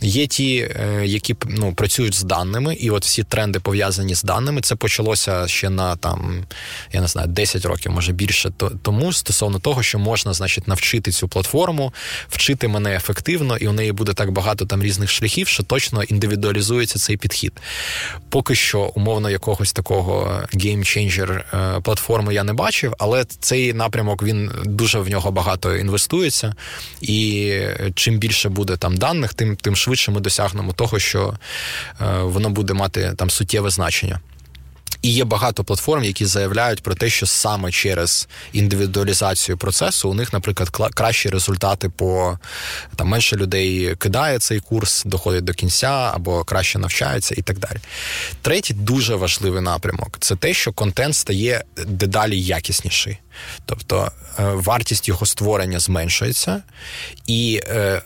Є 0.00 0.26
ті, 0.26 0.56
е, 0.56 1.06
які 1.06 1.36
ну, 1.46 1.74
працюють 1.74 2.14
з 2.14 2.22
даними, 2.22 2.74
і 2.74 2.90
от 2.90 3.04
всі 3.04 3.22
тренди 3.22 3.60
пов'язані 3.60 4.14
з 4.14 4.22
даними. 4.22 4.60
Це 4.60 4.76
почалося 4.76 5.48
ще 5.48 5.70
на 5.70 5.96
там, 5.96 6.44
я 6.92 7.00
не 7.00 7.08
знаю, 7.08 7.28
10 7.28 7.64
років, 7.64 7.92
може 7.92 8.12
більше 8.12 8.52
тому 8.82 9.12
стосовно 9.12 9.58
того, 9.58 9.82
що 9.82 9.98
можна, 9.98 10.32
значить, 10.32 10.68
навчити 10.68 11.10
цю 11.10 11.28
платформу, 11.28 11.92
вчити 12.28 12.68
мене 12.68 12.96
ефективно, 12.96 13.56
і 13.56 13.68
у 13.68 13.72
неї 13.72 13.92
буде 13.92 14.12
так 14.12 14.30
багато 14.30 14.66
там 14.66 14.82
різних 14.82 15.10
шляхів, 15.10 15.48
що 15.48 15.62
точно 15.62 16.02
індивідуалізується 16.02 16.98
цей 16.98 17.16
підхід. 17.16 17.52
Поки 18.28 18.54
що, 18.54 18.80
умовно, 18.80 19.07
якогось 19.30 19.72
такого 19.72 20.42
геймченджер 20.52 21.44
платформи 21.82 22.34
я 22.34 22.44
не 22.44 22.52
бачив, 22.52 22.94
але 22.98 23.24
цей 23.24 23.72
напрямок 23.72 24.22
він 24.22 24.50
дуже 24.64 24.98
в 24.98 25.08
нього 25.08 25.30
багато 25.30 25.76
інвестується, 25.76 26.54
і 27.00 27.52
чим 27.94 28.18
більше 28.18 28.48
буде 28.48 28.76
там 28.76 28.96
даних, 28.96 29.34
тим 29.34 29.56
тим 29.56 29.76
швидше 29.76 30.10
ми 30.10 30.20
досягнемо 30.20 30.72
того, 30.72 30.98
що 30.98 31.34
е, 32.00 32.04
воно 32.22 32.50
буде 32.50 32.74
мати 32.74 33.12
там 33.16 33.30
суттєве 33.30 33.70
значення. 33.70 34.20
І 35.02 35.10
є 35.10 35.24
багато 35.24 35.64
платформ, 35.64 36.04
які 36.04 36.26
заявляють 36.26 36.82
про 36.82 36.94
те, 36.94 37.10
що 37.10 37.26
саме 37.26 37.70
через 37.70 38.28
індивідуалізацію 38.52 39.58
процесу 39.58 40.10
у 40.10 40.14
них, 40.14 40.32
наприклад, 40.32 40.70
кращі 40.94 41.28
результати 41.28 41.88
по 41.88 42.38
там 42.96 43.08
менше 43.08 43.36
людей 43.36 43.94
кидає 43.94 44.38
цей 44.38 44.60
курс, 44.60 45.04
доходить 45.04 45.44
до 45.44 45.52
кінця 45.52 46.10
або 46.14 46.44
краще 46.44 46.78
навчається 46.78 47.34
і 47.38 47.42
так 47.42 47.58
далі. 47.58 47.78
Третій 48.42 48.74
дуже 48.74 49.14
важливий 49.14 49.62
напрямок 49.62 50.16
це 50.20 50.36
те, 50.36 50.54
що 50.54 50.72
контент 50.72 51.14
стає 51.14 51.64
дедалі 51.86 52.40
якісніший. 52.40 53.18
Тобто 53.66 54.12
е, 54.38 54.42
вартість 54.42 55.08
його 55.08 55.26
створення 55.26 55.80
зменшується, 55.80 56.62
і 57.26 57.60
е, 57.68 58.02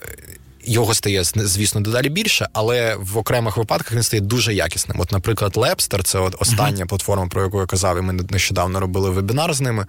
його 0.64 0.94
стає, 0.94 1.24
звісно, 1.24 1.80
дедалі 1.80 2.08
більше, 2.08 2.48
але 2.52 2.96
в 3.00 3.18
окремих 3.18 3.56
випадках 3.56 3.92
він 3.92 4.02
стає 4.02 4.20
дуже 4.20 4.54
якісним. 4.54 5.00
От, 5.00 5.12
наприклад, 5.12 5.56
Лепстер, 5.56 6.02
це 6.02 6.18
от 6.18 6.36
остання 6.38 6.84
uh-huh. 6.84 6.88
платформа, 6.88 7.26
про 7.26 7.42
яку 7.42 7.60
я 7.60 7.66
казав, 7.66 7.98
і 7.98 8.00
ми 8.00 8.12
нещодавно 8.12 8.80
робили 8.80 9.10
вебінар 9.10 9.54
з 9.54 9.60
ними. 9.60 9.86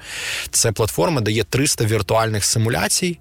Це 0.52 0.72
платформа, 0.72 1.22
де 1.22 1.32
є 1.32 1.44
300 1.44 1.86
віртуальних 1.86 2.46
симуляцій 2.46 3.20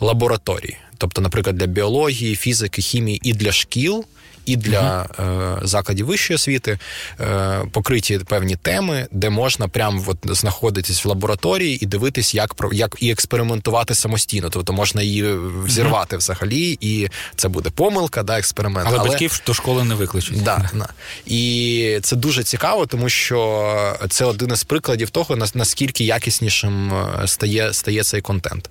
лабораторій. 0.00 0.76
Тобто, 0.98 1.20
наприклад, 1.20 1.56
для 1.56 1.66
біології, 1.66 2.36
фізики, 2.36 2.82
хімії 2.82 3.20
і 3.22 3.32
для 3.32 3.52
шкіл 3.52 4.04
і 4.46 4.56
для 4.56 5.08
е, 5.18 5.66
закладів 5.66 6.06
вищої 6.06 6.36
освіти 6.36 6.78
е, 7.20 7.60
покриті 7.72 8.20
певні 8.26 8.56
теми, 8.56 9.06
де 9.10 9.30
можна 9.30 9.68
прямо 9.68 10.04
от 10.06 10.18
знаходитись 10.24 11.04
в 11.04 11.08
лабораторії 11.08 11.84
і 11.84 11.86
дивитись, 11.86 12.34
як 12.34 12.54
як 12.72 12.96
і 13.00 13.10
експериментувати 13.10 13.94
самостійно. 13.94 14.50
Тобто 14.50 14.72
можна 14.72 15.02
її 15.02 15.34
взірвати 15.64 16.16
uh-huh. 16.16 16.18
взагалі, 16.18 16.78
і 16.80 17.08
це 17.36 17.48
буде 17.48 17.70
помилка, 17.70 18.22
да, 18.22 18.38
експеримент. 18.38 18.88
Але, 18.88 18.98
Але 18.98 19.08
батьків 19.08 19.42
до 19.46 19.54
школи 19.54 19.84
не 19.84 19.94
виключать. 19.94 20.42
Да, 20.42 20.70
да. 20.74 20.88
І 21.26 21.98
це 22.02 22.16
дуже 22.16 22.42
цікаво, 22.42 22.86
тому 22.86 23.08
що 23.08 23.98
це 24.10 24.24
один 24.24 24.52
із 24.52 24.64
прикладів 24.64 25.10
того, 25.10 25.36
наскільки 25.54 26.04
якіснішим 26.04 26.94
е, 26.94 27.28
стає, 27.28 27.72
стає 27.72 28.04
цей 28.04 28.20
контент. 28.20 28.70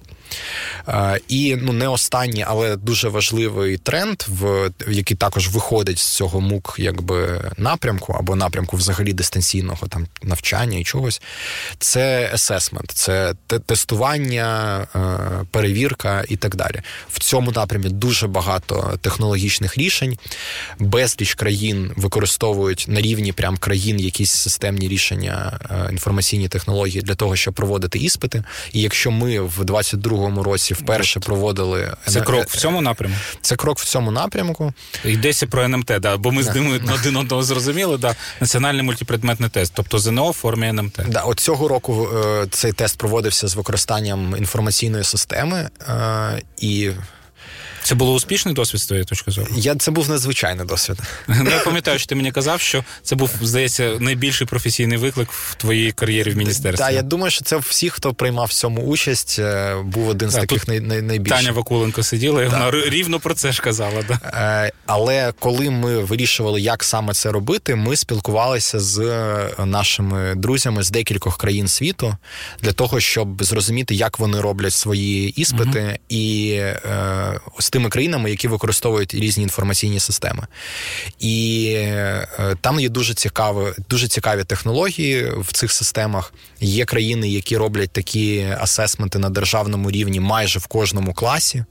І 1.28 1.56
ну 1.62 1.74
не 1.74 1.88
останній, 1.88 2.46
але 2.48 2.76
дуже 2.76 3.10
важливий 3.10 3.78
тренд, 3.78 4.24
в 4.28 4.72
який 4.88 5.18
також 5.18 5.50
виходить 5.50 6.00
з 6.00 6.08
цього 6.08 6.42
мук, 6.42 6.76
якби 6.78 7.52
напрямку 7.58 8.14
або 8.14 8.36
напрямку 8.36 8.78
взагалі 8.78 9.14
дистанційного 9.14 9.88
там 9.88 10.08
навчання 10.24 10.78
і 10.78 10.84
чогось. 10.84 11.22
Це 11.80 12.30
асесмент, 12.34 12.92
це 12.92 13.34
тестування, 13.66 14.82
е, 14.96 15.46
перевірка 15.52 16.24
і 16.30 16.36
так 16.36 16.56
далі. 16.56 16.82
В 17.10 17.20
цьому 17.20 17.52
напрямі 17.52 17.90
дуже 17.90 18.28
багато 18.28 19.00
технологічних 19.02 19.78
рішень. 19.78 20.18
Безліч 20.80 21.34
країн 21.34 21.92
використовують 21.96 22.86
на 22.88 23.02
рівні 23.02 23.32
прям 23.32 23.58
країн 23.58 24.00
якісь 24.00 24.32
системні 24.32 24.88
рішення 24.88 25.60
е, 25.72 25.92
інформаційні 25.92 26.48
технології 26.48 27.02
для 27.02 27.16
того, 27.16 27.36
щоб 27.36 27.54
проводити 27.54 28.00
іспити. 28.00 28.44
І 28.74 28.82
якщо 28.82 29.12
ми 29.12 29.40
в 29.40 29.64
22-му 30.22 30.44
році 30.44 30.74
вперше 30.74 31.20
проводили 31.20 31.94
це 32.08 32.22
крок 32.22 32.50
в 32.50 32.58
цьому 32.58 32.82
напрямку. 32.82 33.18
Це 33.42 33.56
крок 33.56 33.80
в 33.80 33.86
цьому 33.86 34.12
напрямку. 34.12 34.74
Йдеться 35.06 35.48
про 35.48 35.64
НМТ, 35.64 35.94
да, 36.00 36.18
бо 36.18 36.32
ми 36.32 36.44
з 36.44 36.56
ними 36.56 36.82
один 36.94 37.18
одного 37.18 37.44
зрозуміли. 37.44 37.98
Да, 37.98 38.16
національний 38.40 38.84
мультипредметний 38.84 39.50
тест, 39.50 39.74
тобто 39.76 40.00
ЗНО 40.00 40.30
в 40.30 40.34
формі 40.34 40.68
НМТ. 40.68 41.00
Да, 41.08 41.22
от 41.22 41.40
цього 41.40 41.68
року 41.68 42.10
е, 42.16 42.48
цей 42.52 42.74
тест 42.74 42.98
проводився 42.98 43.48
з 43.48 43.56
використанням 43.56 44.36
інформаційної 44.38 45.04
системи 45.04 45.70
е, 45.90 46.42
і. 46.58 46.92
Це 47.84 47.96
було 47.96 48.14
успішний 48.14 48.54
досвід 48.54 48.82
з 48.82 48.86
твоєї 48.86 49.06
точки 49.06 49.32
зору? 49.32 49.48
Я 49.56 49.76
це 49.76 49.92
був 49.92 50.10
надзвичайний 50.10 50.66
досвід. 50.66 50.98
Ну, 51.28 51.50
я 51.50 51.60
пам'ятаю, 51.60 52.00
що 52.00 52.08
ти 52.08 52.16
мені 52.16 52.32
казав, 52.32 52.62
що 52.62 52.84
це 53.04 53.16
був, 53.16 53.30
здається, 53.42 53.92
найбільший 54.00 54.48
професійний 54.48 54.98
виклик 54.98 55.32
в 55.32 55.56
твоїй 55.56 55.92
кар'єрі 55.92 56.32
в 56.32 56.38
міністерстві. 56.38 56.86
Так, 56.86 56.94
я 56.94 57.02
думаю, 57.02 57.32
що 57.32 57.44
це 57.46 57.58
всі, 57.58 57.90
хто 57.90 58.14
приймав 58.14 58.46
в 58.48 58.54
цьому 58.54 58.82
участь, 58.82 59.36
е, 59.40 59.76
був 59.86 60.08
один 60.10 60.30
з 60.30 60.34
таких 60.34 60.68
най- 60.68 60.80
най- 60.80 61.02
найбільших. 61.02 61.40
Таня 61.40 61.52
Вакуленко 61.52 62.04
сиділа, 62.04 62.44
і 62.44 62.48
вона 62.48 62.72
рівно 62.72 63.20
про 63.20 63.34
це 63.34 63.52
ж 63.52 63.62
казала. 63.62 64.04
Да? 64.08 64.20
Е, 64.66 64.72
але 64.86 65.34
коли 65.40 65.70
ми 65.70 66.00
вирішували, 66.00 66.62
як 66.62 66.84
саме 66.84 67.14
це 67.14 67.32
робити, 67.32 67.76
ми 67.76 67.96
спілкувалися 67.96 68.80
з 68.80 69.00
е, 69.00 69.66
нашими 69.66 70.36
друзями 70.36 70.84
з 70.84 70.92
декількох 70.92 71.38
країн 71.38 71.68
світу 71.68 72.18
для 72.62 72.72
того, 72.72 73.00
щоб 73.00 73.44
зрозуміти, 73.44 73.96
як 73.96 74.20
вони 74.20 74.42
роблять 74.42 74.74
свої 74.74 75.30
іспити, 75.30 76.00
і 76.10 76.50
е, 76.58 77.40
з 77.60 77.70
тими 77.72 77.90
країнами, 77.90 78.30
які 78.30 78.48
використовують 78.48 79.14
різні 79.14 79.44
інформаційні 79.44 80.00
системи. 80.00 80.48
І 81.20 81.66
е, 81.78 82.28
там 82.62 82.80
є 82.80 82.90
дуже 82.90 83.14
цікаві, 83.14 83.74
дуже 83.90 84.08
цікаві 84.08 84.44
технології 84.44 85.32
в 85.38 85.52
цих 85.52 85.72
системах. 85.72 86.34
Є 86.60 86.86
країни, 86.86 87.30
які 87.30 87.58
роблять 87.58 87.92
такі 87.92 88.48
асесменти 88.60 89.20
на 89.20 89.30
державному 89.30 89.92
рівні 89.92 90.20
майже 90.20 90.60
в 90.60 90.68
кожному 90.68 91.14
класі. 91.14 91.66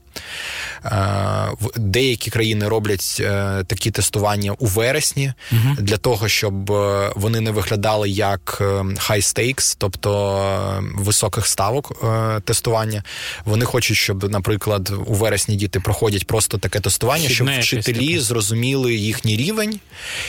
Е, 0.85 1.51
деякі 1.75 2.31
країни 2.31 2.67
роблять 2.67 3.17
е, 3.19 3.63
такі 3.67 3.91
тестування 3.91 4.51
у 4.51 4.65
вересні 4.65 5.33
угу. 5.51 5.75
для 5.79 5.97
того, 5.97 6.27
щоб 6.27 6.71
е, 6.71 7.11
вони 7.15 7.41
не 7.41 7.51
виглядали 7.51 8.09
як 8.09 8.57
high 8.81 9.21
stakes, 9.21 9.75
тобто 9.77 10.83
високих 10.95 11.47
ставок 11.47 12.05
тестування. 12.43 13.03
Вони 13.45 13.65
хочуть, 13.65 13.97
щоб, 13.97 14.31
наприклад, 14.31 14.93
у 15.05 15.13
вересні 15.13 15.55
діти 15.55 15.79
проходять 15.79 16.27
просто 16.27 16.57
таке 16.57 16.79
тестування, 16.79 17.29
щоб 17.29 17.49
вчителі 17.59 18.19
зрозуміли 18.19 18.95
їхній 18.95 19.37
рівень, 19.37 19.79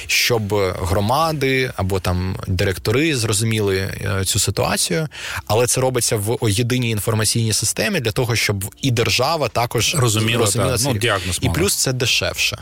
щоб 0.06 0.54
громади 0.82 1.72
або 1.76 2.00
там 2.00 2.36
директори 2.46 3.16
зрозуміли 3.16 3.88
цю 4.24 4.38
ситуацію. 4.38 5.08
Але 5.46 5.66
це 5.66 5.80
робиться 5.80 6.16
в 6.16 6.50
єдиній 6.50 6.90
інформаційній 6.90 7.52
системі 7.52 8.00
для 8.00 8.12
того, 8.12 8.36
щоб 8.36 8.74
і 8.82 8.90
держава 8.90 9.48
так 9.48 9.71
також 9.72 9.94
та, 10.82 10.88
ну, 10.88 10.98
діагноз 10.98 11.38
і 11.42 11.48
плюс 11.48 11.74
це 11.74 11.92
дешевше. 11.92 12.58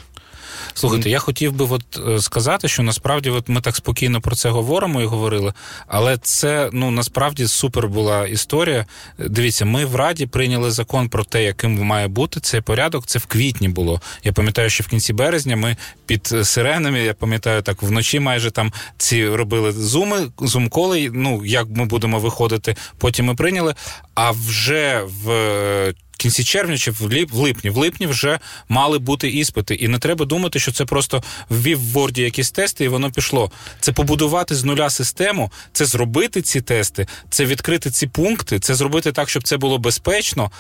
Слухайте, 0.75 1.11
я 1.11 1.19
хотів 1.19 1.53
би 1.53 1.67
от 1.71 2.01
е, 2.09 2.21
сказати, 2.21 2.69
що 2.69 2.83
насправді 2.83 3.31
от 3.31 3.49
ми 3.49 3.61
так 3.61 3.77
спокійно 3.77 4.21
про 4.21 4.37
це 4.37 4.49
говоримо 4.51 5.03
і 5.03 5.05
говорили, 5.05 5.53
але 5.87 6.17
це 6.17 6.71
ну 6.73 6.91
насправді 6.91 7.47
супер 7.47 7.89
була 7.89 8.27
історія. 8.27 8.87
Дивіться, 9.19 9.65
ми 9.65 9.85
в 9.85 9.97
Раді 9.97 10.27
прийняли 10.27 10.71
закон 10.71 11.09
про 11.09 11.25
те, 11.25 11.45
яким 11.45 11.83
має 11.83 12.09
бути 12.09 12.41
цей 12.41 12.61
порядок. 12.61 13.07
Це 13.07 13.19
в 13.19 13.27
квітні 13.27 13.69
було. 13.69 14.01
Я 14.25 14.33
пам'ятаю, 14.33 14.71
що 14.71 14.85
в 14.85 14.87
кінці 14.87 15.13
березня 15.13 15.57
ми 15.57 15.77
під 16.07 16.27
сиренами, 16.27 17.01
я 17.01 17.15
пам'ятаю, 17.15 17.63
так 17.63 17.83
вночі 17.83 18.21
майже 18.21 18.51
там 18.51 18.73
ці 18.99 19.29
робили 19.29 19.73
зуми, 19.73 20.29
зум-коли, 20.39 21.11
Ну 21.13 21.45
як 21.45 21.67
ми 21.71 21.85
будемо 21.85 22.19
виходити, 22.19 22.77
потім 22.99 23.27
ми 23.27 23.35
прийняли. 23.35 23.75
А 24.15 24.31
вже 24.31 25.03
в 25.25 25.95
кінці 26.21 26.45
червня 26.45 26.79
чи 26.79 26.91
в 26.91 27.33
липні. 27.33 27.71
В 27.71 27.77
липні 27.77 28.07
вже 28.07 28.39
мали 28.69 28.99
бути 28.99 29.29
іспити. 29.29 29.75
І 29.75 29.89
не 29.89 29.99
треба 29.99 30.25
думати, 30.25 30.59
що 30.59 30.73
це 30.73 30.85
просто 30.85 31.23
ввів 31.51 31.81
в 31.81 31.97
Word 31.97 32.21
якісь 32.21 32.51
тести, 32.51 32.85
і 32.85 32.89
воно 32.89 33.11
пішло. 33.11 33.51
Це 33.81 33.93
побудувати 33.93 34.55
з 34.55 34.65
нуля 34.65 34.91
систему, 34.91 35.51
це 35.73 35.85
зробити 35.85 36.43
ці 36.43 36.61
тести, 36.61 37.07
це 37.31 37.45
відкрити 37.45 37.91
ці 37.91 38.07
пункти, 38.07 38.59
це 38.59 38.75
зробити 38.75 39.13
так, 39.13 39.31
щоб 39.31 39.43
це 39.43 39.57
було 39.57 39.79
безпечно. 39.79 40.51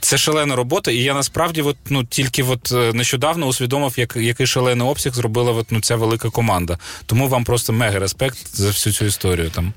Це 0.00 0.18
шалена 0.18 0.56
робота. 0.56 0.90
І 0.90 0.96
я 0.96 1.14
насправді 1.14 1.62
от, 1.62 1.76
ну, 1.88 2.04
тільки 2.04 2.42
от 2.42 2.72
е, 2.72 2.92
нещодавно 2.92 3.46
усвідомив, 3.46 3.94
як, 3.96 4.16
який 4.16 4.46
шалений 4.46 4.88
обсяг 4.88 5.14
зробила 5.14 5.52
от, 5.52 5.72
ну, 5.72 5.80
ця 5.80 5.96
велика 5.96 6.30
команда. 6.30 6.78
Тому 7.06 7.28
вам 7.28 7.44
просто 7.44 7.72
мега 7.72 7.98
респект 7.98 8.56
за 8.56 8.68
всю 8.68 8.92
цю 8.94 9.04
історію 9.04 9.50
там. 9.50 9.72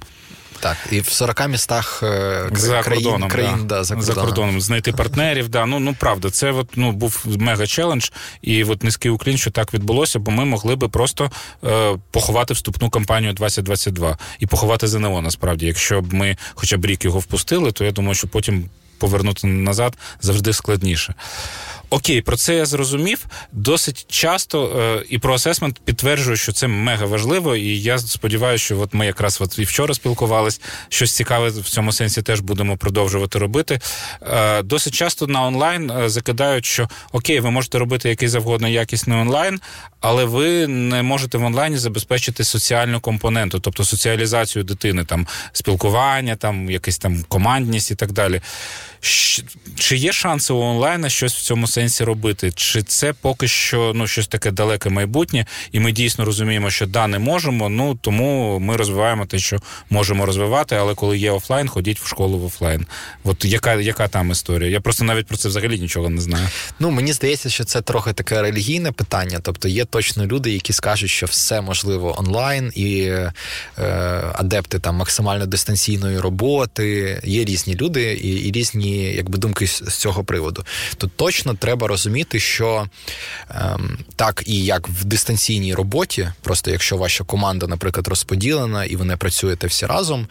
Так, 0.59 0.77
і 0.91 0.99
в 0.99 1.09
40 1.09 1.47
містах 1.47 2.03
е, 2.03 2.49
за 2.51 2.81
країн, 2.81 3.03
кордоном, 3.03 3.29
країн 3.29 3.57
да. 3.57 3.75
Да, 3.75 3.83
за, 3.83 3.95
кордоном. 3.95 4.15
за 4.15 4.21
кордоном 4.21 4.61
знайти 4.61 4.91
партнерів. 4.91 5.49
Да. 5.49 5.65
Ну 5.65 5.79
ну 5.79 5.95
правда, 5.99 6.29
це 6.29 6.51
от, 6.51 6.67
ну, 6.75 6.91
був 6.91 7.23
мега 7.25 7.67
челендж, 7.67 8.09
і 8.41 8.63
от 8.63 8.83
низький 8.83 9.11
уклін, 9.11 9.37
що 9.37 9.51
так 9.51 9.73
відбулося, 9.73 10.19
бо 10.19 10.31
ми 10.31 10.45
могли 10.45 10.75
би 10.75 10.89
просто 10.89 11.31
е, 11.63 11.97
поховати 12.11 12.53
вступну 12.53 12.89
кампанію 12.89 13.33
2022 13.33 14.17
і 14.39 14.47
поховати 14.47 14.87
ЗНО. 14.87 15.21
Насправді, 15.21 15.65
якщо 15.65 16.01
б 16.01 16.13
ми 16.13 16.37
хоча 16.53 16.77
б 16.77 16.85
рік 16.85 17.05
його 17.05 17.19
впустили, 17.19 17.71
то 17.71 17.83
я 17.83 17.91
думаю, 17.91 18.15
що 18.15 18.27
потім 18.27 18.69
повернути 18.97 19.47
назад 19.47 19.97
завжди 20.21 20.53
складніше. 20.53 21.13
Окей, 21.93 22.21
про 22.21 22.37
це 22.37 22.55
я 22.55 22.65
зрозумів. 22.65 23.25
Досить 23.51 24.05
часто 24.09 24.79
е, 24.79 25.05
і 25.09 25.17
про 25.17 25.33
асесмент 25.33 25.79
підтверджую, 25.85 26.37
що 26.37 26.51
це 26.51 26.67
мега 26.67 27.05
важливо, 27.05 27.55
і 27.55 27.79
я 27.79 27.97
сподіваюся, 27.97 28.65
що 28.65 28.79
от 28.79 28.93
ми 28.93 29.05
якраз 29.05 29.41
от 29.41 29.59
і 29.59 29.63
вчора 29.63 29.93
спілкувались. 29.93 30.61
Щось 30.89 31.15
цікаве 31.15 31.49
в 31.49 31.69
цьому 31.69 31.91
сенсі 31.91 32.21
теж 32.21 32.39
будемо 32.39 32.77
продовжувати 32.77 33.39
робити. 33.39 33.79
Е, 34.21 34.61
досить 34.63 34.93
часто 34.93 35.27
на 35.27 35.45
онлайн 35.45 35.91
е, 35.91 36.09
закидають, 36.09 36.65
що 36.65 36.89
окей, 37.11 37.39
ви 37.39 37.51
можете 37.51 37.79
робити 37.79 38.09
який 38.09 38.27
завгодно 38.27 38.67
якісний 38.67 39.19
онлайн, 39.19 39.59
але 39.99 40.25
ви 40.25 40.67
не 40.67 41.01
можете 41.01 41.37
в 41.37 41.43
онлайні 41.43 41.77
забезпечити 41.77 42.43
соціальну 42.43 42.99
компоненту, 42.99 43.59
тобто 43.59 43.85
соціалізацію 43.85 44.63
дитини, 44.63 45.05
там 45.05 45.27
спілкування, 45.51 46.35
там 46.35 46.71
якась 46.71 46.97
там 46.97 47.25
командність 47.27 47.91
і 47.91 47.95
так 47.95 48.11
далі. 48.11 48.41
Чи 49.75 49.97
є 49.97 50.13
шанси 50.13 50.53
у 50.53 50.59
онлайна 50.59 51.09
щось 51.09 51.33
в 51.35 51.41
цьому 51.41 51.67
сенсі 51.67 51.82
робити? 52.01 52.51
Чи 52.55 52.83
це 52.83 53.13
поки 53.13 53.47
що 53.47 53.91
ну 53.95 54.07
щось 54.07 54.27
таке 54.27 54.51
далеке 54.51 54.89
майбутнє, 54.89 55.45
і 55.71 55.79
ми 55.79 55.91
дійсно 55.91 56.25
розуміємо, 56.25 56.69
що 56.69 56.85
да, 56.85 57.07
не 57.07 57.19
можемо. 57.19 57.69
Ну 57.69 57.95
тому 58.01 58.59
ми 58.59 58.77
розвиваємо 58.77 59.25
те, 59.25 59.39
що 59.39 59.57
можемо 59.89 60.25
розвивати, 60.25 60.75
але 60.75 60.95
коли 60.95 61.17
є 61.17 61.31
офлайн, 61.31 61.67
ходіть 61.67 61.99
в 61.99 62.07
школу 62.07 62.37
в 62.37 62.45
офлайн. 62.45 62.85
От 63.23 63.45
яка 63.45 63.73
яка 63.73 64.07
там 64.07 64.31
історія? 64.31 64.69
Я 64.69 64.81
просто 64.81 65.03
навіть 65.03 65.27
про 65.27 65.37
це 65.37 65.49
взагалі 65.49 65.79
нічого 65.79 66.09
не 66.09 66.21
знаю. 66.21 66.47
Ну 66.79 66.91
мені 66.91 67.13
здається, 67.13 67.49
що 67.49 67.63
це 67.63 67.81
трохи 67.81 68.13
таке 68.13 68.41
релігійне 68.41 68.91
питання. 68.91 69.39
Тобто 69.41 69.67
є 69.67 69.85
точно 69.85 70.25
люди, 70.25 70.51
які 70.51 70.73
скажуть, 70.73 71.09
що 71.09 71.25
все 71.25 71.61
можливо 71.61 72.19
онлайн, 72.19 72.71
і 72.75 72.99
е, 72.99 73.33
адепти 74.33 74.79
там 74.79 74.95
максимально 74.95 75.45
дистанційної 75.45 76.19
роботи. 76.19 77.21
Є 77.23 77.45
різні 77.45 77.75
люди 77.75 78.13
і, 78.13 78.47
і 78.47 78.51
різні 78.51 79.13
якби 79.13 79.37
думки 79.37 79.67
з 79.67 79.97
цього 79.97 80.23
приводу. 80.23 80.65
Тут 80.97 81.11
точно 81.15 81.53
треба 81.63 81.87
розуміти, 81.87 82.39
що 82.39 82.87
ем, 83.49 83.97
так 84.15 84.43
і 84.45 84.65
як 84.65 84.87
в 84.87 85.03
дистанційній 85.03 85.73
роботі, 85.73 86.29
просто 86.41 86.71
якщо 86.71 86.97
ваша 86.97 87.23
команда, 87.23 87.67
наприклад, 87.67 88.07
розподілена 88.07 88.85
і 88.85 88.95
ви 88.95 89.05
не 89.05 89.17
працюєте 89.17 89.67
всі 89.67 89.85
разом, 89.85 90.27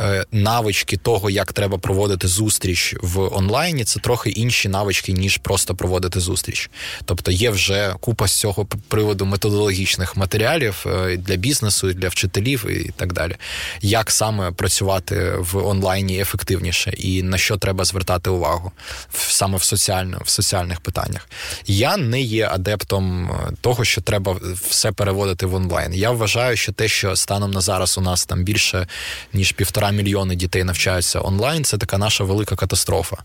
е, 0.00 0.24
навички 0.32 0.96
того, 0.96 1.30
як 1.30 1.52
треба 1.52 1.78
проводити 1.78 2.28
зустріч 2.28 2.94
в 3.02 3.20
онлайні, 3.20 3.84
це 3.84 4.00
трохи 4.00 4.30
інші 4.30 4.68
навички, 4.68 5.12
ніж 5.12 5.36
просто 5.36 5.74
проводити 5.74 6.20
зустріч. 6.20 6.70
Тобто 7.04 7.30
є 7.30 7.50
вже 7.50 7.94
купа 8.00 8.28
з 8.28 8.32
цього 8.32 8.66
приводу 8.88 9.26
методологічних 9.26 10.16
матеріалів 10.16 10.86
е, 10.86 11.16
для 11.16 11.36
бізнесу, 11.36 11.92
для 11.92 12.08
вчителів 12.08 12.66
і 12.70 12.90
так 12.96 13.12
далі. 13.12 13.36
Як 13.80 14.10
саме 14.10 14.50
працювати 14.50 15.32
в 15.38 15.56
онлайні 15.56 16.20
ефективніше 16.20 16.90
і 16.90 17.22
на 17.22 17.38
що 17.38 17.56
треба 17.56 17.84
звертати 17.84 18.30
увагу 18.30 18.72
саме 19.12 19.56
в 19.58 19.62
соціально, 19.62 20.20
в 20.24 20.28
соціальних 20.28 20.75
інтелектуальних 20.76 20.80
питаннях. 20.80 21.28
Я 21.66 21.96
не 21.96 22.20
є 22.20 22.48
адептом 22.48 23.30
е, 23.30 23.52
того, 23.60 23.84
що 23.84 24.00
треба 24.00 24.36
все 24.68 24.92
переводити 24.92 25.46
в 25.46 25.54
онлайн. 25.54 25.94
Я 25.94 26.10
вважаю, 26.10 26.56
що 26.56 26.72
те, 26.72 26.88
що 26.88 27.16
станом 27.16 27.50
на 27.50 27.60
зараз 27.60 27.98
у 27.98 28.00
нас 28.00 28.26
там 28.26 28.44
більше 28.44 28.86
ніж 29.32 29.52
півтора 29.52 29.90
мільйони 29.90 30.34
дітей 30.36 30.64
навчаються 30.64 31.20
онлайн, 31.20 31.64
це 31.64 31.78
така 31.78 31.98
наша 31.98 32.24
велика 32.24 32.56
катастрофа. 32.56 33.16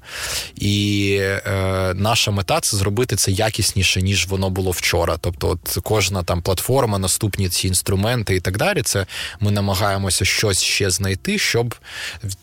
І 0.56 1.18
е, 1.22 1.94
наша 1.96 2.32
мета 2.32 2.60
це 2.60 2.78
зробити 2.78 3.16
це 3.16 3.32
якісніше, 3.32 4.02
ніж 4.02 4.28
воно 4.28 4.50
було 4.50 4.72
вчора. 4.72 5.18
Тобто, 5.22 5.50
от 5.50 5.78
кожна 5.84 6.24
там 6.24 6.42
платформа, 6.42 6.98
наступні 6.98 7.50
ці 7.50 7.68
інструменти 7.68 8.36
і 8.36 8.40
так 8.40 8.58
далі. 8.58 8.82
Це 8.82 9.06
ми 9.40 9.52
намагаємося 9.52 10.26
щось 10.26 10.62
ще 10.62 10.90
знайти, 10.90 11.38
щоб 11.38 11.76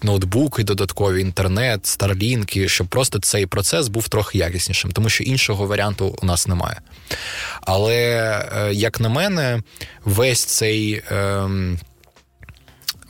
ноутбуки, 0.02 0.64
додаткові 0.64 1.20
інтернет, 1.20 1.86
старлінки, 1.86 2.68
щоб 2.68 2.86
просто 2.86 3.18
цей 3.18 3.46
процес 3.46 3.88
був 3.88 4.08
трохи 4.08 4.38
якіснішим, 4.38 4.90
тому 4.98 5.08
що 5.08 5.24
іншого 5.24 5.66
варіанту 5.66 6.18
у 6.22 6.26
нас 6.26 6.46
немає. 6.48 6.80
Але, 7.60 7.94
е, 8.56 8.74
як 8.74 9.00
на 9.00 9.08
мене, 9.08 9.62
весь 10.04 10.44
цей. 10.44 11.02
Ем, 11.10 11.78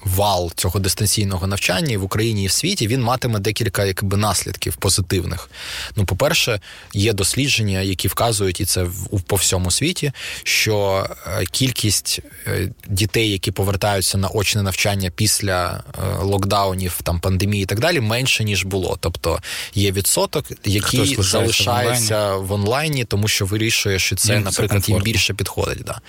вал 0.04 0.52
цього 0.54 0.80
дистанційного 0.80 1.46
навчання 1.46 1.98
в 1.98 2.04
Україні 2.04 2.44
і 2.44 2.46
в 2.46 2.52
світі 2.52 2.86
він 2.86 3.02
матиме 3.02 3.38
декілька 3.38 3.84
якби 3.84 4.16
наслідків 4.16 4.76
позитивних. 4.76 5.50
Ну, 5.96 6.04
по-перше, 6.04 6.60
є 6.92 7.12
дослідження, 7.12 7.80
які 7.80 8.08
вказують, 8.08 8.60
і 8.60 8.64
це 8.64 8.86
по 9.26 9.36
всьому 9.36 9.70
світі, 9.70 10.12
що 10.42 11.06
е, 11.26 11.44
кількість 11.44 12.20
е, 12.46 12.70
дітей, 12.86 13.30
які 13.30 13.50
повертаються 13.50 14.18
на 14.18 14.28
очне 14.28 14.62
навчання 14.62 15.10
після 15.10 15.82
е, 15.98 16.02
локдаунів, 16.22 17.00
там 17.02 17.20
пандемії 17.20 17.62
і 17.62 17.66
так 17.66 17.80
далі, 17.80 18.00
менше 18.00 18.44
ніж 18.44 18.64
було. 18.64 18.98
Тобто 19.00 19.38
є 19.74 19.92
відсоток, 19.92 20.44
який 20.64 21.16
залишається 21.18 22.36
в 22.36 22.52
онлайні, 22.52 23.04
тому 23.04 23.28
що 23.28 23.46
вирішує, 23.46 23.98
що 23.98 24.16
це, 24.16 24.32
їм 24.32 24.42
наприклад, 24.42 24.84
це 24.84 24.92
їм 24.92 25.02
більше 25.02 25.34
підходить. 25.34 25.82
Да. 25.84 26.00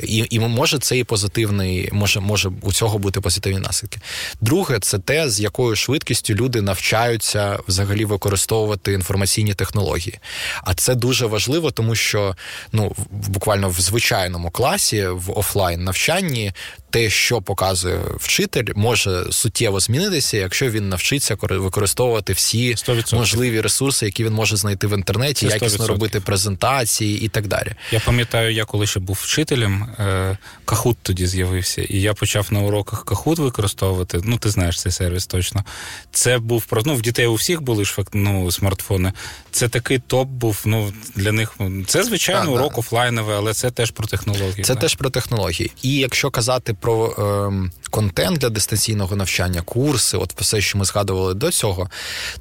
І 0.00 0.26
і 0.30 0.38
може 0.38 0.78
це 0.78 0.98
і 0.98 1.04
позитивний, 1.04 1.88
може, 1.92 2.20
може 2.20 2.52
у 2.62 2.72
цього 2.72 2.98
бути 2.98 3.20
позитивні 3.26 3.58
наслідки. 3.58 3.98
Друге, 4.40 4.78
це 4.80 4.98
те, 4.98 5.30
з 5.30 5.40
якою 5.40 5.76
швидкістю 5.76 6.34
люди 6.34 6.62
навчаються 6.62 7.58
взагалі 7.68 8.04
використовувати 8.04 8.92
інформаційні 8.92 9.54
технології. 9.54 10.18
А 10.64 10.74
це 10.74 10.94
дуже 10.94 11.26
важливо, 11.26 11.70
тому 11.70 11.94
що 11.94 12.36
ну 12.72 12.94
буквально 13.10 13.68
в 13.68 13.80
звичайному 13.80 14.50
класі 14.50 15.06
в 15.06 15.38
офлайн 15.38 15.84
навчанні 15.84 16.52
те, 16.96 17.10
що 17.10 17.42
показує 17.42 18.00
вчитель, 18.16 18.64
може 18.74 19.24
суттєво 19.30 19.80
змінитися, 19.80 20.36
якщо 20.36 20.70
він 20.70 20.88
навчиться 20.88 21.36
використовувати 21.40 22.32
всі 22.32 22.74
100%. 22.74 23.14
можливі 23.14 23.60
ресурси, 23.60 24.06
які 24.06 24.24
він 24.24 24.32
може 24.32 24.56
знайти 24.56 24.86
в 24.86 24.94
інтернеті, 24.94 25.46
якісно 25.46 25.86
робити 25.86 26.20
презентації 26.20 27.20
і 27.20 27.28
так 27.28 27.46
далі. 27.46 27.72
Я 27.90 28.00
пам'ятаю, 28.00 28.52
я 28.52 28.64
коли 28.64 28.86
ще 28.86 29.00
був 29.00 29.18
вчителем, 29.22 29.82
е, 29.82 30.38
Кахут 30.64 30.96
тоді 31.02 31.26
з'явився, 31.26 31.82
і 31.82 32.00
я 32.00 32.14
почав 32.14 32.46
на 32.50 32.60
уроках 32.60 33.04
Кахут 33.04 33.38
використовувати. 33.38 34.20
Ну, 34.24 34.38
ти 34.38 34.50
знаєш 34.50 34.80
цей 34.80 34.92
сервіс 34.92 35.26
точно. 35.26 35.64
Це 36.12 36.38
був 36.38 36.64
про 36.64 36.82
ну, 36.84 36.94
в 36.94 37.02
дітей 37.02 37.26
у 37.26 37.34
всіх 37.34 37.62
були 37.62 37.84
ж 37.84 37.96
ну, 38.12 38.52
смартфони. 38.52 39.12
Це 39.50 39.68
такий 39.68 39.98
топ 39.98 40.28
був. 40.28 40.62
Ну 40.64 40.92
для 41.14 41.32
них 41.32 41.54
це 41.86 42.04
звичайно 42.04 42.40
так, 42.40 42.50
урок 42.50 42.78
офлайновий, 42.78 43.36
але 43.36 43.54
це 43.54 43.70
теж 43.70 43.90
про 43.90 44.06
технології. 44.06 44.64
Це 44.64 44.72
так. 44.72 44.80
теж 44.80 44.94
про 44.94 45.10
технології. 45.10 45.70
І 45.82 45.94
якщо 45.94 46.30
казати 46.30 46.74
про 46.74 46.85
е, 46.94 47.70
контент 47.90 48.38
для 48.38 48.48
дистанційного 48.48 49.16
навчання, 49.16 49.62
курси, 49.62 50.16
от 50.16 50.40
все, 50.40 50.60
що 50.60 50.78
ми 50.78 50.84
згадували 50.84 51.34
до 51.34 51.50
цього, 51.50 51.90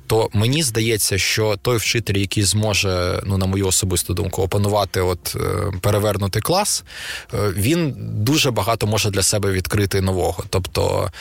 то 0.07 0.29
мені 0.33 0.63
здається, 0.63 1.17
що 1.17 1.55
той 1.61 1.77
вчитель, 1.77 2.17
який 2.17 2.43
зможе, 2.43 3.21
ну 3.25 3.37
на 3.37 3.45
мою 3.45 3.67
особисту 3.67 4.13
думку, 4.13 4.41
опанувати 4.41 5.01
от 5.01 5.35
е, 5.35 5.71
перевернутий 5.81 6.41
клас, 6.41 6.83
е, 7.33 7.37
він 7.55 7.93
дуже 7.97 8.51
багато 8.51 8.87
може 8.87 9.09
для 9.09 9.21
себе 9.23 9.51
відкрити 9.51 10.01
нового. 10.01 10.43
Тобто, 10.49 11.11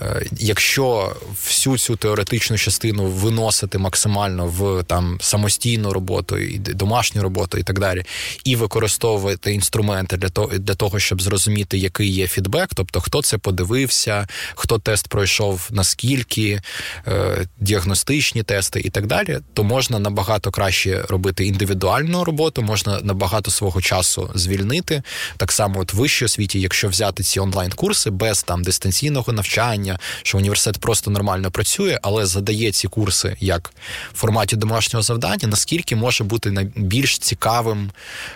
е, 0.00 0.26
якщо 0.32 1.16
всю 1.46 1.78
цю 1.78 1.96
теоретичну 1.96 2.58
частину 2.58 3.06
виносити 3.06 3.78
максимально 3.78 4.46
в 4.46 4.82
там 4.82 5.18
самостійну 5.20 5.92
роботу, 5.92 6.38
і 6.38 6.58
домашню 6.58 7.22
роботу 7.22 7.58
і 7.58 7.62
так 7.62 7.80
далі, 7.80 8.04
і 8.44 8.56
використовувати 8.56 9.52
інструменти 9.52 10.16
для 10.16 10.28
того, 10.28 10.48
для 10.58 10.74
того, 10.74 10.98
щоб 10.98 11.22
зрозуміти, 11.22 11.78
який 11.78 12.08
є 12.08 12.26
фідбек, 12.26 12.53
тобто 12.74 13.00
хто 13.00 13.22
це 13.22 13.38
подивився, 13.38 14.26
хто 14.54 14.78
тест 14.78 15.08
пройшов 15.08 15.68
наскільки, 15.70 16.60
е, 17.06 17.46
діагностичні 17.60 18.42
тести 18.42 18.80
і 18.80 18.90
так 18.90 19.06
далі, 19.06 19.38
то 19.54 19.64
можна 19.64 19.98
набагато 19.98 20.50
краще 20.50 21.02
робити 21.08 21.46
індивідуальну 21.46 22.24
роботу, 22.24 22.62
можна 22.62 23.00
набагато 23.00 23.50
свого 23.50 23.80
часу 23.80 24.30
звільнити. 24.34 25.02
Так 25.36 25.52
само, 25.52 25.80
от 25.80 25.94
в 25.94 25.96
вищій 25.96 26.24
освіті, 26.24 26.60
якщо 26.60 26.88
взяти 26.88 27.22
ці 27.22 27.40
онлайн-курси 27.40 28.10
без 28.10 28.42
там 28.42 28.62
дистанційного 28.62 29.32
навчання, 29.32 29.98
що 30.22 30.38
університет 30.38 30.80
просто 30.80 31.10
нормально 31.10 31.50
працює, 31.50 31.98
але 32.02 32.26
задає 32.26 32.72
ці 32.72 32.88
курси 32.88 33.36
як 33.40 33.72
в 34.12 34.16
форматі 34.18 34.56
домашнього 34.56 35.02
завдання, 35.02 35.48
наскільки 35.48 35.96
може 35.96 36.24
бути 36.24 36.50
найбільш 36.50 37.18
цікавим 37.18 37.90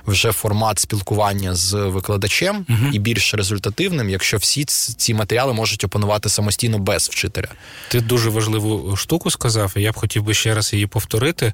вже 0.06 0.32
формат 0.32 0.78
спілкування 0.78 1.54
з 1.54 1.74
викладачем 1.74 2.66
угу. 2.68 2.90
і 2.92 2.98
більш 2.98 3.34
результативним, 3.34 4.07
якщо 4.08 4.36
всі 4.36 4.64
ці 4.64 5.14
матеріали 5.14 5.52
можуть 5.52 5.84
опанувати 5.84 6.28
самостійно 6.28 6.78
без 6.78 7.08
вчителя. 7.08 7.48
Ти 7.88 8.00
дуже 8.00 8.30
важливу 8.30 8.96
штуку 8.96 9.30
сказав, 9.30 9.72
і 9.76 9.82
я 9.82 9.92
б 9.92 9.96
хотів 9.96 10.22
би 10.22 10.34
ще 10.34 10.54
раз 10.54 10.72
її 10.72 10.86
повторити. 10.86 11.52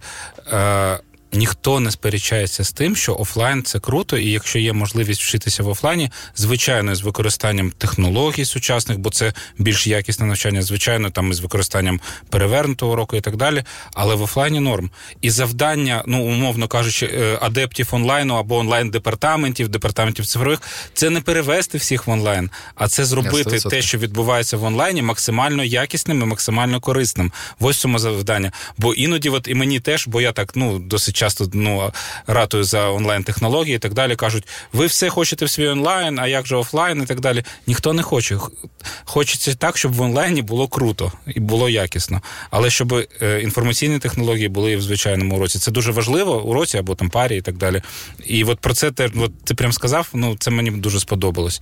Ніхто 1.34 1.80
не 1.80 1.90
сперечається 1.90 2.64
з 2.64 2.72
тим, 2.72 2.96
що 2.96 3.16
офлайн 3.16 3.62
це 3.62 3.80
круто, 3.80 4.18
і 4.18 4.30
якщо 4.30 4.58
є 4.58 4.72
можливість 4.72 5.22
вчитися 5.22 5.62
в 5.62 5.68
офлайні, 5.68 6.10
звичайно, 6.36 6.94
з 6.94 7.02
використанням 7.02 7.70
технологій 7.70 8.44
сучасних, 8.44 8.98
бо 8.98 9.10
це 9.10 9.32
більш 9.58 9.86
якісне 9.86 10.26
навчання, 10.26 10.62
звичайно, 10.62 11.10
там 11.10 11.30
із 11.30 11.40
використанням 11.40 12.00
перевернутого 12.30 12.96
року 12.96 13.16
і 13.16 13.20
так 13.20 13.36
далі. 13.36 13.64
Але 13.94 14.14
в 14.14 14.22
офлайні 14.22 14.60
норм. 14.60 14.90
І 15.20 15.30
завдання, 15.30 16.04
ну 16.06 16.24
умовно 16.24 16.68
кажучи, 16.68 17.06
е, 17.06 17.38
адептів 17.40 17.88
онлайну 17.92 18.34
або 18.34 18.56
онлайн 18.56 18.90
департаментів, 18.90 19.68
департаментів 19.68 20.26
цифрових, 20.26 20.62
це 20.94 21.10
не 21.10 21.20
перевести 21.20 21.78
всіх 21.78 22.06
в 22.06 22.10
онлайн, 22.10 22.50
а 22.74 22.88
це 22.88 23.04
зробити 23.04 23.58
те, 23.58 23.82
що 23.82 23.98
відбувається 23.98 24.56
в 24.56 24.64
онлайні, 24.64 25.02
максимально 25.02 25.64
якісним 25.64 26.22
і 26.22 26.24
максимально 26.24 26.80
корисним. 26.80 27.32
Ось 27.60 27.76
цьому 27.76 27.98
завдання. 27.98 28.52
Бо 28.78 28.94
іноді, 28.94 29.28
от 29.28 29.48
і 29.48 29.54
мені 29.54 29.80
теж, 29.80 30.06
бо 30.08 30.20
я 30.20 30.32
так 30.32 30.56
ну 30.56 30.78
досить 30.78 31.16
часто 31.24 31.48
ну, 31.52 31.92
ратую 32.26 32.64
за 32.64 32.90
онлайн-технології 32.90 33.76
і 33.76 33.78
так 33.78 33.94
далі. 33.94 34.16
Кажуть, 34.16 34.44
ви 34.72 34.86
все 34.86 35.08
хочете 35.08 35.44
в 35.44 35.50
свій 35.50 35.68
онлайн, 35.68 36.18
а 36.18 36.26
як 36.26 36.46
же 36.46 36.56
офлайн 36.56 37.02
і 37.02 37.06
так 37.06 37.20
далі. 37.20 37.44
Ніхто 37.66 37.92
не 37.92 38.02
хоче. 38.02 38.38
Хочеться 39.04 39.54
так, 39.54 39.78
щоб 39.78 39.92
в 39.92 40.00
онлайні 40.00 40.42
було 40.42 40.68
круто 40.68 41.12
і 41.26 41.40
було 41.40 41.68
якісно. 41.68 42.22
Але 42.50 42.70
щоб 42.70 42.92
е, 43.22 43.40
інформаційні 43.42 43.98
технології 43.98 44.48
були 44.48 44.76
в 44.76 44.82
звичайному 44.82 45.36
уроці. 45.36 45.58
Це 45.58 45.70
дуже 45.70 45.92
важливо 45.92 46.42
уроці 46.42 46.78
або 46.78 46.94
там 46.94 47.08
парі 47.08 47.36
і 47.36 47.40
так 47.40 47.56
далі. 47.56 47.82
І 48.24 48.44
от 48.44 48.60
про 48.60 48.74
це 48.74 48.90
теж 48.90 49.10
от 49.16 49.44
ти 49.44 49.54
прям 49.54 49.72
сказав, 49.72 50.08
ну 50.12 50.36
це 50.38 50.50
мені 50.50 50.70
дуже 50.70 51.00
сподобалось. 51.00 51.60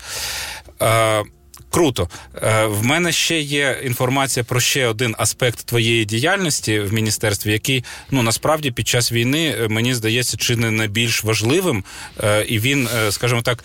Е, 1.72 1.82
Круто. 1.82 2.08
Е, 2.42 2.66
в 2.66 2.84
мене 2.84 3.12
ще 3.12 3.40
є 3.40 3.80
інформація 3.84 4.44
про 4.44 4.60
ще 4.60 4.86
один 4.86 5.14
аспект 5.18 5.64
твоєї 5.64 6.04
діяльності 6.04 6.80
в 6.80 6.92
міністерстві, 6.92 7.52
який 7.52 7.84
ну 8.10 8.22
насправді 8.22 8.70
під 8.70 8.88
час 8.88 9.12
війни 9.12 9.56
е, 9.58 9.68
мені 9.68 9.94
здається 9.94 10.36
чи 10.36 10.56
не 10.56 10.70
найбільш 10.70 11.24
важливим, 11.24 11.84
е, 12.22 12.44
і 12.44 12.58
він, 12.58 12.88
скажімо 13.10 13.42
так, 13.42 13.64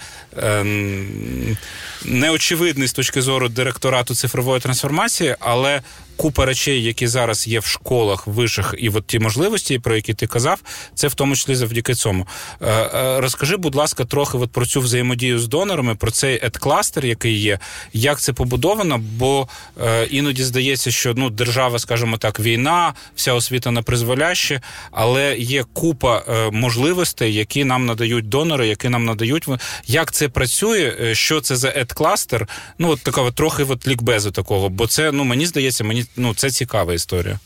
неочевидний 2.06 2.88
з 2.88 2.94
точки 2.94 3.22
зору 3.22 3.50
директорату 3.50 4.16
цифрової 4.16 4.62
трансформації, 4.62 5.36
але 5.40 5.82
купа 6.18 6.46
речей, 6.46 6.84
які 6.84 7.08
зараз 7.08 7.48
є 7.48 7.60
в 7.60 7.66
школах, 7.66 8.28
вишах, 8.28 8.76
і 8.78 8.90
от 8.90 9.08
ті 9.08 9.20
можливості, 9.20 9.80
про 9.80 9.96
які 9.96 10.14
ти 10.14 10.28
казав, 10.28 10.60
це 10.96 11.08
в 11.08 11.14
тому 11.14 11.36
числі 11.36 11.56
завдяки 11.56 11.94
цьому. 11.94 12.28
Е, 12.62 12.72
е, 12.72 13.22
розкажи, 13.22 13.58
будь 13.58 13.76
ласка, 13.76 14.06
трохи 14.06 14.38
от 14.38 14.52
про 14.52 14.66
цю 14.66 14.82
взаємодію 14.82 15.40
з 15.40 15.48
донорами, 15.48 15.96
про 15.96 16.12
цей 16.12 16.40
ед-кластер, 16.46 17.06
який 17.06 17.40
є, 17.40 17.60
як 17.94 18.20
це 18.20 18.34
побудовано, 18.34 18.98
бо 19.18 19.48
е, 19.82 20.06
іноді 20.06 20.44
здається, 20.44 20.92
що 20.92 21.14
ну 21.14 21.30
держава, 21.30 21.80
скажімо 21.80 22.18
так, 22.18 22.40
війна, 22.40 22.94
вся 23.16 23.34
освіта 23.34 23.72
на 23.72 23.82
призволяще, 23.82 24.62
але 24.92 25.38
є 25.38 25.66
купа 25.74 26.24
можливостей, 26.52 27.34
які 27.34 27.64
нам 27.64 27.86
надають 27.86 28.30
донори, 28.30 28.68
які 28.68 28.90
нам 28.90 29.06
надають. 29.06 29.48
Як 29.88 30.12
це 30.12 30.30
працює? 30.30 31.16
Що 31.16 31.42
це 31.42 31.56
за 31.56 31.70
ед-кластер? 31.70 32.48
Ну 32.80 32.90
от 32.90 33.02
такого 33.02 33.32
трохи 33.32 33.64
от 33.64 33.88
лікбезу 33.88 34.32
такого, 34.32 34.70
бо 34.70 34.88
це 34.88 35.12
ну 35.12 35.24
мені 35.24 35.46
здається, 35.46 35.84
мені 35.84 36.06
ну 36.16 36.36
це 36.36 36.50
цікава 36.50 36.94
історія. 36.94 37.40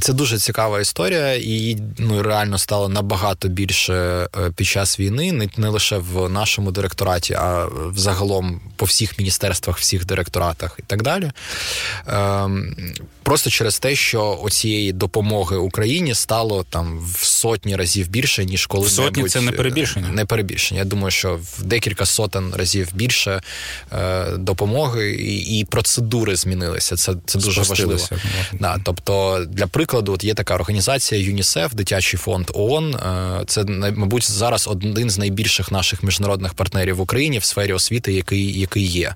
Це 0.00 0.12
дуже 0.12 0.38
цікава 0.38 0.80
історія, 0.80 1.34
і 1.34 1.42
її 1.42 1.78
ну 1.98 2.22
реально 2.22 2.58
стало 2.58 2.88
набагато 2.88 3.48
більше 3.48 3.94
е, 3.94 4.50
під 4.56 4.66
час 4.66 5.00
війни, 5.00 5.32
не, 5.32 5.48
не 5.56 5.68
лише 5.68 5.98
в 5.98 6.28
нашому 6.28 6.70
директораті, 6.70 7.34
а 7.34 7.66
взагалом 7.74 8.60
по 8.76 8.86
всіх 8.86 9.18
міністерствах, 9.18 9.78
всіх 9.78 10.04
директоратах 10.04 10.76
і 10.78 10.82
так 10.82 11.02
далі. 11.02 11.30
Ем, 12.06 12.76
Просто 13.24 13.50
через 13.50 13.78
те, 13.78 13.94
що 13.94 14.38
оцієї 14.42 14.92
допомоги 14.92 15.56
Україні 15.56 16.14
стало 16.14 16.64
там 16.70 17.00
в 17.12 17.24
сотні 17.24 17.76
разів 17.76 18.08
більше, 18.08 18.44
ніж 18.44 18.66
коли 18.66 18.88
сотні 18.88 19.28
це 19.28 19.40
не 19.40 19.52
перебільшення. 19.52 20.08
Не 20.08 20.24
перебільшення. 20.24 20.80
Я 20.80 20.84
думаю, 20.84 21.10
що 21.10 21.40
в 21.42 21.62
декілька 21.62 22.06
сотень 22.06 22.52
разів 22.56 22.88
більше 22.94 23.40
е, 23.92 24.26
допомоги 24.36 25.10
і, 25.10 25.58
і 25.58 25.64
процедури 25.64 26.36
змінилися. 26.36 26.96
Це 26.96 27.14
це 27.26 27.38
дуже 27.38 27.62
важливо. 27.62 28.08
Да, 28.52 28.80
Тобто, 28.84 29.43
для 29.48 29.66
прикладу, 29.66 30.12
от 30.12 30.24
є 30.24 30.34
така 30.34 30.54
організація 30.54 31.20
ЮНІСЕФ, 31.20 31.74
дитячий 31.74 32.18
фонд 32.18 32.50
ООН. 32.54 32.94
Е, 32.94 33.44
це 33.46 33.64
мабуть 33.64 34.30
зараз 34.30 34.68
один 34.68 35.10
з 35.10 35.18
найбільших 35.18 35.72
наших 35.72 36.02
міжнародних 36.02 36.54
партнерів 36.54 36.96
в 36.96 37.00
Україні 37.00 37.38
в 37.38 37.44
сфері 37.44 37.72
освіти, 37.72 38.12
який, 38.12 38.60
який 38.60 38.86
є. 38.86 39.14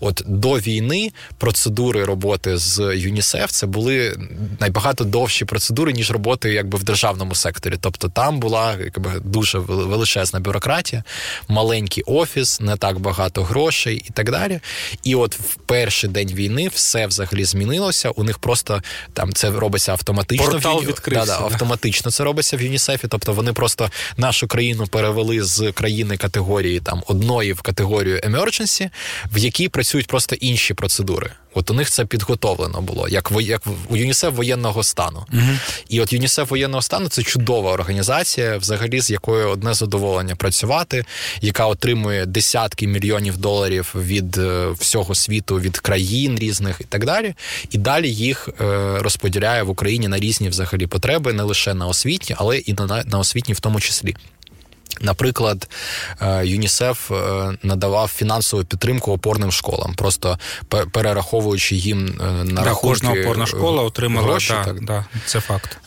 От 0.00 0.22
до 0.26 0.52
війни 0.58 1.12
процедури 1.38 2.04
роботи 2.04 2.56
з 2.56 2.96
ЮНІСЕФ 2.96 3.50
це 3.50 3.66
були 3.66 4.16
найбагато 4.60 5.04
довші 5.04 5.44
процедури, 5.44 5.92
ніж 5.92 6.10
роботи 6.10 6.52
якби 6.52 6.78
в 6.78 6.84
державному 6.84 7.34
секторі. 7.34 7.74
Тобто 7.80 8.08
там 8.08 8.40
була 8.40 8.76
якби 8.84 9.10
дуже 9.24 9.58
величезна 9.58 10.40
бюрократія, 10.40 11.04
маленький 11.48 12.04
офіс, 12.06 12.60
не 12.60 12.76
так 12.76 12.98
багато 12.98 13.42
грошей 13.42 14.04
і 14.08 14.10
так 14.12 14.30
далі. 14.30 14.60
І 15.02 15.14
от 15.14 15.34
в 15.34 15.54
перший 15.66 16.10
день 16.10 16.28
війни 16.28 16.68
все 16.68 17.06
взагалі 17.06 17.44
змінилося. 17.44 18.10
У 18.10 18.24
них 18.24 18.38
просто 18.38 18.82
там 19.12 19.32
це 19.32 19.49
робиться 19.58 19.92
автоматично. 19.92 20.50
Портал 20.50 20.82
відкрився. 20.82 21.26
Да, 21.26 21.38
да, 21.38 21.44
автоматично 21.44 22.10
це 22.10 22.24
робиться 22.24 22.56
в 22.56 22.62
ЮНІСЕФі. 22.62 23.08
Тобто 23.08 23.32
вони 23.32 23.52
просто 23.52 23.90
нашу 24.16 24.46
країну 24.46 24.86
перевели 24.86 25.42
з 25.42 25.72
країни 25.72 26.16
категорії 26.16 26.80
там 26.80 27.02
одної 27.06 27.52
в 27.52 27.62
категорію 27.62 28.18
emergency, 28.18 28.90
в 29.32 29.38
якій 29.38 29.68
працюють 29.68 30.06
просто 30.06 30.36
інші 30.36 30.74
процедури. 30.74 31.30
От 31.54 31.70
у 31.70 31.74
них 31.74 31.90
це 31.90 32.04
підготовлено 32.04 32.80
було, 32.80 33.08
як 33.08 33.30
во, 33.30 33.40
як 33.40 33.62
у 33.88 33.96
ЮНІСЕФ 33.96 34.34
воєнного 34.34 34.82
стану. 34.82 35.26
uh 35.34 35.58
І 35.88 36.00
от 36.00 36.12
ЮНІСЕФ 36.12 36.50
воєнного 36.50 36.82
стану 36.82 37.08
це 37.08 37.22
чудова 37.22 37.72
організація, 37.72 38.58
взагалі 38.58 39.00
з 39.00 39.10
якою 39.10 39.48
одне 39.48 39.74
задоволення 39.74 40.36
працювати, 40.36 41.04
яка 41.40 41.66
отримує 41.66 42.26
десятки 42.26 42.86
мільйонів 42.86 43.36
доларів 43.36 43.94
від 43.94 44.38
е, 44.38 44.70
всього 44.78 45.14
світу, 45.14 45.60
від 45.60 45.78
країн 45.78 46.38
різних 46.38 46.76
і 46.80 46.84
так 46.84 47.04
далі. 47.04 47.34
І 47.70 47.78
далі 47.78 48.10
їх 48.10 48.48
е, 48.48 48.64
розподіляє 48.98 49.62
в 49.62 49.70
Україні 49.70 50.08
на 50.08 50.18
різні 50.18 50.48
взагалі 50.48 50.86
потреби, 50.86 51.32
не 51.32 51.42
лише 51.42 51.74
на 51.74 51.86
освітні, 51.86 52.36
але 52.38 52.58
і 52.58 52.72
на, 52.72 53.04
на 53.06 53.18
освітні 53.18 53.54
в 53.54 53.60
тому 53.60 53.80
числі. 53.80 54.16
Наприклад, 55.00 55.68
е, 56.20 56.46
ЮНІСЕФ 56.46 57.10
е, 57.10 57.14
надавав 57.62 58.08
фінансову 58.08 58.64
підтримку 58.64 59.12
опорним 59.12 59.52
школам, 59.52 59.94
просто 59.94 60.38
перераховуючи 60.92 61.76
їм 61.76 62.20
е, 62.20 62.44
на 62.44 62.44
да, 62.44 62.64
рахунки 62.64 62.88
кожна 62.88 63.12
опорна 63.12 63.46
школа 63.46 63.82
отримала 63.82 64.26
гроші, 64.26 64.52
да, 64.52 64.64
так. 64.64 64.84
Да, 64.84 65.04
це 65.26 65.40
факт. 65.40 65.78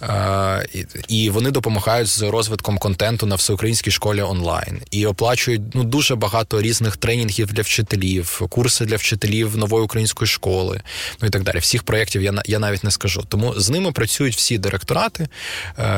І 1.08 1.30
вони 1.30 1.52
допомагають 1.52 2.08
з 2.08 2.22
розвитком 2.22 2.78
контенту 2.78 3.26
на 3.26 3.36
всеукраїнській 3.36 3.92
школі 3.92 4.22
онлайн 4.22 4.82
і 4.92 5.06
оплачують 5.06 5.62
ну 5.74 5.84
дуже 5.84 6.16
багато 6.16 6.62
різних 6.62 6.98
тренінгів 6.98 7.54
для 7.54 7.62
вчителів, 7.62 8.42
курси 8.50 8.86
для 8.86 8.96
вчителів 8.96 9.58
нової 9.58 9.86
української 9.86 10.28
школи, 10.28 10.82
ну 11.22 11.28
і 11.28 11.32
так 11.32 11.44
далі. 11.44 11.60
Всіх 11.60 11.84
проєктів 11.84 12.22
я 12.22 12.34
я 12.46 12.60
навіть 12.60 12.84
не 12.84 12.92
скажу. 12.92 13.24
Тому 13.30 13.54
з 13.58 13.70
ними 13.70 13.92
працюють 13.92 14.36
всі 14.36 14.58
директорати 14.58 15.28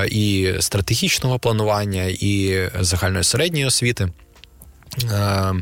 і 0.08 0.54
стратегічного 0.60 1.40
планування, 1.40 2.04
і 2.04 2.70
загальної 3.06 3.24
середньої 3.24 3.66
освіти. 3.66 4.10
Е, 5.04 5.54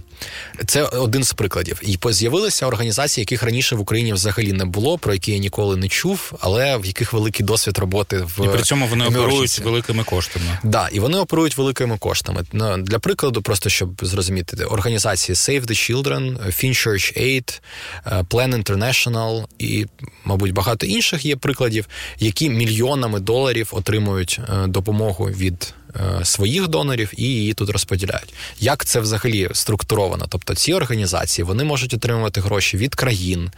це 0.66 0.84
один 0.84 1.24
з 1.24 1.34
прикладів. 1.34 1.82
І 1.82 1.98
з'явилися 2.12 2.68
організації, 2.68 3.22
яких 3.22 3.44
раніше 3.44 3.76
в 3.76 3.80
Україні 3.80 4.14
взагалі 4.14 4.54
не 4.54 4.66
було, 4.66 4.98
про 4.98 5.14
які 5.14 5.32
я 5.32 5.38
ніколи 5.38 5.78
не 5.78 5.88
чув, 5.88 6.34
але 6.40 6.78
в 6.78 6.86
яких 6.86 7.14
великий 7.14 7.46
досвід 7.46 7.78
роботи 7.78 8.18
в 8.18 8.46
І 8.46 8.48
при 8.48 8.62
цьому 8.62 8.88
вони 8.88 9.06
оперують 9.06 9.60
великими 9.60 10.04
коштами. 10.04 10.46
Так, 10.62 10.72
да, 10.72 10.88
і 10.92 11.00
вони 11.00 11.18
оперують 11.18 11.58
великими 11.58 11.98
коштами. 11.98 12.44
Ну, 12.54 12.78
для 12.78 13.00
прикладу, 13.00 13.42
просто 13.42 13.70
щоб 13.70 14.06
зрозуміти, 14.06 14.66
організації 14.66 15.36
Save 15.36 15.66
the 15.66 15.72
Children, 15.72 16.46
Finchurch 16.48 17.22
Aid, 17.22 17.62
е, 18.06 18.26
Plan 18.30 18.64
International 18.64 19.46
і, 19.60 19.86
мабуть, 20.26 20.52
багато 20.52 20.86
інших 20.86 21.26
є 21.26 21.36
прикладів, 21.36 21.88
які 22.20 22.50
мільйонами 22.50 23.20
доларів 23.20 23.70
отримують 23.72 24.40
е, 24.50 24.68
допомогу 24.68 25.26
від. 25.26 25.74
Е, 25.96 26.26
своїх 26.26 26.68
донорів 26.68 27.12
і 27.18 27.24
її 27.24 27.54
тут 27.54 27.70
розподіляють. 27.70 28.34
Як 28.60 28.86
це 28.86 29.00
взагалі 29.00 29.50
структуровано? 29.54 30.26
Тобто 30.30 30.56
ці 30.56 30.74
організації 30.74 31.46
вони 31.46 31.64
можуть 31.64 31.94
отримувати 31.94 32.42
гроші 32.42 32.78
від 32.78 32.96
країн, 32.96 33.52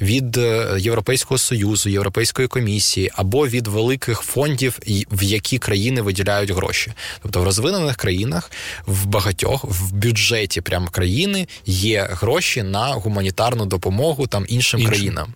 від 0.00 0.36
е, 0.36 0.76
Європейського 0.78 1.38
союзу, 1.38 1.90
Європейської 1.90 2.48
комісії 2.48 3.10
або 3.14 3.48
від 3.48 3.66
великих 3.66 4.20
фондів, 4.20 4.78
в 5.10 5.22
які 5.22 5.58
країни 5.58 6.02
виділяють 6.02 6.50
гроші. 6.50 6.92
Тобто 7.22 7.40
в 7.40 7.44
розвинених 7.44 7.96
країнах 7.96 8.50
в 8.86 9.06
багатьох 9.06 9.64
в 9.64 9.92
бюджеті 9.92 10.60
прям 10.60 10.88
країни 10.88 11.48
є 11.66 12.08
гроші 12.10 12.62
на 12.62 12.86
гуманітарну 12.86 13.66
допомогу 13.66 14.26
там 14.26 14.46
іншим, 14.48 14.80
іншим. 14.80 14.94
країнам. 14.94 15.34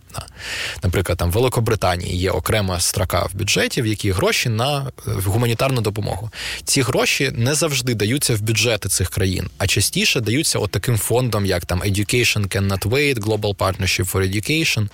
Наприклад, 0.83 1.19
там 1.19 1.31
в 1.31 1.33
Великобританії 1.33 2.17
є 2.17 2.31
окрема 2.31 2.81
строка 2.81 3.23
в 3.23 3.35
бюджеті, 3.35 3.83
в 3.83 3.87
якій 3.87 4.11
гроші 4.11 4.49
на 4.49 4.87
е, 5.09 5.11
гуманітарну 5.11 5.81
допомогу. 5.81 6.31
Ці 6.65 6.83
гроші 6.83 7.33
не 7.35 7.55
завжди 7.55 7.95
даються 7.95 8.35
в 8.35 8.41
бюджети 8.41 8.89
цих 8.89 9.11
країн, 9.11 9.49
а 9.59 9.67
частіше 9.67 10.21
даються 10.21 10.59
от 10.59 10.71
таким 10.71 10.99
фондом, 10.99 11.47
як 11.47 11.67
там 11.67 11.83
Education 11.83 12.57
Cannot 12.57 12.89
Wait, 12.89 13.19
Global 13.19 13.57
Partnership 13.57 14.13
for 14.13 14.35
Education 14.35 14.89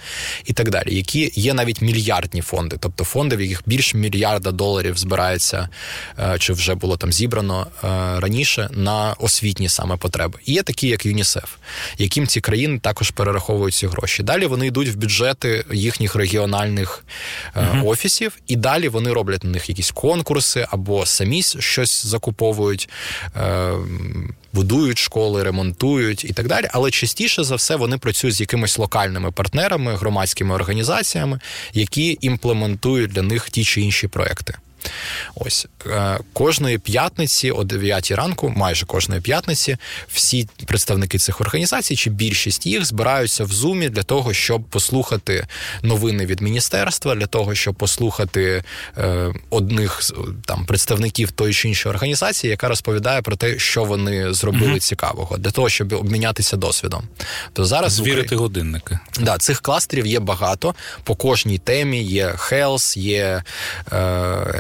і 0.45 0.53
так 0.53 0.71
далі, 0.71 0.95
які 0.95 1.33
є 1.35 1.55
навіть 1.55 1.83
мільярдні 1.83 2.43
фонди, 2.43 2.77
тобто 2.81 3.05
фонди, 3.05 3.37
в 3.37 3.41
яких 3.41 3.63
більше 3.67 3.97
мільярда 3.97 4.53
доларів 4.53 4.99
збирається, 4.99 5.69
е, 6.19 6.37
чи 6.39 6.53
вже 6.53 6.75
було 6.75 6.97
там 6.97 7.13
зібрано 7.13 7.67
е, 7.85 7.87
раніше 8.21 8.69
на 8.73 9.15
освітні 9.19 9.69
саме 9.69 9.97
потреби. 9.97 10.39
І 10.45 10.53
є 10.53 10.63
такі, 10.63 10.89
як 10.89 11.07
ЮНІСЕФ, 11.07 11.57
яким 11.99 12.27
ці 12.27 12.41
країни 12.41 12.79
також 12.79 13.11
перераховують 13.11 13.75
ці 13.75 13.87
гроші. 13.87 14.23
Далі 14.23 14.47
вони 14.47 14.67
йдуть 14.67 14.89
в 14.89 14.97
бюджети 14.97 15.65
їхніх 15.73 16.15
регіональних 16.15 17.05
uh 17.55 17.87
офісів, 17.87 18.39
і 18.47 18.57
далі 18.57 18.89
вони 18.89 19.13
роблять 19.13 19.45
на 19.45 19.51
них 19.51 19.69
якісь 19.69 19.91
конкурси 19.91 20.67
або 20.71 21.07
самі 21.07 21.40
щось 21.43 22.07
закуповують. 22.07 22.89
Е, 23.37 23.73
будують 24.53 24.99
школи, 24.99 25.43
ремонтують 25.43 26.25
і 26.25 26.33
так 26.33 26.47
далі, 26.47 26.69
але 26.73 26.91
частіше 26.91 27.45
за 27.45 27.55
все 27.55 27.77
вони 27.77 27.99
працюють 27.99 28.37
з 28.37 28.41
якимись 28.41 28.79
локальними 28.79 29.31
партнерами, 29.31 29.97
громадськими 29.97 30.55
організаціями, 30.55 31.41
які 31.73 32.19
імплементують 32.21 33.11
для 33.11 33.23
них 33.23 33.51
ті 33.51 33.65
чи 33.65 33.81
інші 33.81 34.09
проекти. 34.09 34.55
Ось 35.35 35.67
кожної 36.33 36.79
п'ятниці, 36.79 37.51
о 37.51 37.65
9 37.65 38.11
ранку, 38.11 38.53
майже 38.57 38.87
кожної 38.87 39.21
п'ятниці, 39.21 39.77
всі 40.09 40.49
представники 40.67 41.19
цих 41.19 41.41
організацій, 41.41 41.97
чи 41.97 42.11
більшість 42.11 42.67
їх 42.67 42.85
збираються 42.85 43.45
в 43.45 43.53
зумі 43.53 43.89
для 43.89 44.03
того, 44.03 44.33
щоб 44.33 44.63
послухати 44.63 45.47
новини 45.83 46.27
від 46.27 46.41
міністерства, 46.41 47.15
для 47.15 47.27
того, 47.27 47.55
щоб 47.55 47.75
послухати 47.75 48.65
е, 48.99 49.33
одних 49.51 50.01
там 50.45 50.65
представників 50.65 51.31
тої 51.31 51.55
чи 51.55 51.69
іншої 51.69 51.95
організації, 51.95 52.51
яка 52.51 52.69
розповідає 52.69 53.23
про 53.23 53.37
те, 53.37 53.59
що 53.59 53.85
вони 53.85 54.33
зробили 54.33 54.71
угу. 54.71 54.81
цікавого, 54.81 55.39
для 55.39 55.51
того, 55.51 55.69
щоб 55.69 55.93
обмінятися 55.93 56.57
досвідом. 56.57 57.03
То 57.53 57.65
зараз 57.65 57.93
звірити 57.93 58.37
годинники. 58.37 58.99
Да, 59.21 59.39
цих 59.39 59.61
кластерів 59.61 60.07
є 60.07 60.21
багато 60.21 60.75
по 61.05 61.15
кожній 61.15 61.59
темі. 61.59 62.03
Є 62.03 62.27
Health, 62.27 62.99
є 62.99 63.43
е, 63.93 63.97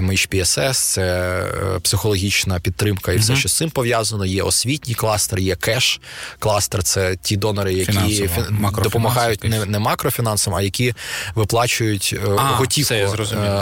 HPSS, 0.01 0.73
це 0.73 1.10
е, 1.11 1.81
психологічна 1.83 2.61
підтримка 2.61 3.13
і 3.13 3.17
все, 3.17 3.37
що 3.37 3.49
з 3.49 3.57
цим 3.57 3.71
пов'язано. 3.71 4.27
Є 4.27 4.43
освітній 4.43 4.95
кластер, 4.95 5.39
є 5.39 5.57
кеш 5.57 6.01
кластер. 6.39 6.83
Це 6.83 7.17
ті 7.23 7.37
донори, 7.37 7.75
які 7.75 7.93
Фінансово, 7.93 8.83
допомагають 8.83 9.45
не 9.45 9.67
не 9.67 9.79
макрофінансам, 9.79 10.55
а 10.55 10.63
які 10.63 10.95
виплачують 11.35 12.15
е, 12.27 12.31
а, 12.39 12.43
готівку 12.43 12.89
це 12.89 13.09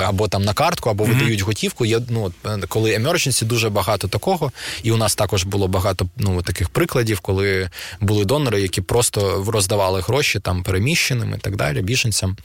або 0.05 0.28
там 0.28 0.44
на 0.44 0.53
картку, 0.53 0.90
або 0.90 1.05
mm 1.05 1.09
видають 1.09 1.40
готівку. 1.40 1.84
Є 1.84 2.01
ну 2.09 2.32
коли 2.68 2.99
emergency, 2.99 3.44
дуже 3.44 3.70
багато 3.70 4.09
такого. 4.09 4.53
І 4.82 4.92
у 4.92 4.96
нас 4.96 5.14
також 5.14 5.44
було 5.44 5.68
багато 5.68 6.07
ну 6.16 6.42
таких 6.42 6.68
прикладів, 6.68 7.20
коли 7.20 7.70
були 8.01 8.24
донори, 8.24 8.61
які 8.61 8.80
просто 8.80 9.44
роздавали 9.49 10.01
гроші 10.01 10.40
там 10.40 10.62
переміщеним 10.62 11.34
і 11.34 11.38
так 11.38 11.57
далі, 11.57 11.82
біженцям. 11.82 12.36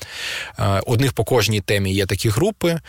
Одних 0.86 1.14
по 1.14 1.24
кожній 1.24 1.62
темі 1.62 1.94
є 1.94 2.06
такі 2.06 2.30
групи. 2.30 2.80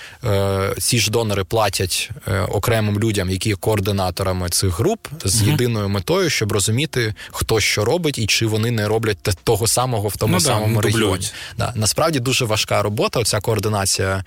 Ці 0.78 0.98
ж 0.98 1.10
донори 1.10 1.44
платять 1.44 2.03
дають 2.04 2.28
е, 2.28 2.52
окремим 2.52 2.98
людям, 2.98 3.30
які 3.30 3.48
є 3.48 3.56
координаторами 3.56 4.48
цих 4.48 4.78
груп, 4.78 5.06
з 5.24 5.42
єдиною 5.42 5.88
метою, 5.88 6.30
щоб 6.30 6.52
розуміти, 6.52 7.14
хто 7.30 7.60
що 7.60 7.84
робить 7.84 8.18
і 8.18 8.26
чи 8.26 8.46
вони 8.46 8.70
не 8.70 8.88
роблять 8.88 9.18
того 9.44 9.66
самого 9.66 10.08
в 10.08 10.16
тому 10.16 10.32
ну, 10.32 10.40
самому 10.40 10.80
да, 10.80 10.88
регіоні. 10.88 11.30
Да. 11.58 11.72
Насправді 11.74 12.20
дуже 12.20 12.44
важка 12.44 12.82
робота. 12.82 13.20
Оця 13.20 13.40
координація 13.40 14.24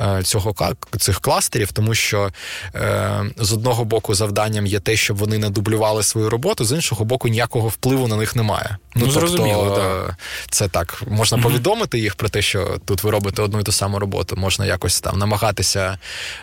е, 0.00 0.22
цього 0.22 0.54
цих 0.98 1.20
кластерів, 1.20 1.72
тому 1.72 1.94
що 1.94 2.30
е, 2.74 3.24
з 3.36 3.52
одного 3.52 3.84
боку 3.84 4.14
завданням 4.14 4.66
є 4.66 4.80
те, 4.80 4.96
щоб 4.96 5.16
вони 5.16 5.38
не 5.38 5.50
дублювали 5.50 6.02
свою 6.02 6.30
роботу, 6.30 6.64
з 6.64 6.72
іншого 6.72 7.04
боку, 7.04 7.28
ніякого 7.28 7.68
впливу 7.68 8.08
на 8.08 8.16
них 8.16 8.36
немає. 8.36 8.76
Ну, 8.94 9.06
ну 9.06 9.12
тобто, 9.20 10.06
да. 10.08 10.16
це 10.50 10.68
так 10.68 11.02
можна 11.08 11.38
uh 11.38 11.42
повідомити 11.42 11.98
їх 11.98 12.14
про 12.14 12.28
те, 12.28 12.42
що 12.42 12.78
тут 12.84 13.02
ви 13.02 13.10
робите 13.10 13.42
одну 13.42 13.60
і 13.60 13.62
ту 13.62 13.72
саму 13.72 13.98
роботу, 13.98 14.36
можна 14.36 14.66
якось 14.66 15.00
там 15.00 15.18
намагатися 15.18 15.98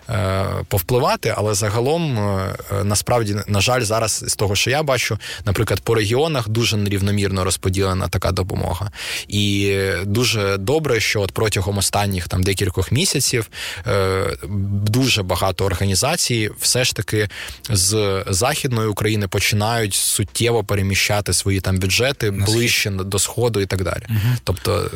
е, 0.09 0.45
повпливати, 0.77 1.33
але 1.37 1.53
загалом 1.53 2.19
е, 2.19 2.55
насправді, 2.83 3.35
на 3.47 3.61
жаль, 3.61 3.81
зараз 3.81 4.23
з 4.27 4.35
того, 4.35 4.55
що 4.55 4.69
я 4.69 4.83
бачу, 4.83 5.19
наприклад, 5.45 5.79
по 5.79 5.95
регіонах 5.95 6.49
дуже 6.49 6.77
нерівномірно 6.77 7.43
розподілена 7.43 8.07
така 8.07 8.31
допомога. 8.31 8.91
І 9.27 9.79
дуже 10.03 10.57
добре, 10.57 10.99
що 10.99 11.21
от 11.21 11.31
протягом 11.31 11.77
останніх 11.77 12.27
там 12.27 12.43
декількох 12.43 12.91
місяців 12.91 13.49
е, 13.87 14.37
дуже 14.83 15.23
багато 15.23 15.65
організацій 15.65 16.49
все 16.59 16.83
ж 16.83 16.95
таки 16.95 17.29
з 17.69 18.23
західної 18.27 18.87
України 18.87 19.27
починають 19.27 19.93
суттєво 19.93 20.63
переміщати 20.63 21.33
свої 21.33 21.59
там 21.59 21.77
бюджети 21.77 22.31
ближче 22.31 22.89
до 22.89 23.19
сходу 23.19 23.61
і 23.61 23.65
так 23.65 23.83
далі. 23.83 24.03
Угу. 24.09 24.35
Тобто, 24.43 24.91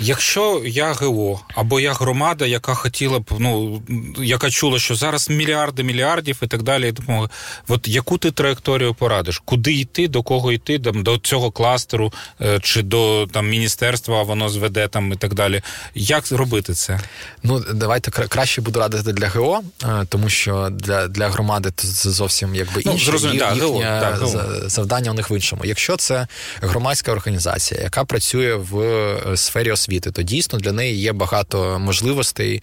якщо 0.00 0.62
я 0.64 0.92
ГО 0.92 1.40
або 1.54 1.80
я 1.80 1.92
громада, 1.92 2.46
яка 2.46 2.74
хотіла 2.74 3.18
б, 3.18 3.24
ну 3.38 3.82
яка 4.18 4.50
чула, 4.50 4.78
що 4.78 4.94
зараз 4.94 5.25
мільярди 5.30 5.82
мільярдів 5.82 6.38
і 6.42 6.46
так 6.46 6.62
далі, 6.62 6.92
допомоги, 6.92 7.28
от 7.68 7.88
яку 7.88 8.18
ти 8.18 8.30
траєкторію 8.30 8.94
порадиш? 8.94 9.42
Куди 9.44 9.72
йти, 9.72 10.08
до 10.08 10.22
кого 10.22 10.52
йти, 10.52 10.78
там 10.78 11.02
до 11.02 11.18
цього 11.18 11.50
кластеру 11.50 12.12
е, 12.40 12.58
чи 12.62 12.82
до 12.82 13.26
там 13.32 13.48
міністерства 13.48 14.22
воно 14.22 14.48
зведе 14.48 14.88
там 14.88 15.12
і 15.12 15.16
так 15.16 15.34
далі. 15.34 15.62
Як 15.94 16.32
робити 16.32 16.74
це? 16.74 17.00
Ну 17.42 17.64
давайте 17.74 18.10
краще 18.10 18.60
буду 18.60 18.80
радити 18.80 19.12
для 19.12 19.28
ГО, 19.28 19.62
е, 19.84 20.06
тому 20.08 20.28
що 20.28 20.68
для 20.72 21.08
для 21.08 21.28
громади 21.28 21.70
це 21.76 22.10
зовсім 22.10 22.54
якби 22.54 22.82
ну, 22.86 22.92
інше. 22.92 23.06
Зрозуміло, 23.06 23.46
їхнє 23.54 23.68
ГО, 23.68 23.80
так, 23.80 24.18
ГО. 24.18 24.42
завдання 24.66 25.10
у 25.10 25.14
них 25.14 25.30
в 25.30 25.32
іншому. 25.32 25.62
Якщо 25.64 25.96
це 25.96 26.26
громадська 26.60 27.12
організація, 27.12 27.80
яка 27.82 28.04
працює 28.04 28.54
в 28.54 28.80
е, 28.80 29.36
сфері 29.36 29.70
освіти, 29.70 30.10
то 30.10 30.22
дійсно 30.22 30.58
для 30.58 30.72
неї 30.72 30.96
є 31.00 31.12
багато 31.12 31.78
можливостей 31.78 32.62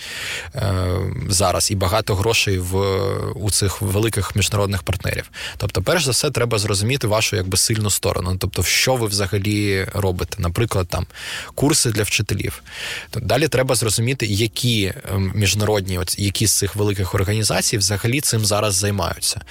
зараз 1.29 1.71
і 1.71 1.75
багато 1.75 2.15
грошей 2.15 2.52
в 2.57 2.77
у 3.35 3.51
цих 3.51 3.81
великих 3.81 4.35
міжнародних 4.35 4.83
партнерів. 4.83 5.29
Тобто, 5.57 5.81
перш 5.81 6.05
за 6.05 6.11
все, 6.11 6.31
треба 6.31 6.57
зрозуміти 6.57 7.07
вашу 7.07 7.35
якби 7.35 7.57
сильну 7.57 7.89
сторону. 7.89 8.37
Тобто, 8.39 8.63
що 8.63 8.95
ви 8.95 9.07
взагалі 9.07 9.87
робите, 9.93 10.35
наприклад, 10.39 10.87
там 10.89 11.05
курси 11.55 11.89
для 11.89 12.03
вчителів. 12.03 12.63
Далі 13.21 13.47
треба 13.47 13.75
зрозуміти, 13.75 14.25
які 14.25 14.93
ем, 15.13 15.31
міжнародні, 15.35 15.99
які 16.17 16.47
з 16.47 16.53
цих 16.57 16.75
великих 16.75 17.15
організацій 17.15 17.77
взагалі 17.77 18.21
цим 18.21 18.45
зараз 18.45 18.75
займаються, 18.75 19.41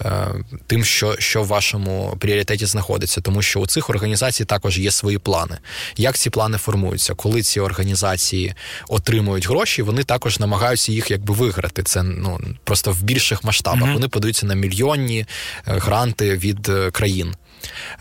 е, 0.00 0.28
тим, 0.66 0.84
що 0.84 1.16
що 1.18 1.42
в 1.42 1.46
вашому 1.46 2.16
пріоритеті 2.18 2.66
знаходиться, 2.66 3.20
тому 3.20 3.42
що 3.42 3.60
у 3.60 3.66
цих 3.66 3.90
організацій 3.90 4.44
також 4.44 4.78
є 4.78 4.90
свої 4.90 5.18
плани. 5.18 5.58
Як 5.96 6.18
ці 6.18 6.30
плани 6.30 6.58
формуються? 6.58 7.14
Коли 7.14 7.42
ці 7.42 7.60
організації 7.60 8.54
отримують 8.88 9.48
гроші, 9.48 9.82
вони 9.82 10.04
також 10.04 10.38
намагаються 10.38 10.92
їх 10.92 11.10
якби 11.10 11.34
виграти. 11.34 11.82
Це 11.82 12.02
ну 12.02 12.40
просто 12.64 12.92
в 12.92 13.02
більших 13.02 13.44
масштабах. 13.44 13.82
Mm-hmm. 13.88 13.94
Вони 13.94 14.08
подаються 14.08 14.46
на 14.46 14.54
мільйонні 14.54 15.18
е, 15.20 15.26
гранти 15.64 16.36
від 16.36 16.68
е, 16.68 16.90
країн. 16.90 17.34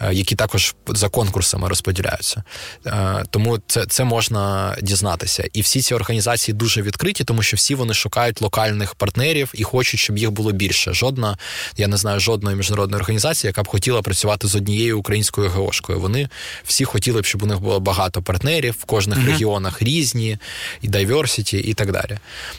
Е, 0.02 0.14
які 0.14 0.36
також 0.36 0.76
за 0.88 1.10
конкурсами 1.10 1.68
розподіляються. 1.68 2.44
Е, 2.86 3.24
тому 3.30 3.60
це 3.68 3.86
це 3.86 4.04
можна 4.04 4.76
дізнатися. 4.82 5.50
І 5.54 5.62
всі 5.62 5.82
ці 5.82 5.94
організації 5.94 6.56
дуже 6.56 6.82
відкриті, 6.82 7.24
тому 7.26 7.42
що 7.42 7.58
всі 7.58 7.76
вони 7.76 7.94
шукають 7.94 8.42
локальних 8.42 8.96
партнерів 8.96 9.52
і 9.54 9.64
хочуть, 9.64 10.00
щоб 10.00 10.18
їх 10.18 10.32
було 10.32 10.52
більше. 10.52 10.94
Жодна, 10.94 11.38
я 11.78 11.88
не 11.88 11.98
знаю, 11.98 12.20
жодної 12.20 12.58
міжнародної 12.58 13.02
організації, 13.02 13.50
яка 13.50 13.64
б 13.64 13.68
хотіла 13.68 14.02
працювати 14.02 14.48
з 14.48 14.56
однією 14.56 15.00
українською 15.00 15.50
ГОшкою. 15.50 16.00
Вони 16.00 16.30
всі 16.64 16.86
хотіли 16.86 17.22
б, 17.22 17.26
щоб 17.26 17.44
у 17.44 17.46
них 17.46 17.60
було 17.60 17.80
багато 17.80 18.22
партнерів 18.22 18.76
в 18.80 18.84
кожних 18.84 19.20
mm-hmm. 19.20 19.26
регіонах 19.26 19.82
різні, 19.82 20.38
і 20.82 20.88
дайверсіті, 20.88 21.58
і 21.58 21.74
так 21.74 21.92
далі. 21.92 22.18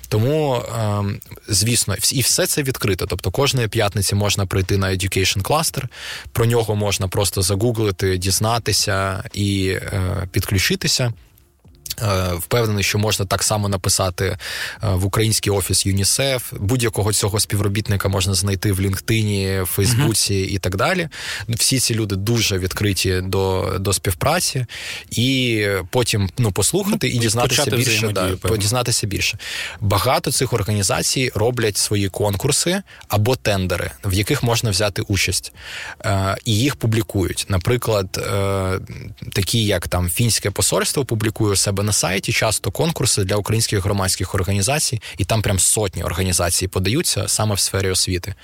Тому, 0.08 0.64
ем, 0.78 1.20
звісно, 1.48 1.96
і 2.12 2.20
все 2.20 2.46
це 2.46 2.62
відкрито. 2.62 3.06
Тобто 3.06 3.30
кожної 3.30 3.68
п'ятниці 3.68 4.14
можна 4.14 4.46
прийти 4.46 4.76
на 4.76 4.90
Education 4.90 5.42
Cluster, 5.42 5.84
про 6.32 6.46
нього 6.46 6.76
можна 6.76 6.89
можна 6.90 7.08
просто 7.08 7.42
загуглити, 7.42 8.18
дізнатися 8.18 9.24
і 9.34 9.68
е, 9.68 10.28
підключитися. 10.32 11.12
Е, 12.02 12.32
впевнений, 12.34 12.84
що 12.84 12.98
можна 12.98 13.26
так 13.26 13.42
само 13.42 13.68
написати 13.68 14.24
е, 14.24 14.36
в 14.82 15.04
український 15.04 15.52
офіс 15.52 15.86
ЮНІСЕФ. 15.86 16.52
Будь-якого 16.52 17.12
цього 17.12 17.40
співробітника 17.40 18.08
можна 18.08 18.34
знайти 18.34 18.72
в 18.72 18.80
LinkedIn, 18.80 19.62
в 19.62 19.66
Фейсбуці 19.66 20.34
uh-huh. 20.34 20.46
і 20.46 20.58
так 20.58 20.76
далі. 20.76 21.08
Всі 21.48 21.78
ці 21.78 21.94
люди 21.94 22.16
дуже 22.16 22.58
відкриті 22.58 23.20
до 23.24 23.74
до 23.80 23.92
співпраці, 23.92 24.66
і 25.10 25.66
потім 25.90 26.30
ну, 26.38 26.52
послухати 26.52 27.08
ну, 27.08 27.14
і 27.14 27.18
дізнатися 27.18 27.70
більше. 27.70 28.08
Да, 28.08 28.56
дізнатися 28.56 29.06
більше. 29.06 29.38
Багато 29.80 30.32
цих 30.32 30.52
організацій 30.52 31.30
роблять 31.34 31.76
свої 31.76 32.08
конкурси 32.08 32.82
або 33.08 33.36
тендери, 33.36 33.90
в 34.04 34.12
яких 34.12 34.42
можна 34.42 34.70
взяти 34.70 35.02
участь, 35.02 35.52
е, 36.04 36.36
і 36.44 36.54
їх 36.54 36.76
публікують. 36.76 37.46
Наприклад, 37.48 38.28
такі 39.32 39.64
як 39.64 39.88
там 39.88 40.10
фінське 40.10 40.50
посольство 40.50 41.04
публікує 41.04 41.52
у 41.52 41.56
себе 41.56 41.79
на 41.82 41.90
на 41.90 41.94
сайті 41.94 42.32
часто 42.32 42.70
конкурси 42.70 43.24
для 43.24 43.36
українських 43.36 43.84
громадських 43.84 44.34
організацій, 44.34 45.02
і 45.18 45.24
там 45.24 45.42
прям 45.42 45.58
сотні 45.58 46.02
організацій 46.04 46.68
подаються 46.68 47.28
саме 47.28 47.54
в 47.54 47.58
сфері 47.58 47.90
освіти. 47.90 48.34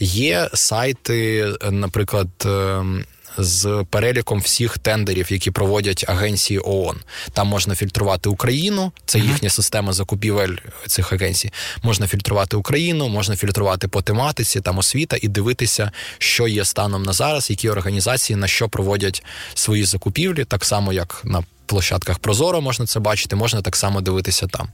Є 0.00 0.50
сайти, 0.54 1.46
наприклад. 1.70 2.28
Ем, 2.44 3.04
з 3.38 3.84
переліком 3.90 4.40
всіх 4.40 4.78
тендерів, 4.78 5.32
які 5.32 5.50
проводять 5.50 6.04
агенції 6.08 6.60
ООН. 6.64 6.96
Там 7.32 7.46
можна 7.46 7.74
фільтрувати 7.74 8.28
Україну, 8.28 8.92
це 9.06 9.18
їхня 9.18 9.50
система 9.50 9.92
закупівель 9.92 10.56
цих 10.86 11.12
агенцій. 11.12 11.52
Можна 11.82 12.06
фільтрувати 12.06 12.56
Україну, 12.56 13.08
можна 13.08 13.36
фільтрувати 13.36 13.88
по 13.88 14.02
тематиці, 14.02 14.60
там 14.60 14.78
освіта 14.78 15.16
і 15.22 15.28
дивитися, 15.28 15.90
що 16.18 16.48
є 16.48 16.64
станом 16.64 17.02
на 17.02 17.12
зараз, 17.12 17.50
які 17.50 17.70
організації 17.70 18.36
на 18.36 18.46
що 18.46 18.68
проводять 18.68 19.22
свої 19.54 19.84
закупівлі, 19.84 20.44
так 20.44 20.64
само 20.64 20.92
як 20.92 21.20
на 21.24 21.44
площадках 21.70 22.18
Прозоро 22.18 22.60
можна 22.60 22.86
це 22.86 23.00
бачити, 23.00 23.36
можна 23.36 23.62
так 23.62 23.76
само 23.76 24.00
дивитися 24.00 24.46
там. 24.46 24.68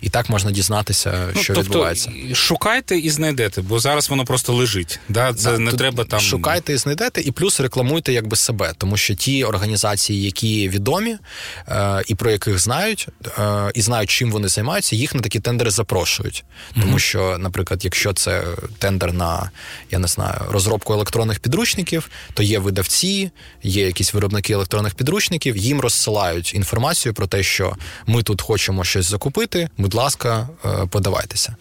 І 0.00 0.08
так 0.08 0.30
можна 0.30 0.50
дізнатися, 0.50 1.28
ну, 1.34 1.42
що 1.42 1.54
тобто, 1.54 1.68
відбувається. 1.68 2.12
Шукайте 2.34 2.98
і 2.98 3.10
знайдете, 3.10 3.62
бо 3.62 3.78
зараз 3.78 4.10
воно 4.10 4.24
просто 4.24 4.52
лежить. 4.52 5.00
Да? 5.08 5.34
Це 5.34 5.52
да, 5.52 5.58
не 5.58 5.72
треба 5.72 6.04
там. 6.04 6.20
Шукайте 6.20 6.72
і 6.72 6.76
знайдете, 6.76 7.20
і 7.20 7.30
плюс 7.30 7.60
рекламуйте 7.60 8.12
якби 8.12 8.36
себе, 8.36 8.72
тому 8.78 8.96
що 8.96 9.14
ті 9.14 9.44
організації, 9.44 10.22
які 10.22 10.68
відомі 10.68 11.16
е, 11.68 12.02
і 12.06 12.14
про 12.14 12.30
яких 12.30 12.58
знають, 12.58 13.08
е, 13.38 13.70
і 13.74 13.80
знають, 13.80 14.10
чим 14.10 14.32
вони 14.32 14.48
займаються, 14.48 14.96
їх 14.96 15.14
на 15.14 15.20
такі 15.20 15.40
тендери 15.40 15.70
запрошують. 15.70 16.44
Тому 16.74 16.96
mm-hmm. 16.96 16.98
що, 16.98 17.36
наприклад, 17.38 17.84
якщо 17.84 18.12
це 18.12 18.44
тендер 18.78 19.12
на 19.12 19.50
я 19.90 19.98
не 19.98 20.08
знаю 20.08 20.40
розробку 20.50 20.92
електронних 20.92 21.40
підручників, 21.40 22.10
то 22.34 22.42
є 22.42 22.58
видавці, 22.58 23.30
є 23.62 23.86
якісь 23.86 24.14
виробники 24.14 24.52
електронних 24.52 24.94
підручників, 24.94 25.56
їм 25.56 25.80
розсилають 25.80 26.27
розсилають 26.28 26.54
інформацію 26.54 27.14
про 27.14 27.26
те, 27.26 27.42
що 27.42 27.76
ми 28.06 28.22
тут 28.22 28.42
хочемо 28.42 28.84
щось 28.84 29.06
закупити. 29.06 29.68
Будь 29.78 29.94
ласка, 29.94 30.48
е, 30.64 30.86
подавайтеся. 30.90 31.56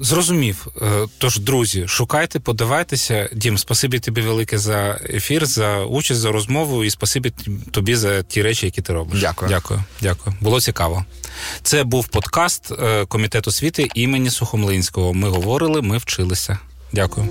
Зрозумів. 0.00 0.66
Е, 0.82 1.06
тож, 1.18 1.38
друзі, 1.38 1.88
шукайте, 1.88 2.40
подавайтеся. 2.40 3.28
Дім, 3.32 3.58
спасибі 3.58 3.98
тобі 3.98 4.20
велике 4.20 4.58
за 4.58 5.00
ефір, 5.14 5.46
за 5.46 5.84
участь, 5.84 6.20
за 6.20 6.32
розмову 6.32 6.84
і 6.84 6.90
спасибі 6.90 7.32
тобі 7.70 7.94
за 7.94 8.22
ті 8.22 8.42
речі, 8.42 8.66
які 8.66 8.82
ти 8.82 8.92
робиш. 8.92 9.20
Дякую. 9.20 9.48
Дякую. 9.48 9.84
Дякую. 10.00 10.36
Було 10.40 10.60
цікаво. 10.60 11.04
Це 11.62 11.84
був 11.84 12.08
подкаст 12.08 12.72
е, 12.72 13.06
Комітету 13.06 13.50
освіти 13.50 13.88
імені 13.94 14.30
Сухомлинського. 14.30 15.14
Ми 15.14 15.28
говорили, 15.28 15.82
ми 15.82 15.98
вчилися. 15.98 16.58
Дякую. 16.92 17.28